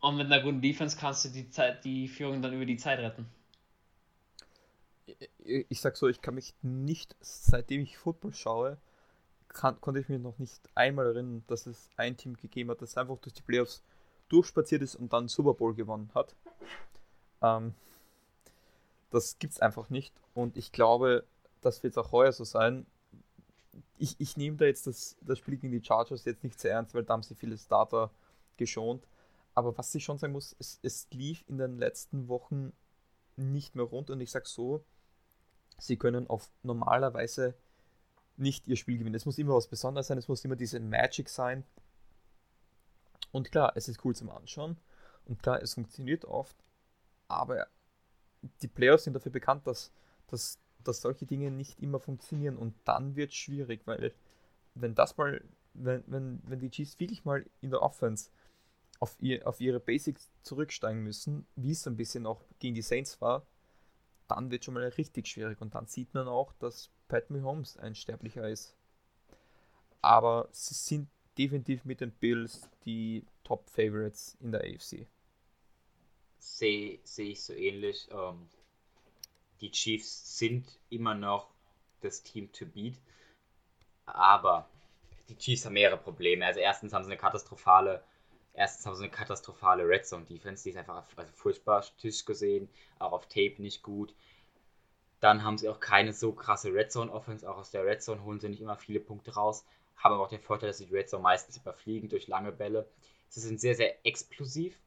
Und 0.00 0.16
mit 0.16 0.32
einer 0.32 0.40
guten 0.40 0.62
Defense 0.62 0.96
kannst 0.98 1.26
du 1.26 1.28
die, 1.28 1.50
Zeit, 1.50 1.84
die 1.84 2.08
Führung 2.08 2.40
dann 2.40 2.54
über 2.54 2.64
die 2.64 2.78
Zeit 2.78 3.00
retten. 3.00 3.26
Ich 5.44 5.82
sag 5.82 5.98
so, 5.98 6.08
ich 6.08 6.22
kann 6.22 6.36
mich 6.36 6.54
nicht, 6.62 7.14
seitdem 7.20 7.82
ich 7.82 7.98
Football 7.98 8.32
schaue, 8.32 8.78
kann, 9.54 9.80
konnte 9.80 10.00
ich 10.00 10.08
mich 10.08 10.20
noch 10.20 10.38
nicht 10.38 10.68
einmal 10.74 11.06
erinnern, 11.06 11.44
dass 11.46 11.66
es 11.66 11.88
ein 11.96 12.16
Team 12.16 12.36
gegeben 12.36 12.70
hat, 12.70 12.82
das 12.82 12.96
einfach 12.96 13.16
durch 13.18 13.32
die 13.32 13.42
Playoffs 13.42 13.82
durchspaziert 14.28 14.82
ist 14.82 14.96
und 14.96 15.12
dann 15.12 15.28
Super 15.28 15.54
Bowl 15.54 15.74
gewonnen 15.74 16.10
hat. 16.14 16.34
Ähm, 17.40 17.74
das 19.10 19.36
es 19.40 19.60
einfach 19.60 19.90
nicht. 19.90 20.12
Und 20.34 20.56
ich 20.56 20.72
glaube, 20.72 21.24
das 21.60 21.82
wird 21.82 21.96
auch 21.96 22.12
heuer 22.12 22.32
so 22.32 22.44
sein. 22.44 22.86
Ich, 23.96 24.16
ich 24.18 24.36
nehme 24.36 24.56
da 24.56 24.64
jetzt 24.64 24.86
das, 24.86 25.16
das 25.20 25.38
Spiel 25.38 25.56
gegen 25.56 25.72
die 25.72 25.84
Chargers 25.84 26.24
jetzt 26.24 26.42
nicht 26.42 26.58
sehr 26.60 26.72
ernst, 26.72 26.94
weil 26.94 27.04
da 27.04 27.14
haben 27.14 27.22
sie 27.22 27.34
viele 27.34 27.56
Starter 27.56 28.10
geschont. 28.56 29.06
Aber 29.54 29.78
was 29.78 29.94
ich 29.94 30.04
schon 30.04 30.18
sagen 30.18 30.32
muss, 30.32 30.56
es, 30.58 30.80
es 30.82 31.06
lief 31.12 31.44
in 31.48 31.58
den 31.58 31.78
letzten 31.78 32.28
Wochen 32.28 32.72
nicht 33.36 33.76
mehr 33.76 33.84
rund. 33.84 34.10
Und 34.10 34.20
ich 34.20 34.32
sage 34.32 34.46
so, 34.48 34.84
sie 35.78 35.96
können 35.96 36.28
auf 36.28 36.50
normalerweise 36.62 37.54
nicht 38.36 38.66
ihr 38.66 38.76
Spiel 38.76 38.98
gewinnen. 38.98 39.14
Es 39.14 39.26
muss 39.26 39.38
immer 39.38 39.54
was 39.54 39.68
Besonderes 39.68 40.08
sein, 40.08 40.18
es 40.18 40.28
muss 40.28 40.44
immer 40.44 40.56
diese 40.56 40.80
Magic 40.80 41.28
sein. 41.28 41.64
Und 43.32 43.50
klar, 43.50 43.72
es 43.76 43.88
ist 43.88 44.04
cool 44.04 44.14
zum 44.14 44.30
Anschauen. 44.30 44.76
Und 45.24 45.42
klar, 45.42 45.62
es 45.62 45.74
funktioniert 45.74 46.24
oft. 46.24 46.56
Aber 47.28 47.66
die 48.62 48.68
Playoffs 48.68 49.04
sind 49.04 49.14
dafür 49.14 49.32
bekannt, 49.32 49.66
dass, 49.66 49.92
dass, 50.28 50.58
dass 50.82 51.00
solche 51.00 51.26
Dinge 51.26 51.50
nicht 51.50 51.80
immer 51.80 52.00
funktionieren. 52.00 52.56
Und 52.56 52.74
dann 52.84 53.16
wird 53.16 53.30
es 53.30 53.36
schwierig, 53.36 53.86
weil 53.86 54.14
wenn 54.74 54.94
das 54.94 55.16
mal, 55.16 55.42
wenn, 55.72 56.04
wenn, 56.06 56.42
wenn 56.44 56.60
die 56.60 56.70
Chiefs 56.70 56.98
wirklich 57.00 57.24
mal 57.24 57.44
in 57.60 57.70
der 57.70 57.82
Offense 57.82 58.30
auf, 59.00 59.16
ihr, 59.20 59.46
auf 59.46 59.60
ihre 59.60 59.80
Basics 59.80 60.30
zurücksteigen 60.42 61.02
müssen, 61.02 61.46
wie 61.56 61.72
es 61.72 61.86
ein 61.86 61.96
bisschen 61.96 62.26
auch 62.26 62.42
gegen 62.58 62.74
die 62.74 62.82
Saints 62.82 63.20
war, 63.20 63.46
dann 64.28 64.50
wird 64.50 64.64
schon 64.64 64.74
mal 64.74 64.86
richtig 64.86 65.26
schwierig. 65.26 65.60
Und 65.60 65.74
dann 65.74 65.86
sieht 65.86 66.14
man 66.14 66.28
auch, 66.28 66.52
dass 66.54 66.90
Pat 67.08 67.30
Mahomes 67.30 67.76
ein 67.76 67.94
Sterblicher 67.94 68.48
ist. 68.48 68.74
Aber 70.02 70.48
sie 70.52 70.74
sind 70.74 71.08
definitiv 71.38 71.84
mit 71.84 72.00
den 72.00 72.12
Bills 72.12 72.68
die 72.84 73.24
Top 73.42 73.68
Favorites 73.70 74.36
in 74.40 74.52
der 74.52 74.62
AFC. 74.62 75.06
Sehe 76.38 77.00
seh 77.04 77.30
ich 77.30 77.42
so 77.42 77.52
ähnlich. 77.52 78.08
Ähm, 78.10 78.48
die 79.60 79.70
Chiefs 79.70 80.38
sind 80.38 80.78
immer 80.90 81.14
noch 81.14 81.48
das 82.00 82.22
Team 82.22 82.52
to 82.52 82.66
beat. 82.66 82.98
Aber 84.06 84.68
die 85.28 85.36
Chiefs 85.36 85.64
haben 85.64 85.74
mehrere 85.74 85.98
Probleme. 85.98 86.44
Also 86.44 86.60
erstens 86.60 86.92
haben 86.92 87.04
sie 87.04 87.10
eine 87.10 87.18
katastrophale, 87.18 88.04
erstens 88.52 88.86
haben 88.86 88.96
sie 88.96 89.04
eine 89.04 89.10
katastrophale 89.12 89.88
Red 89.88 90.06
Zone 90.06 90.24
Defense, 90.26 90.64
die 90.64 90.70
ist 90.70 90.76
einfach 90.76 91.04
also 91.16 91.32
furchtbar 91.32 91.82
statistisch 91.82 92.26
gesehen, 92.26 92.68
auch 92.98 93.12
auf 93.12 93.26
Tape 93.26 93.56
nicht 93.58 93.82
gut. 93.82 94.14
Dann 95.24 95.42
haben 95.42 95.56
sie 95.56 95.70
auch 95.70 95.80
keine 95.80 96.12
so 96.12 96.32
krasse 96.32 96.74
Red 96.74 96.92
Zone 96.92 97.10
Offense. 97.10 97.50
Auch 97.50 97.56
aus 97.56 97.70
der 97.70 97.86
Red 97.86 98.02
Zone 98.02 98.22
holen 98.24 98.40
sie 98.40 98.50
nicht 98.50 98.60
immer 98.60 98.76
viele 98.76 99.00
Punkte 99.00 99.32
raus. 99.32 99.64
Haben 99.96 100.12
aber 100.12 100.24
auch 100.24 100.28
den 100.28 100.42
Vorteil, 100.42 100.68
dass 100.68 100.76
sie 100.76 100.84
die 100.84 100.94
Red 100.94 101.08
Zone 101.08 101.22
meistens 101.22 101.56
überfliegen 101.56 102.10
durch 102.10 102.28
lange 102.28 102.52
Bälle. 102.52 102.86
Sie 103.30 103.40
sind 103.40 103.58
sehr, 103.58 103.74
sehr 103.74 104.04
explosiv, 104.04 104.78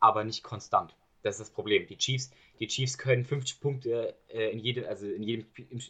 aber 0.00 0.22
nicht 0.22 0.42
konstant. 0.42 0.94
Das 1.22 1.36
ist 1.36 1.48
das 1.48 1.50
Problem. 1.50 1.86
Die 1.86 1.96
Chiefs, 1.96 2.30
die 2.60 2.66
Chiefs 2.66 2.98
können 2.98 3.24
50 3.24 3.58
Punkte 3.62 4.14
äh, 4.28 4.50
in 4.50 4.58
jedem, 4.58 4.84
also 4.84 5.06
in 5.06 5.22
jedem 5.22 5.46
im, 5.70 5.80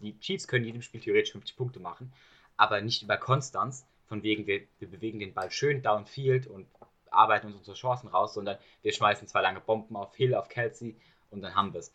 die 0.00 0.20
Chiefs 0.20 0.46
können 0.46 0.64
in 0.64 0.68
jedem 0.68 0.82
Spiel 0.82 1.00
theoretisch 1.00 1.32
50 1.32 1.56
Punkte 1.56 1.80
machen, 1.80 2.12
aber 2.58 2.82
nicht 2.82 3.02
über 3.02 3.16
Konstanz, 3.16 3.86
von 4.06 4.22
wegen 4.22 4.46
wir, 4.46 4.66
wir 4.80 4.90
bewegen 4.90 5.18
den 5.18 5.32
Ball 5.32 5.50
schön 5.50 5.80
downfield 5.80 6.46
und 6.46 6.66
arbeiten 7.10 7.46
uns 7.46 7.56
unsere 7.56 7.74
Chancen 7.74 8.08
raus, 8.08 8.34
sondern 8.34 8.58
wir 8.82 8.92
schmeißen 8.92 9.28
zwei 9.28 9.40
lange 9.40 9.60
Bomben 9.60 9.96
auf 9.96 10.14
Hill, 10.14 10.34
auf 10.34 10.50
Kelsey 10.50 10.94
und 11.30 11.40
dann 11.40 11.54
haben 11.54 11.72
wir 11.72 11.80
es. 11.80 11.94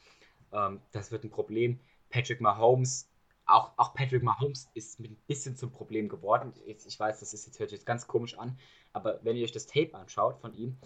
Ähm, 0.52 0.82
das 0.92 1.12
wird 1.12 1.24
ein 1.24 1.30
Problem. 1.30 1.80
Patrick 2.10 2.42
Mahomes, 2.42 3.10
auch, 3.46 3.72
auch 3.78 3.94
Patrick 3.94 4.24
Mahomes 4.24 4.70
ist 4.74 5.00
mit 5.00 5.12
ein 5.12 5.18
bisschen 5.28 5.56
zum 5.56 5.72
Problem 5.72 6.10
geworden. 6.10 6.54
Ich, 6.66 6.86
ich 6.86 7.00
weiß, 7.00 7.20
das 7.20 7.34
ist 7.34 7.46
jetzt, 7.46 7.60
hört 7.60 7.70
sich 7.70 7.80
jetzt 7.80 7.86
ganz 7.86 8.08
komisch 8.08 8.38
an, 8.38 8.58
aber 8.94 9.20
wenn 9.24 9.36
ihr 9.36 9.44
euch 9.44 9.52
das 9.52 9.68
Tape 9.68 9.94
anschaut 9.94 10.40
von 10.40 10.54
ihm, 10.54 10.78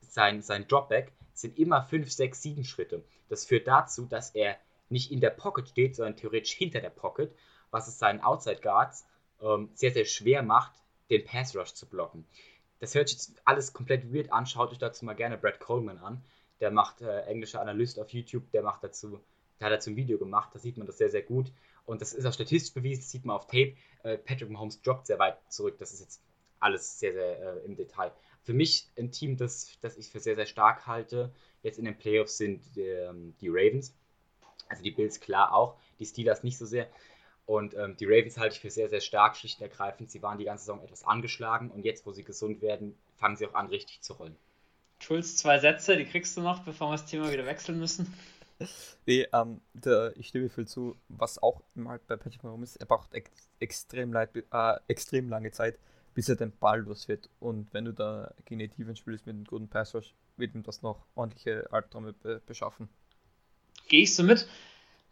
sein, 0.00 0.42
sein 0.42 0.66
Dropback 0.66 1.12
sind 1.34 1.58
immer 1.58 1.82
5, 1.82 2.10
6, 2.10 2.42
7 2.42 2.64
Schritte. 2.64 3.04
Das 3.28 3.44
führt 3.44 3.68
dazu, 3.68 4.06
dass 4.06 4.30
er 4.30 4.56
nicht 4.88 5.12
in 5.12 5.20
der 5.20 5.30
Pocket 5.30 5.68
steht, 5.68 5.94
sondern 5.94 6.16
theoretisch 6.16 6.52
hinter 6.52 6.80
der 6.80 6.90
Pocket, 6.90 7.32
was 7.70 7.86
es 7.86 7.98
seinen 7.98 8.20
Outside 8.20 8.60
Guards 8.60 9.06
ähm, 9.40 9.70
sehr, 9.74 9.92
sehr 9.92 10.04
schwer 10.04 10.42
macht, 10.42 10.72
den 11.10 11.24
Pass 11.24 11.54
Rush 11.56 11.74
zu 11.74 11.86
blocken. 11.88 12.26
Das 12.80 12.94
hört 12.94 13.08
sich 13.08 13.18
jetzt 13.18 13.42
alles 13.44 13.72
komplett 13.72 14.12
weird 14.12 14.32
an. 14.32 14.46
Schaut 14.46 14.72
euch 14.72 14.78
dazu 14.78 15.04
mal 15.04 15.14
gerne 15.14 15.38
Brad 15.38 15.60
Coleman 15.60 15.98
an 15.98 16.24
der 16.60 16.70
macht 16.70 17.00
äh, 17.00 17.22
englischer 17.22 17.60
Analyst 17.60 17.98
auf 17.98 18.10
YouTube, 18.10 18.50
der 18.52 18.62
macht 18.62 18.84
dazu, 18.84 19.20
der 19.58 19.66
hat 19.66 19.72
dazu 19.72 19.90
ein 19.90 19.96
Video 19.96 20.18
gemacht, 20.18 20.50
da 20.52 20.58
sieht 20.58 20.76
man 20.76 20.86
das 20.86 20.98
sehr, 20.98 21.10
sehr 21.10 21.22
gut. 21.22 21.52
Und 21.86 22.02
das 22.02 22.12
ist 22.12 22.24
auch 22.26 22.32
statistisch 22.32 22.74
bewiesen, 22.74 23.00
das 23.00 23.10
sieht 23.10 23.24
man 23.24 23.36
auf 23.36 23.46
Tape. 23.46 23.74
Äh, 24.02 24.18
Patrick 24.18 24.50
Mahomes 24.50 24.80
droppt 24.82 25.06
sehr 25.06 25.18
weit 25.18 25.38
zurück, 25.48 25.76
das 25.78 25.92
ist 25.92 26.00
jetzt 26.00 26.22
alles 26.60 26.98
sehr, 27.00 27.12
sehr 27.12 27.40
äh, 27.40 27.64
im 27.64 27.76
Detail. 27.76 28.12
Für 28.42 28.52
mich 28.52 28.88
ein 28.98 29.10
Team, 29.10 29.36
das, 29.36 29.78
das 29.80 29.96
ich 29.96 30.10
für 30.10 30.20
sehr, 30.20 30.36
sehr 30.36 30.46
stark 30.46 30.86
halte, 30.86 31.32
jetzt 31.62 31.78
in 31.78 31.84
den 31.84 31.96
Playoffs 31.96 32.36
sind 32.36 32.62
ähm, 32.76 33.34
die 33.40 33.48
Ravens. 33.48 33.94
Also 34.68 34.82
die 34.82 34.92
Bills 34.92 35.20
klar 35.20 35.52
auch, 35.52 35.76
die 35.98 36.06
Steelers 36.06 36.44
nicht 36.44 36.56
so 36.56 36.64
sehr. 36.64 36.88
Und 37.44 37.74
ähm, 37.74 37.96
die 37.96 38.04
Ravens 38.04 38.38
halte 38.38 38.54
ich 38.54 38.60
für 38.60 38.70
sehr, 38.70 38.88
sehr 38.88 39.00
stark, 39.00 39.36
schlicht 39.36 39.60
und 39.60 39.66
ergreifend. 39.66 40.10
Sie 40.10 40.22
waren 40.22 40.38
die 40.38 40.44
ganze 40.44 40.64
Saison 40.64 40.84
etwas 40.84 41.04
angeschlagen 41.04 41.70
und 41.70 41.84
jetzt, 41.84 42.06
wo 42.06 42.12
sie 42.12 42.22
gesund 42.22 42.62
werden, 42.62 42.96
fangen 43.16 43.36
sie 43.36 43.46
auch 43.46 43.54
an, 43.54 43.66
richtig 43.66 44.00
zu 44.02 44.12
rollen. 44.12 44.36
Schulz, 45.00 45.36
zwei 45.36 45.58
Sätze, 45.58 45.96
die 45.96 46.04
kriegst 46.04 46.36
du 46.36 46.42
noch, 46.42 46.60
bevor 46.60 46.88
wir 46.88 46.92
das 46.92 47.06
Thema 47.06 47.32
wieder 47.32 47.46
wechseln 47.46 47.78
müssen. 47.78 48.12
Nee, 49.06 49.26
ähm, 49.32 49.60
der, 49.72 50.12
ich 50.16 50.28
stimme 50.28 50.50
viel 50.50 50.66
zu, 50.66 50.96
was 51.08 51.42
auch 51.42 51.62
mal 51.74 51.98
bei 52.06 52.16
Patrick 52.16 52.44
Mahomes 52.44 52.72
ist, 52.72 52.76
er 52.76 52.86
braucht 52.86 53.14
ex 53.14 53.30
extrem, 53.58 54.12
leid, 54.12 54.30
äh, 54.36 54.74
extrem 54.86 55.28
lange 55.28 55.50
Zeit, 55.50 55.78
bis 56.14 56.28
er 56.28 56.36
den 56.36 56.52
Ball 56.52 56.80
los 56.80 57.08
wird. 57.08 57.28
Und 57.40 57.72
wenn 57.72 57.86
du 57.86 57.92
da 57.92 58.32
gegen 58.44 58.58
die 58.58 58.68
Defense 58.68 58.96
spielst 58.96 59.26
mit 59.26 59.34
einem 59.34 59.44
guten 59.44 59.68
Pass 59.68 59.94
wird 60.36 60.54
ihm 60.54 60.62
das 60.62 60.82
noch 60.82 61.04
ordentliche 61.14 61.70
Albträume 61.72 62.12
be 62.12 62.40
beschaffen. 62.46 62.88
Gehe 63.88 64.02
ich 64.02 64.14
so 64.14 64.22
mit. 64.22 64.46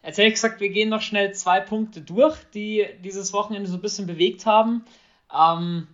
Jetzt 0.03 0.17
hätte 0.17 0.27
ich 0.27 0.35
gesagt, 0.35 0.61
wir 0.61 0.69
gehen 0.69 0.89
noch 0.89 1.01
schnell 1.01 1.33
zwei 1.33 1.59
Punkte 1.59 2.01
durch, 2.01 2.37
die 2.53 2.87
dieses 3.03 3.33
Wochenende 3.33 3.69
so 3.69 3.75
ein 3.75 3.81
bisschen 3.81 4.07
bewegt 4.07 4.45
haben. 4.45 4.85
Ähm, 5.33 5.87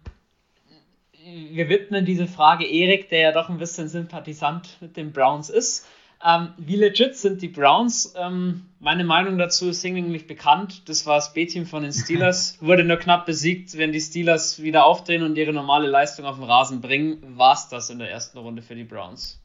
wir 1.25 1.69
widmen 1.69 2.05
diese 2.05 2.27
Frage 2.27 2.65
Erik, 2.65 3.09
der 3.09 3.19
ja 3.19 3.31
doch 3.31 3.49
ein 3.49 3.57
bisschen 3.57 3.87
Sympathisant 3.87 4.77
mit 4.79 4.95
den 4.95 5.11
Browns 5.11 5.49
ist. 5.49 5.87
Ähm, 6.23 6.53
wie 6.57 6.75
legit 6.75 7.15
sind 7.15 7.41
die 7.41 7.47
Browns? 7.47 8.13
Ähm, 8.15 8.67
meine 8.79 9.03
Meinung 9.03 9.37
dazu 9.37 9.69
ist 9.69 9.81
hinlänglich 9.81 10.27
bekannt. 10.27 10.87
Das 10.87 11.05
war 11.05 11.15
das 11.15 11.33
B-Team 11.33 11.65
von 11.65 11.83
den 11.83 11.93
Steelers. 11.93 12.57
Wurde 12.61 12.83
nur 12.83 12.97
knapp 12.97 13.25
besiegt. 13.25 13.77
Wenn 13.77 13.91
die 13.91 13.99
Steelers 13.99 14.61
wieder 14.61 14.85
aufdrehen 14.85 15.23
und 15.23 15.35
ihre 15.35 15.51
normale 15.51 15.87
Leistung 15.87 16.25
auf 16.25 16.35
den 16.35 16.45
Rasen 16.45 16.81
bringen, 16.81 17.37
war 17.37 17.53
es 17.53 17.67
das 17.69 17.89
in 17.89 17.99
der 17.99 18.09
ersten 18.09 18.37
Runde 18.37 18.61
für 18.61 18.75
die 18.75 18.83
Browns. 18.83 19.41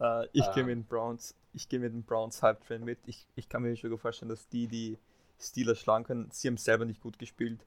Äh, 0.00 0.26
ich 0.32 0.46
uh. 0.46 0.52
gehe 0.54 0.64
mit 0.64 0.76
den 0.76 0.84
Browns. 0.84 1.34
Ich 1.52 1.68
gehe 1.68 1.80
mit 1.80 1.92
den 1.92 2.04
Browns 2.04 2.42
Hype 2.42 2.64
Train 2.66 2.84
mit. 2.84 2.98
Ich, 3.06 3.26
ich 3.34 3.48
kann 3.48 3.62
mir 3.62 3.76
schon 3.76 3.96
vorstellen, 3.98 4.28
dass 4.28 4.48
die 4.48 4.68
die 4.68 4.98
Steelers 5.40 5.80
schlagen 5.80 6.04
können. 6.04 6.28
Sie 6.30 6.48
haben 6.48 6.56
selber 6.56 6.84
nicht 6.84 7.00
gut 7.00 7.18
gespielt. 7.18 7.60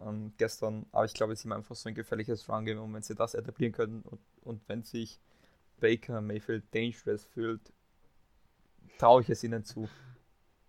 Ähm, 0.00 0.32
gestern. 0.36 0.86
Aber 0.92 1.04
ich 1.04 1.14
glaube, 1.14 1.34
sie 1.36 1.44
haben 1.44 1.52
einfach 1.52 1.74
so 1.74 1.88
ein 1.88 1.94
gefährliches 1.94 2.48
Run-Game 2.48 2.78
und 2.80 2.92
wenn 2.94 3.02
sie 3.02 3.14
das 3.14 3.34
etablieren 3.34 3.72
können 3.72 4.02
und, 4.02 4.20
und 4.42 4.68
wenn 4.68 4.82
sich 4.82 5.20
Baker 5.80 6.20
Mayfield 6.20 6.64
dangerous 6.74 7.24
fühlt, 7.24 7.72
traue 8.98 9.22
ich 9.22 9.30
es 9.30 9.44
ihnen 9.44 9.64
zu. 9.64 9.88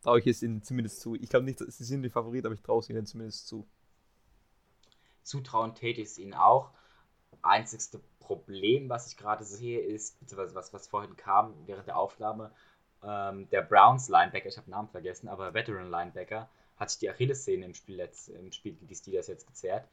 Traue 0.03 0.19
ich 0.19 0.28
es 0.28 0.43
ihnen 0.43 0.63
zumindest 0.63 1.01
zu. 1.01 1.15
Ich 1.15 1.30
glaube 1.30 1.45
nicht, 1.45 1.59
sie 1.59 1.84
sind 1.84 2.03
die 2.03 2.09
Favorit, 2.09 2.45
aber 2.45 2.55
ich 2.55 2.61
traue 2.61 2.80
es 2.80 2.89
ihnen 2.89 3.05
zumindest 3.05 3.47
zu. 3.47 3.67
Zutrauen 5.23 5.75
täte 5.75 6.01
ich 6.01 6.07
es 6.07 6.17
ihnen 6.17 6.34
auch. 6.34 6.71
Einzigste 7.41 7.99
Problem, 8.19 8.89
was 8.89 9.07
ich 9.07 9.17
gerade 9.17 9.43
sehe, 9.43 9.80
ist, 9.80 10.19
beziehungsweise 10.19 10.55
was, 10.55 10.73
was 10.73 10.88
vorhin 10.88 11.15
kam 11.15 11.53
während 11.65 11.88
der 11.88 11.97
Aufnahme, 11.97 12.51
ähm, 13.03 13.49
der 13.49 13.61
Browns 13.61 14.09
Linebacker, 14.09 14.47
ich 14.47 14.57
habe 14.57 14.65
den 14.65 14.71
Namen 14.71 14.89
vergessen, 14.89 15.30
aber 15.30 15.53
Veteran 15.53 15.89
Linebacker, 15.89 16.49
hat 16.78 16.89
sich 16.91 16.99
die 16.99 17.09
Achillessehne 17.09 17.65
im 17.65 17.73
Spiel, 17.73 17.95
letzt, 17.95 18.30
im 18.30 18.51
Spiel 18.51 18.73
gegen 18.73 18.88
die 18.88 18.95
Steelers 18.95 19.28
jetzt 19.28 19.47
gezerrt. 19.47 19.88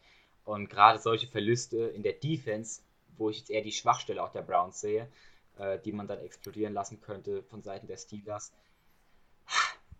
Und 0.45 0.68
gerade 0.68 0.99
solche 0.99 1.26
Verluste 1.26 1.78
in 1.78 2.03
der 2.03 2.12
Defense, 2.12 2.82
wo 3.16 3.30
ich 3.30 3.39
jetzt 3.39 3.51
eher 3.51 3.62
die 3.62 3.72
Schwachstelle 3.72 4.22
auch 4.22 4.30
der 4.30 4.43
Browns 4.43 4.80
sehe, 4.80 5.09
äh, 5.59 5.78
die 5.78 5.93
man 5.93 6.07
dann 6.07 6.20
explodieren 6.20 6.74
lassen 6.74 7.01
könnte 7.01 7.43
von 7.45 7.62
Seiten 7.62 7.87
der 7.87 7.97
Steelers. 7.97 8.53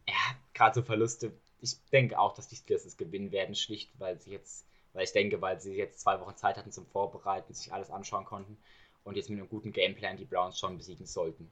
Ja, 0.07 0.37
gerade 0.53 0.75
so 0.75 0.83
Verluste. 0.83 1.33
Ich 1.61 1.79
denke 1.91 2.19
auch, 2.19 2.35
dass 2.35 2.49
die 2.49 2.57
Steelers 2.57 2.85
es 2.85 2.99
gewinnen 2.99 3.33
werden, 3.33 3.55
schlicht, 3.55 3.91
weil 3.99 4.21
sie 4.21 4.33
jetzt, 4.33 4.67
weil 4.93 5.05
ich 5.05 5.13
denke, 5.13 5.41
weil 5.41 5.61
sie 5.61 5.75
jetzt 5.75 6.01
zwei 6.01 6.21
Wochen 6.21 6.37
Zeit 6.37 6.59
hatten 6.59 6.73
zum 6.73 6.87
Vorbereiten, 6.87 7.55
sich 7.55 7.73
alles 7.73 7.91
anschauen 7.91 8.27
konnten 8.27 8.59
und 9.05 9.17
jetzt 9.17 9.31
mit 9.31 9.39
einem 9.39 9.49
guten 9.49 9.73
Gameplan 9.73 10.19
die 10.19 10.27
Browns 10.27 10.59
schon 10.59 10.77
besiegen 10.77 11.07
sollten. 11.07 11.51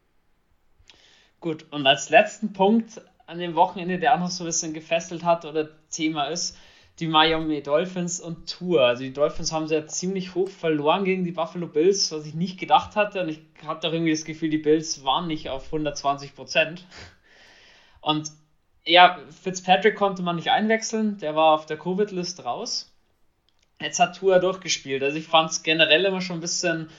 Gut, 1.41 1.67
und 1.73 1.87
als 1.87 2.11
letzten 2.11 2.53
Punkt 2.53 3.01
an 3.27 3.39
dem 3.39 3.55
Wochenende, 3.55 3.99
der 3.99 4.15
auch 4.15 4.21
noch 4.21 4.31
so 4.31 4.45
ein 4.45 4.47
bisschen 4.47 4.75
gefesselt 4.75 5.25
hat 5.25 5.45
oder 5.45 5.69
Thema 5.91 6.27
ist, 6.27 6.57
die 6.99 7.07
Miami 7.07 7.63
Dolphins 7.63 8.21
und 8.21 8.51
Tour. 8.51 8.83
Also 8.83 9.03
die 9.03 9.13
Dolphins 9.13 9.53
haben 9.53 9.67
sie 9.67 9.75
ja 9.75 9.87
ziemlich 9.87 10.35
hoch 10.35 10.49
verloren 10.49 11.05
gegen 11.05 11.25
die 11.25 11.33
Buffalo 11.33 11.67
Bills, 11.67 12.13
was 12.13 12.27
ich 12.27 12.35
nicht 12.35 12.59
gedacht 12.59 12.97
hatte. 12.97 13.23
Und 13.23 13.29
ich 13.31 13.41
hatte 13.67 13.89
auch 13.89 13.93
irgendwie 13.93 14.13
das 14.13 14.25
Gefühl, 14.25 14.51
die 14.51 14.59
Bills 14.59 15.05
waren 15.05 15.27
nicht 15.27 15.49
auf 15.49 15.67
120 15.67 16.35
Prozent. 16.35 16.87
Und 18.01 18.31
ja, 18.85 19.19
Fitzpatrick 19.43 19.97
konnte 19.97 20.23
man 20.23 20.37
nicht 20.37 20.51
einwechseln, 20.51 21.19
der 21.19 21.37
war 21.37 21.55
auf 21.55 21.67
der 21.67 21.79
Covid-List 21.79 22.45
raus. 22.45 22.93
Jetzt 23.81 24.01
hat 24.01 24.17
Tour 24.17 24.39
durchgespielt. 24.39 25.03
Also 25.03 25.19
ich 25.19 25.27
fand 25.27 25.51
es 25.51 25.63
generell 25.63 26.05
immer 26.05 26.21
schon 26.21 26.39
ein 26.39 26.41
bisschen 26.41 26.91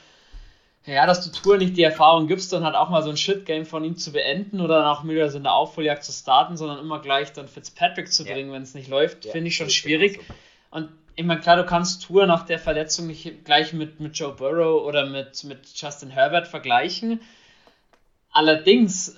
ja, 0.86 1.06
dass 1.06 1.24
du 1.24 1.32
Tour 1.32 1.58
nicht 1.58 1.78
die 1.78 1.84
Erfahrung 1.84 2.28
gibst, 2.28 2.52
dann 2.52 2.66
halt 2.66 2.76
auch 2.76 2.90
mal 2.90 3.04
so 3.04 3.10
ein 3.10 3.18
Shit-Game 3.18 3.66
von 3.66 3.86
ihm 3.86 3.96
zu 3.96 4.12
beenden 4.12 4.60
oder 4.60 4.80
dann 4.80 4.88
auch 4.88 5.06
wieder 5.06 5.30
so 5.30 5.38
in 5.38 5.44
der 5.44 5.54
Aufholjagd 5.54 6.04
zu 6.04 6.12
starten, 6.12 6.58
sondern 6.58 6.80
immer 6.80 7.00
gleich 7.00 7.32
dann 7.32 7.48
Fitzpatrick 7.48 8.12
zu 8.12 8.26
bringen, 8.26 8.50
ja. 8.50 8.56
wenn 8.56 8.64
es 8.64 8.74
nicht 8.74 8.90
läuft, 8.90 9.24
ja, 9.26 9.32
finde 9.32 9.48
ich 9.48 9.56
schon 9.56 9.70
schwierig. 9.70 10.20
So. 10.28 10.34
Und 10.72 10.90
ich 11.16 11.24
meine, 11.24 11.40
klar, 11.40 11.56
du 11.56 11.66
kannst 11.66 12.04
Tour 12.04 12.26
nach 12.26 12.46
der 12.46 12.60
Verletzung 12.60 13.08
nicht 13.08 13.46
gleich 13.46 13.72
mit, 13.72 14.00
mit 14.00 14.18
Joe 14.18 14.34
Burrow 14.34 14.84
oder 14.84 15.06
mit, 15.06 15.44
mit 15.46 15.60
Justin 15.74 16.10
Herbert 16.10 16.48
vergleichen. 16.48 17.22
Allerdings 18.32 19.16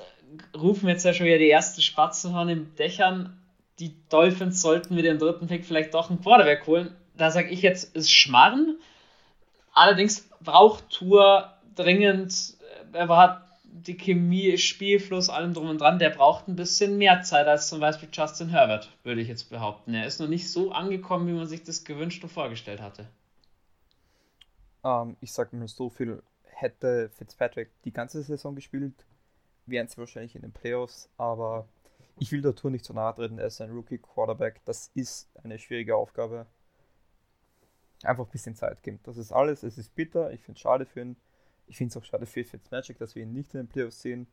rufen 0.55 0.89
jetzt 0.89 1.05
ja 1.05 1.13
schon 1.13 1.25
wieder 1.25 1.37
die 1.37 1.49
ersten 1.49 1.81
Spatzen 1.81 2.33
von 2.33 2.47
den 2.47 2.75
Dächern. 2.75 3.39
Die 3.79 3.95
Dolphins 4.09 4.61
sollten 4.61 4.93
mit 4.93 5.05
dem 5.05 5.17
dritten 5.17 5.47
Pick 5.47 5.65
vielleicht 5.65 5.93
doch 5.93 6.09
ein 6.09 6.21
Quarterback 6.21 6.67
holen. 6.67 6.95
Da 7.17 7.31
sage 7.31 7.49
ich 7.49 7.61
jetzt, 7.61 7.95
ist 7.95 8.11
Schmarren. 8.11 8.77
Allerdings 9.73 10.29
braucht 10.41 10.89
Tour 10.89 11.54
dringend, 11.75 12.57
äh, 12.93 12.97
er 12.97 13.07
hat 13.09 13.45
die 13.63 13.97
Chemie, 13.97 14.57
Spielfluss, 14.57 15.29
allem 15.29 15.53
drum 15.53 15.69
und 15.69 15.81
dran, 15.81 15.99
der 15.99 16.09
braucht 16.09 16.47
ein 16.47 16.55
bisschen 16.55 16.97
mehr 16.97 17.21
Zeit 17.23 17.47
als 17.47 17.67
zum 17.67 17.81
Beispiel 17.81 18.09
Justin 18.11 18.49
Herbert, 18.49 18.89
würde 19.03 19.21
ich 19.21 19.27
jetzt 19.27 19.49
behaupten. 19.49 19.93
Er 19.93 20.05
ist 20.05 20.19
noch 20.19 20.27
nicht 20.27 20.49
so 20.49 20.71
angekommen, 20.71 21.27
wie 21.27 21.33
man 21.33 21.47
sich 21.47 21.63
das 21.63 21.83
gewünscht 21.83 22.23
und 22.23 22.29
vorgestellt 22.29 22.81
hatte. 22.81 23.07
Ähm, 24.83 25.17
ich 25.19 25.33
sag 25.33 25.51
mir 25.51 25.67
so 25.67 25.89
viel, 25.89 26.23
hätte 26.43 27.09
Fitzpatrick 27.09 27.69
die 27.83 27.91
ganze 27.91 28.23
Saison 28.23 28.55
gespielt, 28.55 28.93
wären 29.65 29.87
sie 29.87 29.97
wahrscheinlich 29.97 30.35
in 30.35 30.41
den 30.41 30.53
Playoffs, 30.53 31.09
aber 31.17 31.67
ich 32.17 32.31
will 32.31 32.41
der 32.41 32.55
Tour 32.55 32.71
nicht 32.71 32.85
zu 32.85 32.93
nahe 32.93 33.13
treten, 33.13 33.39
er 33.39 33.47
ist 33.47 33.59
ein 33.59 33.71
Rookie-Quarterback, 33.71 34.61
das 34.63 34.89
ist 34.93 35.29
eine 35.43 35.59
schwierige 35.59 35.97
Aufgabe. 35.97 36.45
Einfach 38.03 38.25
ein 38.25 38.31
bisschen 38.31 38.55
Zeit 38.55 38.83
geben. 38.83 38.99
Das 39.03 39.17
ist 39.17 39.31
alles, 39.31 39.63
es 39.63 39.77
ist 39.77 39.95
bitter, 39.95 40.31
ich 40.31 40.41
finde 40.41 40.57
es 40.57 40.61
schade 40.61 40.85
für 40.85 41.01
ihn 41.01 41.15
ich 41.67 41.77
finde 41.77 41.91
es 41.91 41.97
auch 41.97 42.05
schade 42.05 42.25
für 42.25 42.43
Fitzmagic, 42.43 42.97
dass 42.97 43.15
wir 43.15 43.23
ihn 43.23 43.33
nicht 43.33 43.53
in 43.53 43.61
den 43.61 43.67
Playoffs 43.67 44.01
sehen. 44.01 44.27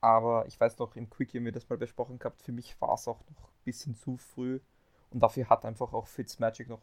Aber 0.00 0.46
ich 0.46 0.58
weiß 0.58 0.78
noch, 0.78 0.96
im 0.96 1.10
Quickie 1.10 1.38
haben 1.38 1.44
wir 1.44 1.52
das 1.52 1.68
mal 1.68 1.78
besprochen 1.78 2.18
gehabt. 2.18 2.42
Für 2.42 2.52
mich 2.52 2.80
war 2.80 2.94
es 2.94 3.08
auch 3.08 3.20
noch 3.30 3.48
ein 3.48 3.64
bisschen 3.64 3.96
zu 3.96 4.16
früh. 4.16 4.60
Und 5.10 5.20
dafür 5.22 5.48
hat 5.48 5.64
einfach 5.64 5.92
auch 5.92 6.06
Fitzmagic 6.06 6.68
noch 6.68 6.82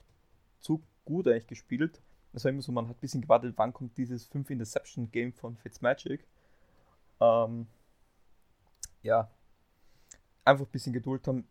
zu 0.60 0.82
gut 1.06 1.28
eigentlich 1.28 1.48
gespielt. 1.48 2.02
Das 2.32 2.44
war 2.44 2.52
immer 2.52 2.62
so, 2.62 2.72
man 2.72 2.88
hat 2.88 2.98
ein 2.98 3.00
bisschen 3.00 3.22
gewartet, 3.22 3.54
wann 3.58 3.74
kommt 3.74 3.98
dieses 3.98 4.26
5 4.26 4.50
Interception 4.50 5.12
Game 5.12 5.34
von 5.34 5.56
Fitzmagic. 5.58 6.26
Ähm, 7.20 7.68
ja, 9.04 9.30
einfach 10.44 10.66
ein 10.66 10.72
bisschen 10.72 10.94
Geduld 10.94 11.28
haben. 11.28 11.48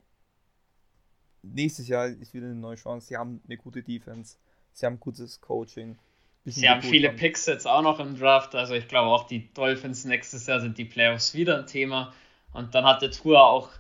Nächstes 1.43 1.89
Jahr 1.89 2.07
ist 2.07 2.35
wieder 2.35 2.47
eine 2.47 2.55
neue 2.55 2.77
Chance. 2.77 3.09
Sie 3.09 3.17
haben 3.17 3.41
eine 3.45 3.57
gute 3.57 3.83
Defense, 3.83 4.39
sie 4.73 4.87
haben 4.87 4.99
gutes 4.99 5.41
Coaching. 5.41 5.99
Sie 6.45 6.69
haben 6.69 6.83
viele 6.83 7.09
haben. 7.09 7.17
Picks 7.17 7.47
jetzt 7.47 7.67
auch 7.67 7.83
noch 7.83 8.01
im 8.01 8.19
Draft. 8.19 8.55
Also 8.55 8.75
ich 8.75 8.89
glaube 8.89 9.11
auch 9.11 9.27
die 9.27 9.53
Dolphins 9.55 10.05
nächstes 10.05 10.47
Jahr 10.47 10.61
sind 10.61 10.77
die 10.77 10.85
Playoffs 10.85 11.35
wieder 11.35 11.59
ein 11.59 11.67
Thema. 11.67 12.13
Und 12.53 12.75
dann 12.75 12.85
hat 12.85 13.03
der 13.03 13.11
Tour 13.11 13.43
auch 13.43 13.71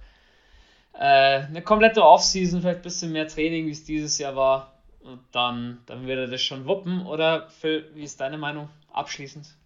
äh, 0.94 1.42
eine 1.42 1.62
komplette 1.62 2.02
Offseason, 2.04 2.60
vielleicht 2.60 2.80
ein 2.80 2.82
bisschen 2.82 3.12
mehr 3.12 3.26
Training, 3.26 3.66
wie 3.66 3.72
es 3.72 3.84
dieses 3.84 4.18
Jahr 4.18 4.36
war. 4.36 4.80
Und 5.00 5.20
dann, 5.32 5.82
dann 5.86 6.06
wird 6.06 6.18
er 6.18 6.26
das 6.28 6.42
schon 6.42 6.66
wuppen. 6.66 7.04
Oder 7.06 7.48
Phil, 7.48 7.90
wie 7.94 8.04
ist 8.04 8.20
deine 8.20 8.38
Meinung 8.38 8.68
abschließend? 8.92 9.56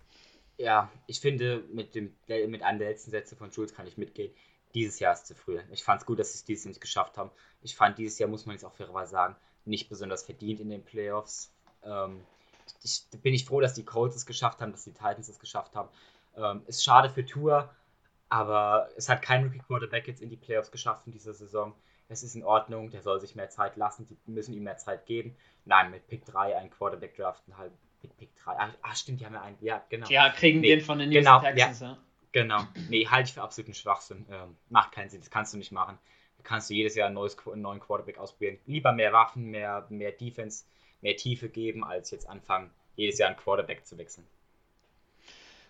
Ja, 0.56 0.90
ich 1.06 1.20
finde, 1.20 1.64
mit, 1.72 1.94
dem, 1.94 2.14
mit 2.26 2.62
einem 2.62 2.78
der 2.78 2.88
letzten 2.88 3.10
Sätze 3.10 3.36
von 3.36 3.50
Jules 3.50 3.74
kann 3.74 3.86
ich 3.86 3.98
mitgehen. 3.98 4.32
Dieses 4.74 4.98
Jahr 4.98 5.12
ist 5.12 5.26
zu 5.26 5.34
früh. 5.34 5.58
Ich 5.70 5.84
fand 5.84 6.00
es 6.00 6.06
gut, 6.06 6.18
dass 6.18 6.32
sie 6.32 6.38
es 6.38 6.44
dieses 6.44 6.64
Jahr 6.64 6.70
nicht 6.70 6.80
geschafft 6.80 7.18
haben. 7.18 7.30
Ich 7.62 7.76
fand 7.76 7.98
dieses 7.98 8.18
Jahr, 8.18 8.30
muss 8.30 8.46
man 8.46 8.54
jetzt 8.54 8.64
auch 8.64 8.72
fairerweise 8.72 9.10
sagen, 9.10 9.36
nicht 9.66 9.90
besonders 9.90 10.24
verdient 10.24 10.60
in 10.60 10.70
den 10.70 10.82
Playoffs. 10.82 11.52
Ähm, 11.84 12.22
ich, 12.82 13.04
bin 13.22 13.34
ich 13.34 13.44
froh, 13.44 13.60
dass 13.60 13.74
die 13.74 13.84
Colts 13.84 14.16
es 14.16 14.26
geschafft 14.26 14.60
haben, 14.60 14.72
dass 14.72 14.84
die 14.84 14.92
Titans 14.92 15.28
es 15.28 15.38
geschafft 15.38 15.74
haben. 15.74 15.88
Ähm, 16.36 16.62
ist 16.66 16.84
schade 16.84 17.10
für 17.10 17.24
Tour, 17.24 17.70
aber 18.28 18.88
es 18.96 19.08
hat 19.08 19.22
kein 19.22 19.44
Rookie 19.44 19.58
Quarterback 19.58 20.06
jetzt 20.08 20.22
in 20.22 20.28
die 20.28 20.36
Playoffs 20.36 20.70
geschafft 20.70 21.06
in 21.06 21.12
dieser 21.12 21.34
Saison. 21.34 21.74
Es 22.08 22.22
ist 22.22 22.36
in 22.36 22.44
Ordnung, 22.44 22.90
der 22.90 23.02
soll 23.02 23.20
sich 23.20 23.34
mehr 23.34 23.50
Zeit 23.50 23.76
lassen, 23.76 24.06
die 24.06 24.30
müssen 24.30 24.54
ihm 24.54 24.62
mehr 24.62 24.76
Zeit 24.76 25.06
geben. 25.06 25.36
Nein, 25.64 25.90
mit 25.90 26.06
Pick 26.06 26.24
3 26.24 26.56
einen 26.56 26.70
Quarterback 26.70 27.16
draften, 27.16 27.56
halt 27.56 27.72
mit 28.02 28.16
Pick 28.16 28.36
3. 28.36 28.56
Ach, 28.58 28.70
ach 28.82 28.96
stimmt, 28.96 29.20
die 29.20 29.26
haben 29.26 29.34
ja 29.34 29.42
einen, 29.42 29.56
ja, 29.60 29.82
genau. 29.88 30.08
Ja, 30.08 30.30
kriegen 30.30 30.60
nee, 30.60 30.76
den 30.76 30.80
von 30.80 30.98
den 30.98 31.08
New 31.08 31.16
genau, 31.16 31.40
Texans, 31.40 31.80
ja. 31.80 31.88
ja. 31.88 31.98
Genau, 32.32 32.60
nee, 32.90 33.06
halte 33.06 33.28
ich 33.28 33.34
für 33.34 33.42
absoluten 33.42 33.74
Schwachsinn. 33.74 34.26
Ähm, 34.30 34.56
macht 34.68 34.92
keinen 34.92 35.08
Sinn, 35.08 35.20
das 35.20 35.30
kannst 35.30 35.54
du 35.54 35.58
nicht 35.58 35.72
machen. 35.72 35.98
Da 36.36 36.42
kannst 36.44 36.70
du 36.70 36.74
jedes 36.74 36.94
Jahr 36.94 37.08
ein 37.08 37.14
neues, 37.14 37.36
einen 37.46 37.62
neuen 37.62 37.80
Quarterback 37.80 38.18
ausprobieren. 38.18 38.58
Lieber 38.66 38.92
mehr 38.92 39.12
Waffen, 39.12 39.46
mehr, 39.46 39.86
mehr 39.88 40.12
Defense 40.12 40.64
mehr 41.00 41.16
Tiefe 41.16 41.48
geben, 41.48 41.84
als 41.84 42.10
jetzt 42.10 42.28
anfangen, 42.28 42.70
jedes 42.96 43.18
Jahr 43.18 43.28
einen 43.28 43.38
Quarterback 43.38 43.86
zu 43.86 43.98
wechseln. 43.98 44.26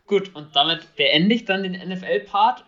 Gut, 0.07 0.35
und 0.35 0.55
damit 0.55 0.95
beende 0.97 1.35
ich 1.35 1.45
dann 1.45 1.65
den 1.65 1.73
NFL-Part. 1.73 2.65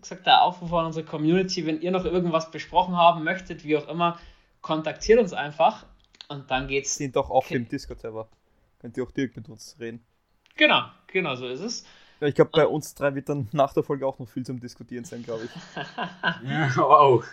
Gesagt, 0.00 0.26
der 0.26 0.42
Aufruf 0.42 0.72
an 0.72 0.86
unsere 0.86 1.06
Community, 1.06 1.64
wenn 1.64 1.80
ihr 1.80 1.90
noch 1.90 2.04
irgendwas 2.04 2.50
besprochen 2.50 2.96
haben 2.96 3.24
möchtet, 3.24 3.64
wie 3.64 3.76
auch 3.76 3.88
immer, 3.88 4.18
kontaktiert 4.60 5.18
uns 5.18 5.32
einfach 5.32 5.86
und 6.28 6.50
dann 6.50 6.68
geht's. 6.68 6.96
Sind 6.96 7.16
doch 7.16 7.30
auf 7.30 7.48
dem 7.48 7.68
Discord-Server. 7.68 8.28
Könnt 8.80 8.96
ihr 8.96 9.04
auch 9.04 9.10
direkt 9.12 9.36
mit 9.36 9.48
uns 9.48 9.76
reden. 9.78 10.04
Genau, 10.56 10.82
genau 11.06 11.34
so 11.36 11.46
ist 11.46 11.60
es. 11.60 11.86
Ja, 12.20 12.28
ich 12.28 12.34
glaube, 12.34 12.50
bei 12.52 12.66
uns 12.66 12.94
drei 12.94 13.14
wird 13.14 13.28
dann 13.28 13.48
nach 13.52 13.72
der 13.72 13.82
Folge 13.82 14.06
auch 14.06 14.18
noch 14.18 14.28
viel 14.28 14.44
zum 14.44 14.60
Diskutieren 14.60 15.04
sein, 15.04 15.22
glaube 15.22 15.44
ich. 15.44 15.50
wow. 16.76 17.24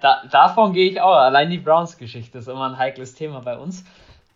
Da, 0.00 0.24
davon 0.30 0.72
gehe 0.72 0.90
ich 0.90 1.00
auch. 1.00 1.14
Allein 1.14 1.50
die 1.50 1.58
Browns-Geschichte 1.58 2.38
ist 2.38 2.48
immer 2.48 2.68
ein 2.68 2.78
heikles 2.78 3.14
Thema 3.14 3.40
bei 3.40 3.58
uns. 3.58 3.84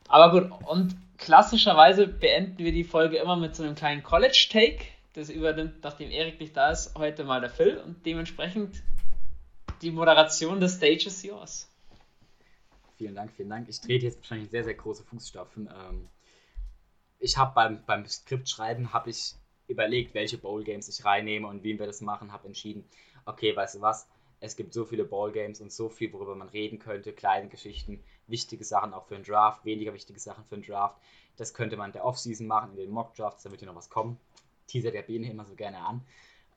Aber 0.09 0.31
gut, 0.33 0.51
und 0.67 0.97
klassischerweise 1.19 2.07
beenden 2.07 2.59
wir 2.59 2.73
die 2.73 2.85
Folge 2.85 3.19
immer 3.19 3.37
mit 3.37 3.55
so 3.55 3.63
einem 3.63 3.75
kleinen 3.75 4.03
College-Take. 4.03 4.85
Das 5.13 5.29
übernimmt, 5.31 5.83
nachdem 5.83 6.11
Erik 6.11 6.41
nicht 6.41 6.57
da 6.57 6.71
ist, 6.71 6.95
heute 6.97 7.25
mal 7.25 7.41
der 7.41 7.51
Phil. 7.51 7.79
Und 7.79 8.05
dementsprechend 8.07 8.83
die 9.83 9.91
Moderation 9.91 10.61
des 10.61 10.77
Stages 10.77 11.23
yours. 11.23 11.71
Vielen 12.97 13.15
Dank, 13.15 13.33
vielen 13.33 13.51
Dank. 13.51 13.69
Ich 13.69 13.81
trete 13.81 14.07
jetzt 14.07 14.19
wahrscheinlich 14.19 14.51
sehr, 14.51 14.65
sehr 14.65 14.75
große 14.75 15.05
Fußstapfen. 15.05 15.69
Ähm, 15.69 16.09
ich 17.21 17.37
habe 17.37 17.53
beim, 17.55 17.85
beim 17.85 18.07
Skriptschreiben 18.07 18.93
habe 18.93 19.11
ich 19.11 19.35
überlegt, 19.69 20.15
welche 20.15 20.39
Bowl 20.39 20.65
Games 20.65 20.89
ich 20.89 21.05
reinnehme 21.05 21.47
und 21.47 21.63
wie 21.63 21.79
wir 21.79 21.87
das 21.87 22.01
machen, 22.01 22.33
habe 22.33 22.47
entschieden, 22.47 22.85
okay, 23.27 23.55
weißt 23.55 23.77
du 23.77 23.81
was, 23.83 24.09
es 24.41 24.57
gibt 24.57 24.73
so 24.73 24.85
viele 24.85 25.05
Ballgames 25.05 25.61
und 25.61 25.73
so 25.73 25.89
viel, 25.89 26.13
worüber 26.13 26.35
man 26.35 26.49
reden 26.49 26.79
könnte, 26.79 27.13
kleine 27.13 27.49
Geschichten, 27.49 28.03
wichtige 28.27 28.65
Sachen 28.65 28.95
auch 28.95 29.07
für 29.07 29.17
einen 29.17 29.25
Draft, 29.25 29.65
weniger 29.65 29.93
wichtige 29.95 30.21
Sachen 30.21 30.45
für 30.45 30.55
einen 30.55 30.65
Draft. 30.65 30.97
Das 31.37 31.55
könnte 31.55 31.77
man 31.77 31.87
in 31.87 31.93
der 31.93 32.05
Offseason 32.05 32.47
machen, 32.47 32.71
in 32.71 32.77
den 32.77 32.91
Mock-Drafts, 32.91 33.43
da 33.43 33.51
wird 33.51 33.61
ja 33.61 33.67
noch 33.67 33.75
was 33.75 33.91
kommen. 33.91 34.19
Teaser 34.67 34.91
der 34.91 35.03
Biene 35.03 35.31
immer 35.31 35.45
so 35.45 35.55
gerne 35.55 35.79
an. 35.79 36.05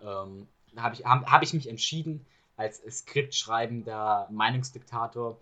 Ähm, 0.02 0.48
da 0.74 0.84
habe 0.84 0.96
ich, 0.96 1.06
hab, 1.06 1.26
hab 1.26 1.44
ich 1.44 1.54
mich 1.54 1.68
entschieden, 1.68 2.26
als 2.58 2.82
Skriptschreibender 2.90 4.28
Meinungsdiktator, 4.30 5.40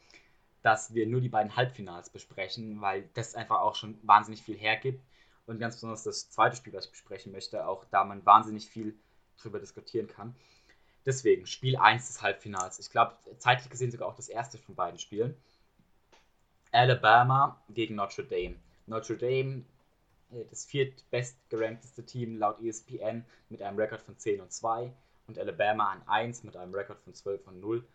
dass 0.62 0.94
wir 0.94 1.08
nur 1.08 1.22
die 1.22 1.30
beiden 1.30 1.56
Halbfinals 1.56 2.10
besprechen, 2.10 2.82
weil 2.82 3.10
das 3.14 3.36
einfach 3.36 3.62
auch 3.62 3.76
schon 3.76 3.98
wahnsinnig 4.04 4.42
viel 4.42 4.58
hergibt. 4.58 5.02
Und 5.46 5.60
ganz 5.60 5.76
besonders 5.76 6.04
das 6.04 6.30
zweite 6.30 6.56
Spiel, 6.56 6.74
was 6.74 6.86
ich 6.86 6.92
besprechen 6.92 7.32
möchte, 7.32 7.68
auch 7.68 7.84
da 7.92 8.04
man 8.04 8.26
wahnsinnig 8.26 8.70
viel 8.70 8.96
drüber 9.42 9.60
diskutieren 9.60 10.08
kann. 10.08 10.36
Deswegen, 11.06 11.46
Spiel 11.46 11.78
1 11.78 12.08
des 12.08 12.22
Halbfinals. 12.22 12.80
Ich 12.80 12.90
glaube, 12.90 13.16
zeitlich 13.38 13.70
gesehen 13.70 13.92
sogar 13.92 14.08
auch 14.08 14.16
das 14.16 14.30
erste 14.30 14.58
von 14.58 14.76
beiden 14.76 15.00
Spielen. 15.00 15.36
Alabama 16.72 17.60
gegen 17.70 17.96
Notre 17.96 18.24
Dame. 18.24 18.56
Notre 18.86 19.18
Dame, 19.18 19.64
äh, 20.32 20.46
das 20.50 20.66
viertbestgerankteste 20.66 22.06
Team 22.06 22.38
laut 22.38 22.62
ESPN 22.62 23.26
mit 23.50 23.62
einem 23.62 23.78
Rekord 23.78 24.02
von 24.02 24.18
10 24.18 24.42
und 24.42 24.52
2 24.52 24.92
und 25.28 25.40
Alabama 25.40 25.92
an 25.92 26.02
1 26.08 26.44
mit 26.44 26.56
einem 26.56 26.74
Rekord 26.74 27.00
von 27.02 27.14
12 27.14 27.48
und 27.48 27.60
0. 27.60 27.88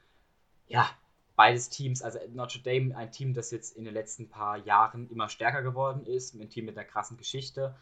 Ja, 0.66 0.88
beides 1.36 1.68
Teams, 1.68 2.02
also 2.02 2.18
Notre 2.32 2.60
Dame, 2.60 2.96
ein 2.96 3.12
Team, 3.12 3.34
das 3.34 3.50
jetzt 3.50 3.76
in 3.76 3.84
den 3.84 3.94
letzten 3.94 4.28
paar 4.28 4.56
Jahren 4.58 5.10
immer 5.10 5.28
stärker 5.28 5.62
geworden 5.62 6.06
ist, 6.06 6.34
ein 6.34 6.48
Team 6.48 6.66
mit 6.66 6.76
einer 6.76 6.86
krassen 6.86 7.16
Geschichte 7.16 7.76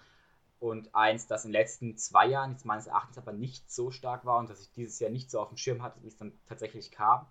und 0.62 0.94
eins, 0.94 1.26
das 1.26 1.44
in 1.44 1.50
den 1.50 1.60
letzten 1.60 1.96
zwei 1.96 2.28
Jahren, 2.28 2.52
jetzt 2.52 2.64
meines 2.64 2.86
Erachtens 2.86 3.18
aber 3.18 3.32
nicht 3.32 3.68
so 3.68 3.90
stark 3.90 4.24
war 4.24 4.38
und 4.38 4.48
das 4.48 4.60
ich 4.60 4.70
dieses 4.70 5.00
Jahr 5.00 5.10
nicht 5.10 5.28
so 5.28 5.40
auf 5.40 5.48
dem 5.48 5.56
Schirm 5.56 5.82
hatte, 5.82 6.00
wie 6.02 6.06
es 6.06 6.16
dann 6.16 6.32
tatsächlich 6.48 6.92
kam. 6.92 7.26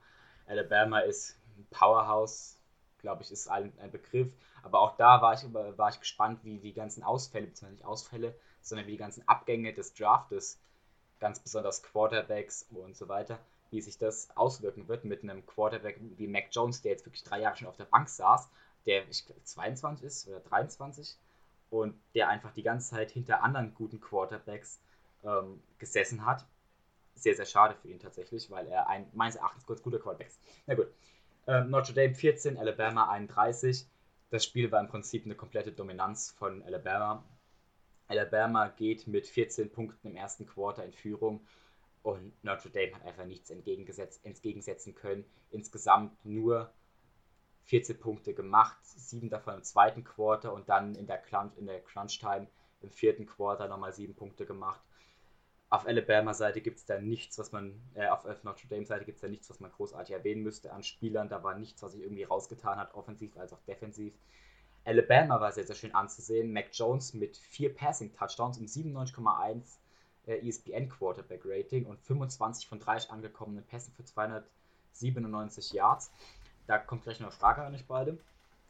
Alabama 0.47 0.99
ist 0.99 1.37
ein 1.57 1.65
Powerhouse, 1.71 2.57
glaube 2.97 3.23
ich, 3.23 3.31
ist 3.31 3.47
ein, 3.47 3.71
ein 3.79 3.89
Begriff, 3.89 4.27
aber 4.63 4.81
auch 4.81 4.97
da 4.97 5.21
war 5.21 5.33
ich, 5.33 5.41
war 5.53 5.89
ich 5.89 5.99
gespannt, 6.01 6.43
wie 6.43 6.59
die 6.59 6.73
ganzen 6.73 7.03
Ausfälle, 7.03 7.47
beziehungsweise 7.47 7.75
nicht 7.75 7.85
Ausfälle, 7.85 8.35
sondern 8.61 8.85
wie 8.87 8.91
die 8.91 8.97
ganzen 8.97 9.25
Abgänge 9.29 9.71
des 9.71 9.93
Draftes, 9.93 10.59
ganz 11.21 11.39
besonders 11.39 11.83
Quarterbacks 11.83 12.67
und 12.71 12.97
so 12.97 13.07
weiter, 13.07 13.39
wie 13.69 13.79
sich 13.79 13.97
das 13.97 14.35
auswirken 14.35 14.89
wird 14.89 15.05
mit 15.05 15.23
einem 15.23 15.45
Quarterback 15.45 16.01
wie 16.17 16.27
Mac 16.27 16.49
Jones, 16.51 16.81
der 16.81 16.91
jetzt 16.91 17.05
wirklich 17.05 17.23
drei 17.23 17.39
Jahre 17.39 17.55
schon 17.55 17.69
auf 17.69 17.77
der 17.77 17.85
Bank 17.85 18.09
saß, 18.09 18.49
der 18.85 19.07
ich 19.07 19.25
glaube 19.25 19.41
22 19.41 20.05
ist 20.05 20.27
oder 20.27 20.41
23 20.41 21.17
und 21.71 21.95
der 22.13 22.27
einfach 22.27 22.51
die 22.51 22.63
ganze 22.63 22.91
Zeit 22.91 23.09
hinter 23.09 23.41
anderen 23.41 23.73
guten 23.73 23.99
Quarterbacks 23.99 24.79
ähm, 25.23 25.63
gesessen 25.79 26.25
hat. 26.25 26.45
Sehr, 27.15 27.35
sehr 27.35 27.45
schade 27.45 27.75
für 27.81 27.87
ihn 27.87 27.99
tatsächlich, 27.99 28.51
weil 28.51 28.67
er 28.67 28.87
ein 28.87 29.07
meines 29.13 29.37
Erachtens 29.37 29.65
kurz 29.65 29.81
guter 29.81 29.99
Quarterback 29.99 30.27
ist. 30.27 30.39
Na 30.67 30.75
gut. 30.75 30.87
Ähm, 31.47 31.71
Notre 31.71 31.93
Dame 31.93 32.13
14, 32.13 32.57
Alabama 32.57 33.09
31. 33.09 33.87
Das 34.29 34.45
Spiel 34.45 34.71
war 34.71 34.79
im 34.79 34.87
Prinzip 34.87 35.25
eine 35.25 35.35
komplette 35.35 35.71
Dominanz 35.71 36.31
von 36.31 36.61
Alabama. 36.63 37.23
Alabama 38.07 38.67
geht 38.67 39.07
mit 39.07 39.25
14 39.25 39.71
Punkten 39.71 40.09
im 40.09 40.15
ersten 40.15 40.45
Quarter 40.45 40.83
in 40.83 40.91
Führung 40.91 41.45
und 42.03 42.33
Notre 42.43 42.69
Dame 42.69 42.93
hat 42.95 43.05
einfach 43.05 43.25
nichts 43.25 43.49
entgegensetzen 43.49 44.93
können. 44.93 45.23
Insgesamt 45.51 46.25
nur 46.25 46.73
14 47.65 47.99
Punkte 47.99 48.33
gemacht, 48.33 48.77
sieben 48.83 49.29
davon 49.29 49.55
im 49.55 49.63
zweiten 49.63 50.03
Quarter 50.03 50.53
und 50.53 50.69
dann 50.69 50.95
in 50.95 51.07
der, 51.07 51.19
Crunch, 51.19 51.57
in 51.57 51.67
der 51.67 51.81
Crunch 51.81 52.19
Time 52.19 52.47
im 52.81 52.91
vierten 52.91 53.25
Quarter 53.25 53.67
nochmal 53.67 53.93
sieben 53.93 54.15
Punkte 54.15 54.45
gemacht. 54.45 54.81
Auf 55.69 55.87
Alabama-Seite 55.87 56.59
gibt 56.59 56.79
es 56.79 56.85
da 56.85 56.99
nichts, 56.99 57.39
was 57.39 57.53
man, 57.53 57.81
äh, 57.93 58.07
auf 58.07 58.25
Notre 58.43 58.67
Dame-Seite 58.67 59.05
gibt 59.05 59.17
es 59.17 59.21
da 59.21 59.29
nichts, 59.29 59.49
was 59.49 59.61
man 59.61 59.71
großartig 59.71 60.13
erwähnen 60.13 60.43
müsste 60.43 60.73
an 60.73 60.83
Spielern. 60.83 61.29
Da 61.29 61.43
war 61.43 61.57
nichts, 61.57 61.81
was 61.81 61.93
sich 61.93 62.01
irgendwie 62.01 62.23
rausgetan 62.23 62.77
hat, 62.77 62.93
offensiv 62.93 63.37
als 63.37 63.53
auch 63.53 63.61
defensiv. 63.61 64.13
Alabama 64.83 65.39
war 65.39 65.53
sehr, 65.53 65.63
sehr 65.63 65.75
schön 65.75 65.95
anzusehen. 65.95 66.51
Mac 66.51 66.69
Jones 66.73 67.13
mit 67.13 67.37
vier 67.37 67.73
Passing-Touchdowns 67.73 68.57
und 68.57 68.67
97,1 68.67 69.77
äh, 70.25 70.45
ESPN 70.47 70.89
Quarterback 70.89 71.43
Rating 71.45 71.85
und 71.85 72.01
25 72.01 72.67
von 72.67 72.79
30 72.79 73.11
angekommenen 73.11 73.63
Pässen 73.65 73.93
für 73.93 74.03
297 74.03 75.71
Yards. 75.71 76.11
Da 76.71 76.77
kommt 76.77 77.03
gleich 77.03 77.19
noch 77.19 77.27
eine 77.27 77.37
Frage 77.37 77.63
an 77.63 77.75
euch 77.75 77.85
beide. 77.85 78.17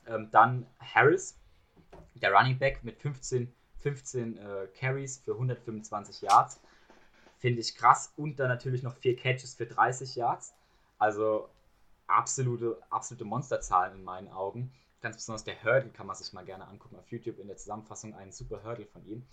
Ähm, 0.08 0.30
dann 0.32 0.66
Harris, 0.80 1.38
der 2.16 2.34
Running 2.34 2.58
Back 2.58 2.84
mit 2.84 2.98
15, 3.00 3.54
15 3.78 4.38
äh, 4.38 4.68
Carries 4.74 5.20
für 5.20 5.34
125 5.34 6.24
Yards. 6.24 6.60
Finde 7.38 7.62
ich 7.62 7.76
krass. 7.76 8.12
Und 8.18 8.40
dann 8.40 8.48
natürlich 8.48 8.82
noch 8.82 8.96
vier 8.96 9.16
Catches 9.16 9.54
für 9.54 9.68
30 9.68 10.16
Yards. 10.16 10.56
Also 10.98 11.48
absolute, 12.08 12.76
absolute 12.90 13.24
Monsterzahlen 13.24 13.94
in 13.94 14.04
meinen 14.04 14.30
Augen. 14.30 14.74
Ganz 15.02 15.18
besonders 15.18 15.44
der 15.44 15.64
Hurdle 15.64 15.92
kann 15.92 16.08
man 16.08 16.16
sich 16.16 16.34
mal 16.34 16.44
gerne 16.44 16.68
angucken 16.68 16.96
auf 16.96 17.12
YouTube 17.12 17.38
in 17.38 17.46
der 17.46 17.58
Zusammenfassung. 17.58 18.16
Ein 18.16 18.32
super 18.32 18.64
Hurdle 18.64 18.88
von 18.88 19.06
ihm. 19.06 19.28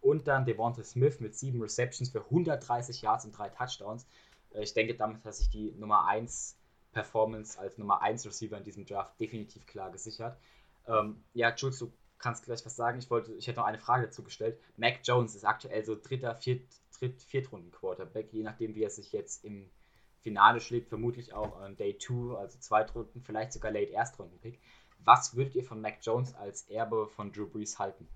Und 0.00 0.28
dann 0.28 0.46
Devonta 0.46 0.82
Smith 0.82 1.20
mit 1.20 1.36
sieben 1.36 1.60
Receptions 1.60 2.08
für 2.08 2.24
130 2.24 3.02
Yards 3.02 3.26
und 3.26 3.36
drei 3.36 3.50
Touchdowns. 3.50 4.06
Äh, 4.54 4.62
ich 4.62 4.72
denke, 4.72 4.94
damit 4.94 5.22
hat 5.26 5.34
sich 5.34 5.50
die 5.50 5.72
Nummer 5.72 6.06
1 6.06 6.56
Performance 6.94 7.58
als 7.58 7.76
Nummer 7.76 8.00
1 8.00 8.24
Receiver 8.24 8.56
in 8.56 8.64
diesem 8.64 8.86
Draft 8.86 9.20
definitiv 9.20 9.66
klar 9.66 9.90
gesichert. 9.90 10.38
Ähm, 10.86 11.22
ja, 11.34 11.54
Jules, 11.54 11.78
du 11.78 11.92
kannst 12.18 12.44
gleich 12.44 12.64
was 12.64 12.76
sagen. 12.76 12.98
Ich 12.98 13.10
wollte, 13.10 13.34
ich 13.34 13.46
hätte 13.46 13.60
noch 13.60 13.66
eine 13.66 13.78
Frage 13.78 14.06
dazu 14.06 14.22
gestellt. 14.22 14.58
Mac 14.78 15.00
Jones 15.04 15.34
ist 15.34 15.44
aktuell 15.44 15.84
so 15.84 15.94
dritter, 15.94 16.34
viert, 16.36 16.62
dritt, 16.98 17.22
Viertrunden-Quarterback, 17.22 18.32
je 18.32 18.42
nachdem, 18.42 18.74
wie 18.74 18.82
er 18.82 18.90
sich 18.90 19.12
jetzt 19.12 19.44
im 19.44 19.68
Finale 20.22 20.60
schlägt, 20.60 20.88
vermutlich 20.88 21.34
auch 21.34 21.60
an 21.60 21.76
Day 21.76 21.98
2, 21.98 22.38
also 22.38 22.58
Zweitrunden, 22.58 23.20
vielleicht 23.22 23.52
sogar 23.52 23.72
Late 23.72 23.92
Erstrunden-Pick. 23.92 24.58
Was 25.00 25.36
würdet 25.36 25.54
ihr 25.54 25.64
von 25.64 25.82
Mac 25.82 25.98
Jones 26.00 26.34
als 26.34 26.62
Erbe 26.70 27.08
von 27.08 27.30
Drew 27.30 27.46
Brees 27.46 27.78
halten? 27.78 28.08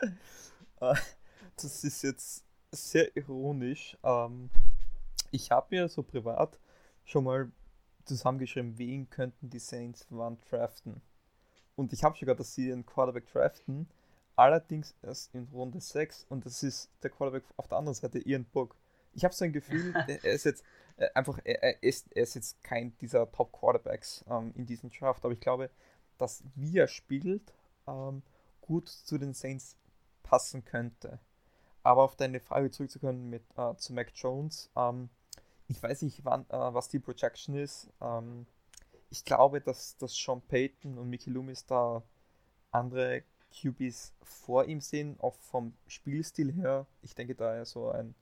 Das 1.56 1.84
ist 1.84 2.02
jetzt 2.02 2.44
sehr 2.72 3.16
ironisch. 3.16 3.96
Ähm, 4.02 4.50
ich 5.30 5.50
habe 5.50 5.68
mir 5.70 5.88
so 5.88 6.02
privat 6.02 6.58
schon 7.04 7.24
mal 7.24 7.50
zusammengeschrieben, 8.04 8.78
wen 8.78 9.08
könnten 9.10 9.50
die 9.50 9.58
Saints 9.58 10.06
wann 10.10 10.38
draften. 10.50 11.00
Und 11.76 11.92
ich 11.92 12.04
habe 12.04 12.16
sogar, 12.18 12.34
dass 12.34 12.54
sie 12.54 12.72
einen 12.72 12.86
Quarterback 12.86 13.26
draften, 13.32 13.88
allerdings 14.36 14.94
erst 15.02 15.34
in 15.34 15.48
Runde 15.52 15.80
6 15.80 16.26
und 16.28 16.44
das 16.44 16.62
ist 16.62 16.90
der 17.02 17.10
Quarterback 17.10 17.44
auf 17.56 17.68
der 17.68 17.78
anderen 17.78 17.94
Seite, 17.94 18.18
Ian 18.18 18.44
Book. 18.44 18.76
Ich 19.12 19.24
habe 19.24 19.34
so 19.34 19.44
ein 19.44 19.52
Gefühl, 19.52 19.94
er 20.08 20.32
ist 20.32 20.44
jetzt 20.44 20.64
äh, 20.96 21.08
einfach, 21.14 21.38
er, 21.44 21.82
ist, 21.82 22.08
er 22.14 22.22
ist 22.22 22.34
jetzt 22.34 22.62
kein 22.62 22.96
dieser 22.98 23.30
Top-Quarterbacks 23.30 24.24
ähm, 24.28 24.52
in 24.56 24.66
diesem 24.66 24.90
Draft, 24.90 25.24
aber 25.24 25.34
ich 25.34 25.40
glaube, 25.40 25.70
dass 26.18 26.44
wie 26.54 26.78
er 26.78 26.88
spielt, 26.88 27.54
ähm, 27.86 28.22
gut 28.60 28.88
zu 28.88 29.18
den 29.18 29.34
Saints 29.34 29.76
passen 30.22 30.64
könnte. 30.64 31.20
Aber 31.82 32.02
auf 32.02 32.16
deine 32.16 32.40
Frage 32.40 32.70
zurückzukommen 32.70 33.28
mit 33.28 33.42
äh, 33.56 33.74
zu 33.76 33.92
Mac 33.92 34.12
Jones, 34.14 34.70
ähm, 34.74 35.10
ich 35.68 35.82
weiß 35.82 36.02
nicht, 36.02 36.24
wann, 36.24 36.42
äh, 36.50 36.74
was 36.74 36.88
die 36.88 36.98
Projection 36.98 37.54
ist. 37.56 37.88
Ähm, 38.00 38.46
ich 39.10 39.24
glaube, 39.24 39.60
dass, 39.60 39.96
dass 39.96 40.14
Sean 40.14 40.42
Payton 40.42 40.98
und 40.98 41.08
Mickey 41.08 41.30
Loomis 41.30 41.66
da 41.66 42.02
andere 42.70 43.22
QBs 43.52 44.12
vor 44.22 44.64
ihm 44.66 44.80
sehen, 44.80 45.16
auch 45.20 45.36
vom 45.36 45.74
Spielstil 45.86 46.52
her. 46.52 46.86
Ich 47.02 47.14
denke 47.14 47.34
da 47.34 47.64
so 47.64 47.90
ein, 47.90 48.14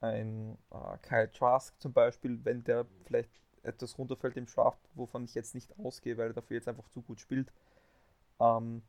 ein 0.00 0.58
äh, 0.70 0.98
Kyle 1.02 1.30
Trask 1.30 1.78
zum 1.80 1.92
Beispiel, 1.92 2.40
wenn 2.44 2.64
der 2.64 2.86
vielleicht 3.04 3.30
etwas 3.62 3.96
runterfällt 3.98 4.36
im 4.36 4.46
Draft, 4.46 4.80
wovon 4.94 5.24
ich 5.24 5.34
jetzt 5.34 5.54
nicht 5.54 5.78
ausgehe, 5.78 6.16
weil 6.16 6.28
er 6.28 6.34
dafür 6.34 6.56
jetzt 6.56 6.68
einfach 6.68 6.88
zu 6.88 7.02
gut 7.02 7.20
spielt. 7.20 7.52
Ähm, 8.40 8.82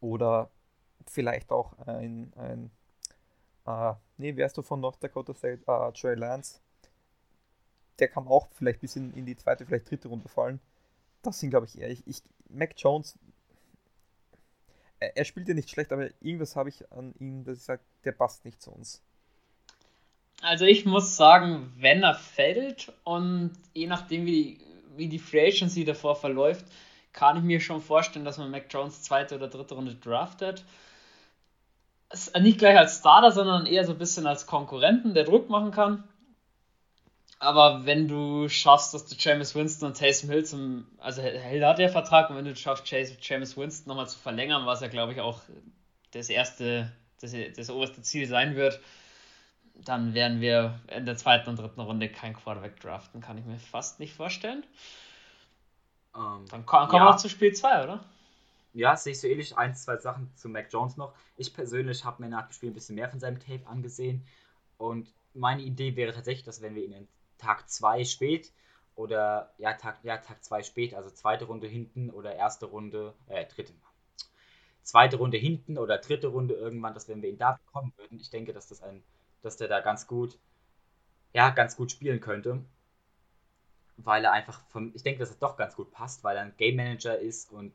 oder 0.00 0.50
vielleicht 1.06 1.50
auch 1.52 1.78
ein, 1.86 2.32
ein 2.36 2.70
äh, 3.66 3.94
nee, 4.18 4.36
wärst 4.36 4.58
du 4.58 4.62
von 4.62 4.80
North 4.80 5.02
Dakota 5.02 5.34
State, 5.34 5.62
äh, 5.66 5.92
Trey 5.92 6.14
Lance. 6.16 6.60
Der 7.98 8.08
kann 8.08 8.26
auch 8.26 8.48
vielleicht 8.52 8.80
bis 8.80 8.96
in, 8.96 9.12
in 9.14 9.26
die 9.26 9.36
zweite, 9.36 9.66
vielleicht 9.66 9.90
dritte 9.90 10.08
Runde 10.08 10.28
fallen. 10.28 10.60
Das 11.22 11.38
sind, 11.38 11.50
glaube 11.50 11.66
ich, 11.66 11.78
eher. 11.78 11.90
Ich, 11.90 12.06
ich, 12.06 12.22
Mac 12.48 12.74
Jones, 12.76 13.18
er, 14.98 15.16
er 15.16 15.24
spielt 15.24 15.48
ja 15.48 15.54
nicht 15.54 15.70
schlecht, 15.70 15.92
aber 15.92 16.08
irgendwas 16.20 16.56
habe 16.56 16.68
ich 16.68 16.90
an 16.92 17.14
ihm, 17.18 17.44
dass 17.44 17.58
ich 17.58 17.64
sage, 17.64 17.82
der 18.04 18.12
passt 18.12 18.44
nicht 18.44 18.60
zu 18.60 18.72
uns. 18.72 19.02
Also 20.40 20.64
ich 20.64 20.84
muss 20.84 21.16
sagen, 21.16 21.72
wenn 21.76 22.02
er 22.02 22.14
fällt 22.14 22.92
und 23.04 23.52
je 23.74 23.86
nachdem, 23.86 24.26
wie 24.26 24.32
die, 24.32 24.66
wie 24.96 25.08
die 25.08 25.20
Free 25.20 25.46
Agency 25.46 25.84
davor 25.84 26.16
verläuft, 26.16 26.66
kann 27.12 27.36
ich 27.36 27.42
mir 27.44 27.60
schon 27.60 27.80
vorstellen, 27.80 28.24
dass 28.24 28.38
man 28.38 28.50
Mac 28.50 28.66
Jones 28.70 29.02
zweite 29.02 29.36
oder 29.36 29.48
dritte 29.48 29.74
Runde 29.74 29.94
draftet 29.94 30.64
nicht 32.40 32.58
gleich 32.58 32.76
als 32.76 32.98
Starter, 32.98 33.32
sondern 33.32 33.66
eher 33.66 33.84
so 33.84 33.92
ein 33.92 33.98
bisschen 33.98 34.26
als 34.26 34.46
Konkurrenten, 34.46 35.14
der 35.14 35.24
Druck 35.24 35.48
machen 35.48 35.70
kann. 35.70 36.04
Aber 37.42 37.84
wenn 37.84 38.06
du 38.06 38.48
schaffst, 38.48 38.94
dass 38.94 39.04
du 39.06 39.16
James 39.18 39.56
Winston 39.56 39.88
und 39.88 39.96
Taysom 39.96 40.30
Hill 40.30 40.44
zum, 40.44 40.86
also 40.98 41.22
Hill 41.22 41.66
hat 41.66 41.80
ja 41.80 41.88
Vertrag, 41.88 42.30
und 42.30 42.36
wenn 42.36 42.44
du 42.44 42.54
schaffst, 42.54 42.88
James 42.88 43.56
Winston 43.56 43.88
nochmal 43.88 44.08
zu 44.08 44.16
verlängern, 44.16 44.64
was 44.64 44.80
ja 44.80 44.86
glaube 44.86 45.12
ich 45.12 45.20
auch 45.20 45.40
das 46.12 46.28
erste, 46.28 46.92
das, 47.20 47.34
das 47.56 47.68
oberste 47.68 48.00
Ziel 48.02 48.28
sein 48.28 48.54
wird, 48.54 48.80
dann 49.74 50.14
werden 50.14 50.40
wir 50.40 50.78
in 50.86 51.04
der 51.04 51.16
zweiten 51.16 51.50
und 51.50 51.58
dritten 51.58 51.80
Runde 51.80 52.08
kein 52.08 52.32
Quarterback 52.32 52.78
draften, 52.78 53.20
kann 53.20 53.38
ich 53.38 53.44
mir 53.44 53.58
fast 53.58 53.98
nicht 53.98 54.14
vorstellen. 54.14 54.64
Ähm, 56.14 56.44
dann 56.48 56.64
kommen 56.64 56.92
wir 56.92 56.98
ja. 56.98 57.04
noch 57.06 57.16
zu 57.16 57.28
Spiel 57.28 57.52
2, 57.52 57.82
oder? 57.82 58.04
Ja, 58.72 58.94
sehe 58.96 59.14
ich 59.14 59.20
so 59.20 59.26
ähnlich. 59.26 59.58
Ein, 59.58 59.74
zwei 59.74 59.96
Sachen 59.96 60.30
zu 60.36 60.48
Mac 60.48 60.72
Jones 60.72 60.96
noch. 60.96 61.12
Ich 61.36 61.52
persönlich 61.52 62.04
habe 62.04 62.22
mir 62.22 62.28
nach 62.28 62.46
dem 62.46 62.52
Spiel 62.52 62.70
ein 62.70 62.74
bisschen 62.74 62.94
mehr 62.94 63.08
von 63.08 63.18
seinem 63.18 63.40
Tape 63.40 63.66
angesehen. 63.66 64.24
Und 64.78 65.12
meine 65.34 65.62
Idee 65.62 65.96
wäre 65.96 66.12
tatsächlich, 66.12 66.44
dass 66.44 66.62
wenn 66.62 66.76
wir 66.76 66.84
ihn 66.84 67.08
Tag 67.42 67.68
2 67.68 68.04
spät 68.04 68.52
oder 68.94 69.52
ja, 69.58 69.72
Tag, 69.74 69.98
ja, 70.02 70.18
Tag 70.18 70.44
zwei 70.44 70.62
später, 70.62 70.98
also 70.98 71.10
zweite 71.10 71.46
Runde 71.46 71.66
hinten 71.66 72.10
oder 72.10 72.34
erste 72.34 72.66
Runde, 72.66 73.14
äh, 73.26 73.46
dritte, 73.46 73.72
zweite 74.82 75.16
Runde 75.16 75.38
hinten 75.38 75.78
oder 75.78 75.98
dritte 75.98 76.28
Runde 76.28 76.54
irgendwann, 76.54 76.94
dass 76.94 77.08
wenn 77.08 77.22
wir 77.22 77.30
ihn 77.30 77.38
da 77.38 77.52
bekommen 77.52 77.92
würden, 77.96 78.20
ich 78.20 78.30
denke, 78.30 78.52
dass 78.52 78.68
das 78.68 78.82
ein, 78.82 79.02
dass 79.42 79.56
der 79.56 79.68
da 79.68 79.80
ganz 79.80 80.06
gut, 80.06 80.38
ja, 81.32 81.50
ganz 81.50 81.76
gut 81.76 81.90
spielen 81.90 82.20
könnte. 82.20 82.64
Weil 83.96 84.24
er 84.24 84.32
einfach 84.32 84.60
vom, 84.68 84.92
ich 84.94 85.02
denke, 85.02 85.20
dass 85.20 85.30
er 85.30 85.36
doch 85.36 85.56
ganz 85.56 85.76
gut 85.76 85.92
passt, 85.92 86.24
weil 86.24 86.36
er 86.36 86.42
ein 86.42 86.56
Game 86.56 86.76
Manager 86.76 87.18
ist 87.18 87.52
und 87.52 87.72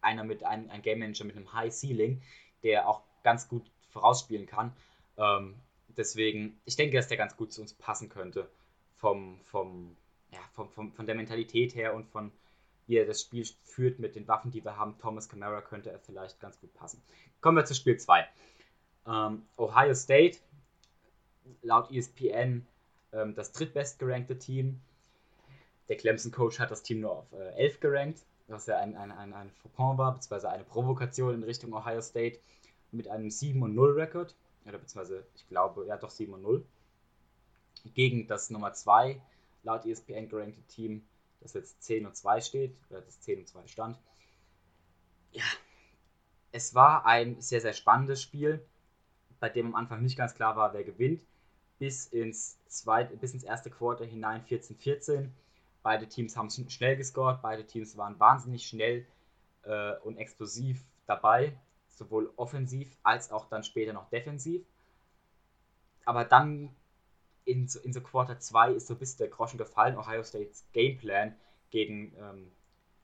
einer 0.00 0.24
mit 0.24 0.44
einem 0.44 0.70
ein 0.70 0.82
Game 0.82 0.98
Manager 0.98 1.24
mit 1.24 1.36
einem 1.36 1.52
High 1.52 1.72
Ceiling, 1.72 2.20
der 2.62 2.88
auch 2.88 3.02
ganz 3.22 3.48
gut 3.48 3.70
vorausspielen 3.90 4.46
kann. 4.46 4.72
Ähm, 5.16 5.54
deswegen, 5.96 6.60
ich 6.64 6.76
denke, 6.76 6.96
dass 6.96 7.08
der 7.08 7.16
ganz 7.16 7.36
gut 7.36 7.52
zu 7.52 7.60
uns 7.62 7.74
passen 7.74 8.08
könnte. 8.08 8.48
Vom, 9.02 9.40
vom, 9.42 9.96
ja, 10.30 10.38
vom, 10.54 10.70
vom, 10.70 10.92
von 10.92 11.06
der 11.06 11.16
Mentalität 11.16 11.74
her 11.74 11.92
und 11.94 12.06
von 12.06 12.32
wie 12.86 12.96
er 12.96 13.06
das 13.06 13.20
Spiel 13.20 13.44
führt 13.64 13.98
mit 13.98 14.16
den 14.16 14.26
Waffen, 14.28 14.50
die 14.50 14.64
wir 14.64 14.76
haben. 14.76 14.98
Thomas 14.98 15.28
Camara 15.28 15.60
könnte 15.60 15.90
er 15.90 15.98
vielleicht 15.98 16.40
ganz 16.40 16.60
gut 16.60 16.72
passen. 16.74 17.02
Kommen 17.40 17.56
wir 17.56 17.64
zu 17.64 17.74
Spiel 17.74 17.96
2. 17.96 18.26
Ähm, 19.06 19.42
Ohio 19.56 19.94
State, 19.94 20.38
laut 21.62 21.90
ESPN 21.90 22.66
ähm, 23.12 23.34
das 23.34 23.52
drittbest 23.52 23.98
gerankte 23.98 24.38
Team. 24.38 24.80
Der 25.88 25.96
Clemson-Coach 25.96 26.58
hat 26.60 26.70
das 26.70 26.82
Team 26.82 27.00
nur 27.00 27.10
auf 27.18 27.32
äh, 27.32 27.54
11 27.56 27.80
gerankt, 27.80 28.22
was 28.46 28.66
ja 28.66 28.78
ein, 28.78 28.96
ein, 28.96 29.10
ein, 29.10 29.32
ein 29.32 29.50
Fauxpas 29.50 29.98
war, 29.98 30.14
beziehungsweise 30.14 30.50
eine 30.50 30.64
Provokation 30.64 31.34
in 31.34 31.42
Richtung 31.42 31.72
Ohio 31.72 32.00
State 32.00 32.38
mit 32.92 33.08
einem 33.08 33.30
7 33.30 33.74
0 33.74 33.92
Rekord. 33.92 34.34
Oder 34.64 34.78
beziehungsweise, 34.78 35.26
ich 35.34 35.48
glaube, 35.48 35.86
ja 35.86 35.96
doch 35.96 36.10
7 36.10 36.40
0. 36.40 36.64
Gegen 37.94 38.26
das 38.26 38.50
Nummer 38.50 38.72
2 38.72 39.20
laut 39.64 39.86
ESPN 39.86 40.28
gerankte 40.28 40.62
Team, 40.62 41.04
das 41.40 41.54
jetzt 41.54 41.82
10 41.82 42.06
und 42.06 42.16
2 42.16 42.40
steht, 42.40 42.76
oder 42.90 43.00
das 43.00 43.20
10 43.20 43.40
und 43.40 43.48
2 43.48 43.66
stand. 43.66 43.98
Ja, 45.32 45.44
es 46.52 46.74
war 46.74 47.06
ein 47.06 47.40
sehr, 47.40 47.60
sehr 47.60 47.72
spannendes 47.72 48.22
Spiel, 48.22 48.64
bei 49.40 49.48
dem 49.48 49.68
am 49.68 49.74
Anfang 49.74 50.02
nicht 50.02 50.16
ganz 50.16 50.34
klar 50.34 50.56
war, 50.56 50.72
wer 50.74 50.84
gewinnt, 50.84 51.22
bis 51.78 52.06
ins, 52.06 52.58
zweite, 52.68 53.16
bis 53.16 53.32
ins 53.32 53.42
erste 53.42 53.70
Quarter 53.70 54.04
hinein 54.04 54.44
14-14. 54.44 55.28
Beide 55.82 56.06
Teams 56.06 56.36
haben 56.36 56.48
schnell 56.50 56.96
gescored, 56.96 57.42
beide 57.42 57.66
Teams 57.66 57.96
waren 57.96 58.20
wahnsinnig 58.20 58.66
schnell 58.66 59.04
äh, 59.64 59.94
und 60.04 60.16
explosiv 60.16 60.84
dabei, 61.06 61.56
sowohl 61.88 62.32
offensiv 62.36 62.96
als 63.02 63.32
auch 63.32 63.46
dann 63.46 63.64
später 63.64 63.92
noch 63.92 64.08
defensiv. 64.10 64.62
Aber 66.04 66.24
dann 66.24 66.70
in, 67.44 67.68
in 67.82 67.92
so 67.92 68.00
Quarter 68.00 68.38
2 68.38 68.72
ist 68.72 68.86
so 68.86 68.94
ein 68.94 68.98
bisschen 68.98 69.18
der 69.18 69.28
Groschen 69.28 69.58
gefallen. 69.58 69.96
Ohio 69.96 70.22
States 70.22 70.64
Gameplan 70.72 71.36
gegen 71.70 72.14
ähm, 72.18 72.52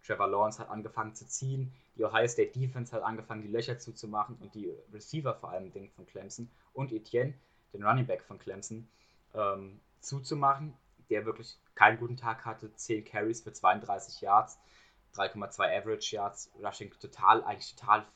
Trevor 0.04 0.28
Lawrence 0.28 0.58
hat 0.58 0.70
angefangen 0.70 1.14
zu 1.14 1.26
ziehen. 1.26 1.72
Die 1.96 2.04
Ohio 2.04 2.28
State 2.28 2.58
Defense 2.58 2.94
hat 2.94 3.02
angefangen, 3.02 3.42
die 3.42 3.48
Löcher 3.48 3.78
zuzumachen 3.78 4.36
und 4.36 4.54
die 4.54 4.72
Receiver 4.92 5.34
vor 5.34 5.50
allem 5.50 5.72
von 5.90 6.06
Clemson 6.06 6.50
und 6.72 6.92
Etienne, 6.92 7.34
den 7.72 7.84
Running 7.84 8.06
Back 8.06 8.22
von 8.22 8.38
Clemson, 8.38 8.88
ähm, 9.34 9.80
zuzumachen, 10.00 10.74
der 11.10 11.26
wirklich 11.26 11.58
keinen 11.74 11.98
guten 11.98 12.16
Tag 12.16 12.44
hatte. 12.44 12.72
10 12.72 13.04
Carries 13.04 13.42
für 13.42 13.52
32 13.52 14.20
Yards, 14.20 14.58
3,2 15.14 15.78
Average 15.78 16.16
Yards, 16.16 16.50
Rushing 16.62 16.90
total, 17.00 17.42
eigentlich 17.42 17.74
total 17.74 18.06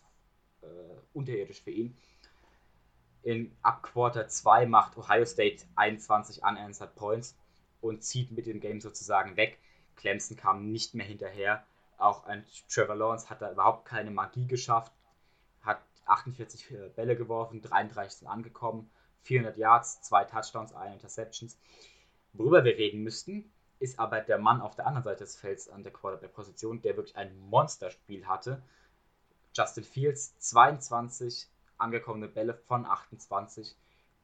äh, 0.62 0.66
unterirdisch 1.12 1.60
für 1.62 1.72
ihn 1.72 1.96
in 3.22 3.56
ab 3.62 3.82
Quarter 3.82 4.28
2 4.28 4.66
macht 4.66 4.96
Ohio 4.96 5.24
State 5.24 5.64
21 5.76 6.42
unanswered 6.42 6.94
Points 6.96 7.36
und 7.80 8.02
zieht 8.02 8.32
mit 8.32 8.46
dem 8.46 8.60
Game 8.60 8.80
sozusagen 8.80 9.36
weg. 9.36 9.58
Clemson 9.96 10.36
kam 10.36 10.70
nicht 10.70 10.94
mehr 10.94 11.06
hinterher. 11.06 11.64
Auch 11.98 12.24
ein 12.24 12.44
Trevor 12.68 12.96
Lawrence 12.96 13.30
hat 13.30 13.42
da 13.42 13.52
überhaupt 13.52 13.86
keine 13.86 14.10
Magie 14.10 14.46
geschafft. 14.46 14.92
Hat 15.62 15.80
48 16.06 16.70
äh, 16.72 16.88
Bälle 16.96 17.16
geworfen, 17.16 17.62
33 17.62 18.18
sind 18.18 18.28
angekommen, 18.28 18.90
400 19.22 19.56
Yards, 19.56 20.02
zwei 20.02 20.24
Touchdowns, 20.24 20.74
eine 20.74 20.94
Interceptions. 20.94 21.56
Worüber 22.32 22.64
wir 22.64 22.76
reden 22.76 23.02
müssten, 23.02 23.52
ist 23.78 23.98
aber 23.98 24.20
der 24.20 24.38
Mann 24.38 24.60
auf 24.60 24.74
der 24.74 24.86
anderen 24.86 25.04
Seite 25.04 25.24
des 25.24 25.36
Felds 25.36 25.68
an 25.68 25.82
der 25.82 25.92
Quarterback-Position, 25.92 26.82
der 26.82 26.96
wirklich 26.96 27.16
ein 27.16 27.36
Monsterspiel 27.38 28.26
hatte. 28.26 28.62
Justin 29.54 29.84
Fields, 29.84 30.38
22 30.38 31.48
angekommene 31.82 32.28
Bälle 32.28 32.54
von 32.54 32.86
28, 32.86 33.76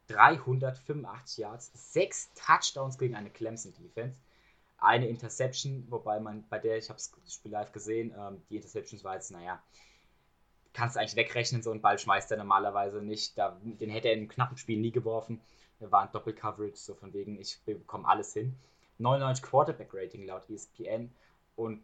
385 0.09 1.38
Yards, 1.38 1.92
6 1.92 2.32
Touchdowns 2.34 2.98
gegen 2.98 3.14
eine 3.14 3.30
Clemson 3.30 3.74
Defense, 3.74 4.18
eine 4.78 5.09
Interception, 5.09 5.86
wobei 5.90 6.20
man 6.20 6.46
bei 6.48 6.59
der, 6.59 6.78
ich 6.78 6.88
habe 6.88 6.98
das 6.98 7.34
Spiel 7.34 7.52
live 7.52 7.72
gesehen, 7.72 8.14
ähm, 8.16 8.40
die 8.48 8.56
Interceptions 8.56 9.04
war 9.04 9.14
jetzt, 9.14 9.30
naja, 9.30 9.62
kannst 10.72 10.96
du 10.96 11.00
eigentlich 11.00 11.16
wegrechnen, 11.16 11.62
so 11.62 11.70
einen 11.70 11.80
Ball 11.80 11.98
schmeißt 11.98 12.30
er 12.30 12.38
normalerweise 12.38 13.02
nicht. 13.02 13.36
Da, 13.36 13.59
den 13.62 13.90
hätte 13.90 14.09
er 14.09 14.14
in 14.14 14.20
einem 14.20 14.28
knappen 14.28 14.56
Spiel 14.56 14.78
nie 14.78 14.92
geworfen. 14.92 15.40
Er 15.80 15.90
war 15.90 16.02
ein 16.02 16.12
Doppelcoverage, 16.12 16.76
so 16.76 16.94
von 16.94 17.12
wegen, 17.12 17.38
ich 17.40 17.61
bekomme 17.64 18.06
alles 18.06 18.32
hin. 18.32 18.56
99 18.98 19.44
Quarterback 19.44 19.90
Rating 19.92 20.24
laut 20.26 20.48
ESPN 20.48 21.11
und 21.56 21.82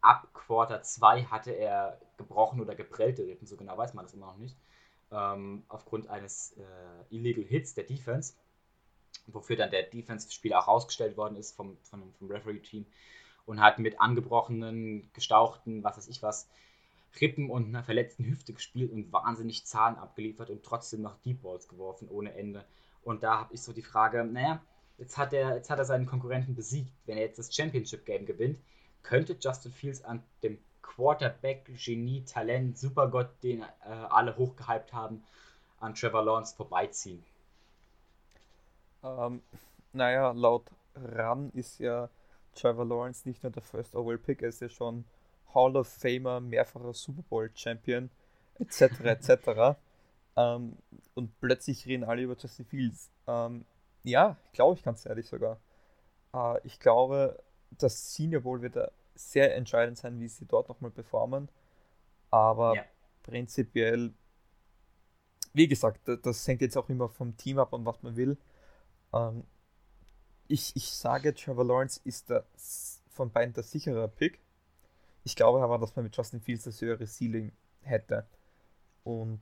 ab 0.00 0.28
Quarter 0.34 0.82
2 0.82 1.24
hatte 1.24 1.52
er 1.52 2.00
gebrochen 2.16 2.60
oder 2.60 2.74
geprellte 2.74 3.24
Rippen, 3.24 3.46
so 3.46 3.56
genau 3.56 3.76
weiß 3.78 3.94
man 3.94 4.04
das 4.04 4.14
immer 4.14 4.26
noch 4.26 4.36
nicht 4.36 4.56
ähm, 5.12 5.64
aufgrund 5.68 6.08
eines 6.08 6.56
äh, 6.56 7.14
Illegal 7.14 7.44
Hits 7.44 7.74
der 7.74 7.84
Defense, 7.84 8.34
wofür 9.26 9.56
dann 9.56 9.70
der 9.70 9.84
Defense-Spieler 9.84 10.58
auch 10.58 10.68
rausgestellt 10.68 11.16
worden 11.16 11.36
ist 11.36 11.54
vom, 11.54 11.76
vom, 11.82 12.12
vom 12.14 12.30
Referee-Team 12.30 12.86
und 13.46 13.60
hat 13.60 13.78
mit 13.78 14.00
angebrochenen, 14.00 15.10
gestauchten, 15.12 15.84
was 15.84 15.96
weiß 15.96 16.08
ich 16.08 16.22
was, 16.22 16.48
Rippen 17.20 17.50
und 17.50 17.66
einer 17.66 17.84
verletzten 17.84 18.24
Hüfte 18.24 18.54
gespielt 18.54 18.90
und 18.90 19.12
wahnsinnig 19.12 19.66
Zahlen 19.66 19.96
abgeliefert 19.96 20.48
und 20.48 20.62
trotzdem 20.62 21.02
noch 21.02 21.20
Deep 21.20 21.42
Balls 21.42 21.68
geworfen 21.68 22.08
ohne 22.08 22.34
Ende. 22.34 22.64
Und 23.02 23.22
da 23.22 23.40
habe 23.40 23.54
ich 23.54 23.62
so 23.62 23.72
die 23.72 23.82
Frage, 23.82 24.24
naja, 24.24 24.62
jetzt 24.96 25.18
hat, 25.18 25.32
er, 25.32 25.56
jetzt 25.56 25.68
hat 25.68 25.78
er 25.78 25.84
seinen 25.84 26.06
Konkurrenten 26.06 26.54
besiegt. 26.54 26.92
Wenn 27.04 27.18
er 27.18 27.24
jetzt 27.24 27.38
das 27.38 27.54
Championship-Game 27.54 28.24
gewinnt, 28.24 28.60
könnte 29.02 29.36
Justin 29.38 29.72
Fields 29.72 30.02
an 30.04 30.22
dem 30.42 30.58
Quarterback, 30.82 31.70
Genie, 31.76 32.24
Talent, 32.24 32.76
Supergott, 32.76 33.30
den 33.42 33.62
äh, 33.62 33.64
alle 33.84 34.36
hochgehypt 34.36 34.92
haben, 34.92 35.24
an 35.80 35.94
Trevor 35.94 36.24
Lawrence 36.24 36.54
vorbeiziehen? 36.54 37.24
Ähm, 39.02 39.42
naja, 39.92 40.32
laut 40.32 40.64
RAN 40.94 41.50
ist 41.54 41.78
ja 41.78 42.08
Trevor 42.54 42.84
Lawrence 42.84 43.26
nicht 43.28 43.42
nur 43.42 43.52
der 43.52 43.62
First 43.62 43.94
Overall 43.94 44.18
Pick, 44.18 44.42
er 44.42 44.50
ist 44.50 44.60
ja 44.60 44.68
schon 44.68 45.04
Hall 45.54 45.76
of 45.76 45.88
Famer, 45.88 46.40
mehrfacher 46.40 46.92
Super 46.92 47.22
Bowl 47.28 47.50
Champion, 47.54 48.10
etc. 48.58 49.00
etc. 49.00 49.78
ähm, 50.36 50.76
und 51.14 51.40
plötzlich 51.40 51.86
reden 51.86 52.04
alle 52.04 52.22
über 52.22 52.36
Justin 52.36 52.66
Fields. 52.66 53.10
Ähm, 53.26 53.64
ja, 54.04 54.36
glaube 54.52 54.76
ich 54.76 54.82
ganz 54.82 55.06
ehrlich 55.06 55.28
sogar. 55.28 55.58
Äh, 56.34 56.58
ich 56.64 56.78
glaube, 56.78 57.42
das 57.70 58.14
Senior 58.14 58.42
Bowl 58.42 58.62
wird 58.62 58.76
er 58.76 58.92
sehr 59.14 59.54
entscheidend 59.56 59.98
sein, 59.98 60.20
wie 60.20 60.28
sie 60.28 60.46
dort 60.46 60.68
nochmal 60.68 60.90
performen. 60.90 61.48
Aber 62.30 62.74
ja. 62.76 62.84
prinzipiell, 63.22 64.12
wie 65.52 65.68
gesagt, 65.68 66.00
das 66.22 66.46
hängt 66.48 66.62
jetzt 66.62 66.76
auch 66.76 66.88
immer 66.88 67.08
vom 67.08 67.36
Team 67.36 67.58
ab 67.58 67.72
und 67.72 67.84
was 67.84 68.02
man 68.02 68.16
will. 68.16 68.36
Ähm, 69.12 69.44
ich, 70.48 70.74
ich 70.76 70.90
sage, 70.90 71.34
Trevor 71.34 71.64
Lawrence 71.64 72.00
ist 72.04 72.30
der, 72.30 72.44
von 73.10 73.30
beiden 73.30 73.54
der 73.54 73.62
sichere 73.62 74.08
Pick. 74.08 74.40
Ich 75.24 75.36
glaube 75.36 75.62
aber, 75.62 75.78
dass 75.78 75.94
man 75.94 76.04
mit 76.04 76.16
Justin 76.16 76.40
Fields 76.40 76.64
das 76.64 76.80
höhere 76.80 77.06
Ceiling 77.06 77.52
hätte. 77.82 78.26
Und 79.04 79.40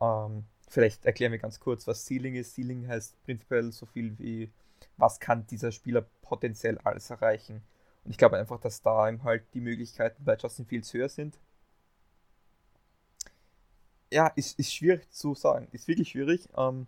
ähm, 0.00 0.44
vielleicht 0.68 1.04
erklären 1.04 1.32
wir 1.32 1.38
ganz 1.38 1.60
kurz, 1.60 1.86
was 1.86 2.04
Ceiling 2.04 2.34
ist. 2.36 2.54
Ceiling 2.54 2.88
heißt 2.88 3.22
prinzipiell 3.24 3.72
so 3.72 3.86
viel 3.86 4.18
wie, 4.18 4.50
was 4.96 5.20
kann 5.20 5.46
dieser 5.46 5.72
Spieler 5.72 6.06
potenziell 6.22 6.78
alles 6.78 7.10
erreichen. 7.10 7.62
Und 8.04 8.10
ich 8.10 8.18
glaube 8.18 8.36
einfach, 8.36 8.60
dass 8.60 8.82
da 8.82 9.08
eben 9.08 9.22
halt 9.24 9.42
die 9.54 9.60
Möglichkeiten 9.60 10.24
bei 10.24 10.36
Justin 10.36 10.66
Fields 10.66 10.92
höher 10.92 11.08
sind. 11.08 11.38
Ja, 14.12 14.28
ist, 14.28 14.58
ist 14.58 14.72
schwierig 14.72 15.10
zu 15.10 15.34
sagen. 15.34 15.68
Ist 15.72 15.88
wirklich 15.88 16.10
schwierig. 16.10 16.48
Ähm, 16.56 16.86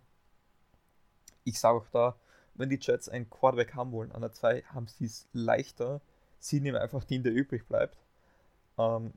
ich 1.43 1.59
sage 1.59 1.79
auch 1.79 1.89
da, 1.91 2.15
wenn 2.53 2.69
die 2.69 2.79
Jets 2.79 3.09
einen 3.09 3.29
Quarterback 3.29 3.73
haben 3.73 3.91
wollen 3.91 4.11
an 4.11 4.21
der 4.21 4.31
2, 4.31 4.63
haben 4.73 4.87
sie 4.87 5.05
es 5.05 5.27
leichter. 5.33 6.01
Sie 6.39 6.59
nehmen 6.59 6.77
einfach 6.77 7.03
den, 7.03 7.23
der 7.23 7.33
übrig 7.33 7.67
bleibt. 7.67 7.97
Ähm, 8.77 9.13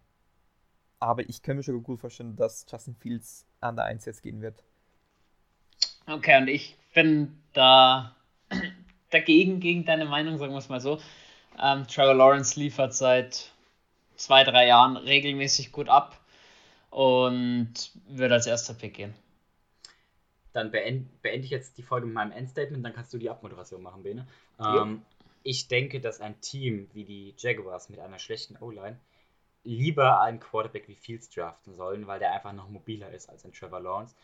aber 0.98 1.28
ich 1.28 1.42
kann 1.42 1.56
mir 1.56 1.62
schon 1.62 1.82
gut 1.82 2.00
vorstellen, 2.00 2.36
dass 2.36 2.66
Justin 2.70 2.94
Fields 2.94 3.46
an 3.60 3.76
der 3.76 3.86
1 3.86 4.04
jetzt 4.04 4.22
gehen 4.22 4.40
wird. 4.40 4.62
Okay, 6.06 6.38
und 6.38 6.48
ich 6.48 6.76
bin 6.94 7.40
da 7.52 8.16
dagegen, 9.10 9.60
gegen 9.60 9.84
deine 9.84 10.06
Meinung, 10.06 10.38
sagen 10.38 10.52
wir 10.52 10.58
es 10.58 10.68
mal 10.68 10.80
so. 10.80 10.98
Ähm, 11.60 11.86
Trevor 11.86 12.14
Lawrence 12.14 12.58
liefert 12.58 12.94
seit 12.94 13.52
zwei, 14.16 14.44
drei 14.44 14.66
Jahren 14.66 14.96
regelmäßig 14.96 15.72
gut 15.72 15.88
ab 15.88 16.18
und 16.90 17.92
wird 18.08 18.32
als 18.32 18.46
erster 18.46 18.74
Pick 18.74 18.94
gehen. 18.94 19.14
Dann 20.52 20.70
beende, 20.72 21.08
beende 21.22 21.44
ich 21.44 21.50
jetzt 21.50 21.78
die 21.78 21.82
Folge 21.82 22.06
mit 22.06 22.14
meinem 22.14 22.32
Endstatement, 22.32 22.84
dann 22.84 22.92
kannst 22.94 23.12
du 23.14 23.18
die 23.18 23.30
Abmoderation 23.30 23.82
machen, 23.82 24.02
Bene. 24.02 24.26
Ähm, 24.64 25.02
Ich 25.42 25.68
denke, 25.68 26.00
dass 26.00 26.20
ein 26.20 26.40
Team 26.40 26.90
wie 26.92 27.04
die 27.04 27.34
Jaguars 27.38 27.88
mit 27.88 28.00
einer 28.00 28.18
schlechten 28.18 28.56
O-Line 28.60 28.98
lieber 29.64 30.20
einen 30.20 30.40
Quarterback 30.40 30.88
wie 30.88 30.94
Fields 30.96 31.30
draften 31.30 31.74
sollen, 31.74 32.06
weil 32.06 32.18
der 32.18 32.32
einfach 32.32 32.52
noch 32.52 32.68
mobiler 32.68 33.10
ist 33.12 33.28
als 33.30 33.44
ein 33.44 33.52
Trevor 33.52 33.80
Lawrence. 33.80 34.14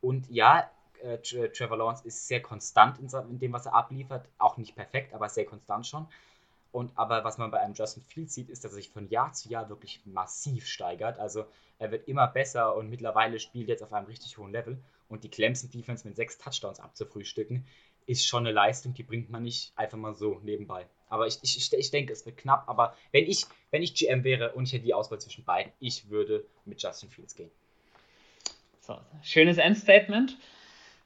Und 0.00 0.28
ja, 0.30 0.70
äh, 1.02 1.18
Trevor 1.18 1.76
Lawrence 1.78 2.04
ist 2.06 2.26
sehr 2.28 2.42
konstant 2.42 2.98
in, 2.98 3.08
in, 3.30 3.38
dem, 3.38 3.52
was 3.52 3.66
er 3.66 3.74
abliefert. 3.74 4.28
Auch 4.38 4.56
nicht 4.56 4.74
perfekt, 4.74 5.14
aber 5.14 5.28
sehr 5.28 5.46
konstant 5.46 5.86
schon. 5.86 6.06
Und 6.76 6.92
aber 6.98 7.24
was 7.24 7.38
man 7.38 7.50
bei 7.50 7.58
einem 7.58 7.72
Justin 7.72 8.02
Fields 8.02 8.34
sieht, 8.34 8.50
ist, 8.50 8.62
dass 8.62 8.72
er 8.72 8.74
sich 8.74 8.90
von 8.90 9.08
Jahr 9.08 9.32
zu 9.32 9.48
Jahr 9.48 9.70
wirklich 9.70 10.02
massiv 10.04 10.66
steigert. 10.66 11.18
Also 11.18 11.46
er 11.78 11.90
wird 11.90 12.06
immer 12.06 12.26
besser 12.26 12.76
und 12.76 12.90
mittlerweile 12.90 13.40
spielt 13.40 13.68
jetzt 13.68 13.82
auf 13.82 13.94
einem 13.94 14.08
richtig 14.08 14.36
hohen 14.36 14.52
Level. 14.52 14.76
Und 15.08 15.24
die 15.24 15.30
Clemson 15.30 15.70
Defense 15.70 16.06
mit 16.06 16.16
sechs 16.16 16.36
Touchdowns 16.36 16.78
abzufrühstücken, 16.78 17.64
ist 18.04 18.26
schon 18.26 18.46
eine 18.46 18.52
Leistung, 18.52 18.92
die 18.92 19.04
bringt 19.04 19.30
man 19.30 19.44
nicht 19.44 19.72
einfach 19.74 19.96
mal 19.96 20.14
so 20.14 20.38
nebenbei. 20.44 20.86
Aber 21.08 21.26
ich, 21.26 21.38
ich, 21.40 21.72
ich 21.72 21.90
denke, 21.90 22.12
es 22.12 22.26
wird 22.26 22.36
knapp. 22.36 22.68
Aber 22.68 22.94
wenn 23.10 23.24
ich, 23.24 23.46
wenn 23.70 23.80
ich 23.82 23.94
GM 23.94 24.22
wäre 24.22 24.52
und 24.52 24.64
ich 24.64 24.74
hätte 24.74 24.84
die 24.84 24.92
Auswahl 24.92 25.18
zwischen 25.18 25.46
beiden, 25.46 25.72
ich 25.80 26.10
würde 26.10 26.44
mit 26.66 26.82
Justin 26.82 27.08
Fields 27.08 27.34
gehen. 27.34 27.50
So, 28.80 29.00
schönes 29.22 29.56
Endstatement. 29.56 30.36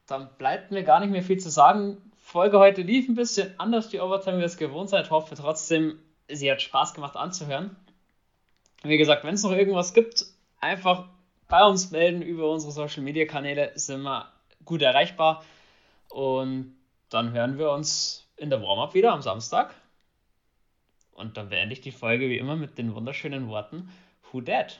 Dann 0.08 0.36
bleibt 0.36 0.72
mir 0.72 0.82
gar 0.82 0.98
nicht 0.98 1.10
mehr 1.10 1.22
viel 1.22 1.38
zu 1.38 1.48
sagen. 1.48 2.09
Folge 2.30 2.60
heute 2.60 2.82
lief 2.82 3.08
ein 3.08 3.16
bisschen 3.16 3.58
anders, 3.58 3.88
die 3.88 3.98
Overtime, 3.98 4.36
wie 4.36 4.42
ihr 4.42 4.46
es 4.46 4.56
gewohnt 4.56 4.88
seid. 4.88 5.10
Hoffe 5.10 5.34
trotzdem, 5.34 5.98
sie 6.28 6.48
hat 6.48 6.62
Spaß 6.62 6.94
gemacht 6.94 7.16
anzuhören. 7.16 7.74
Wie 8.84 8.98
gesagt, 8.98 9.24
wenn 9.24 9.34
es 9.34 9.42
noch 9.42 9.50
irgendwas 9.50 9.94
gibt, 9.94 10.26
einfach 10.60 11.08
bei 11.48 11.64
uns 11.64 11.90
melden 11.90 12.22
über 12.22 12.48
unsere 12.48 12.70
Social 12.70 13.02
Media 13.02 13.26
Kanäle, 13.26 13.72
sind 13.74 14.02
wir 14.02 14.30
gut 14.64 14.80
erreichbar. 14.80 15.44
Und 16.08 16.76
dann 17.08 17.32
hören 17.32 17.58
wir 17.58 17.72
uns 17.72 18.24
in 18.36 18.48
der 18.48 18.62
Warm-Up 18.62 18.94
wieder 18.94 19.12
am 19.12 19.22
Samstag. 19.22 19.74
Und 21.10 21.36
dann 21.36 21.48
beende 21.48 21.72
ich 21.72 21.80
die 21.80 21.90
Folge 21.90 22.28
wie 22.28 22.38
immer 22.38 22.54
mit 22.54 22.78
den 22.78 22.94
wunderschönen 22.94 23.48
Worten 23.48 23.90
Who 24.30 24.40
Dat? 24.40 24.78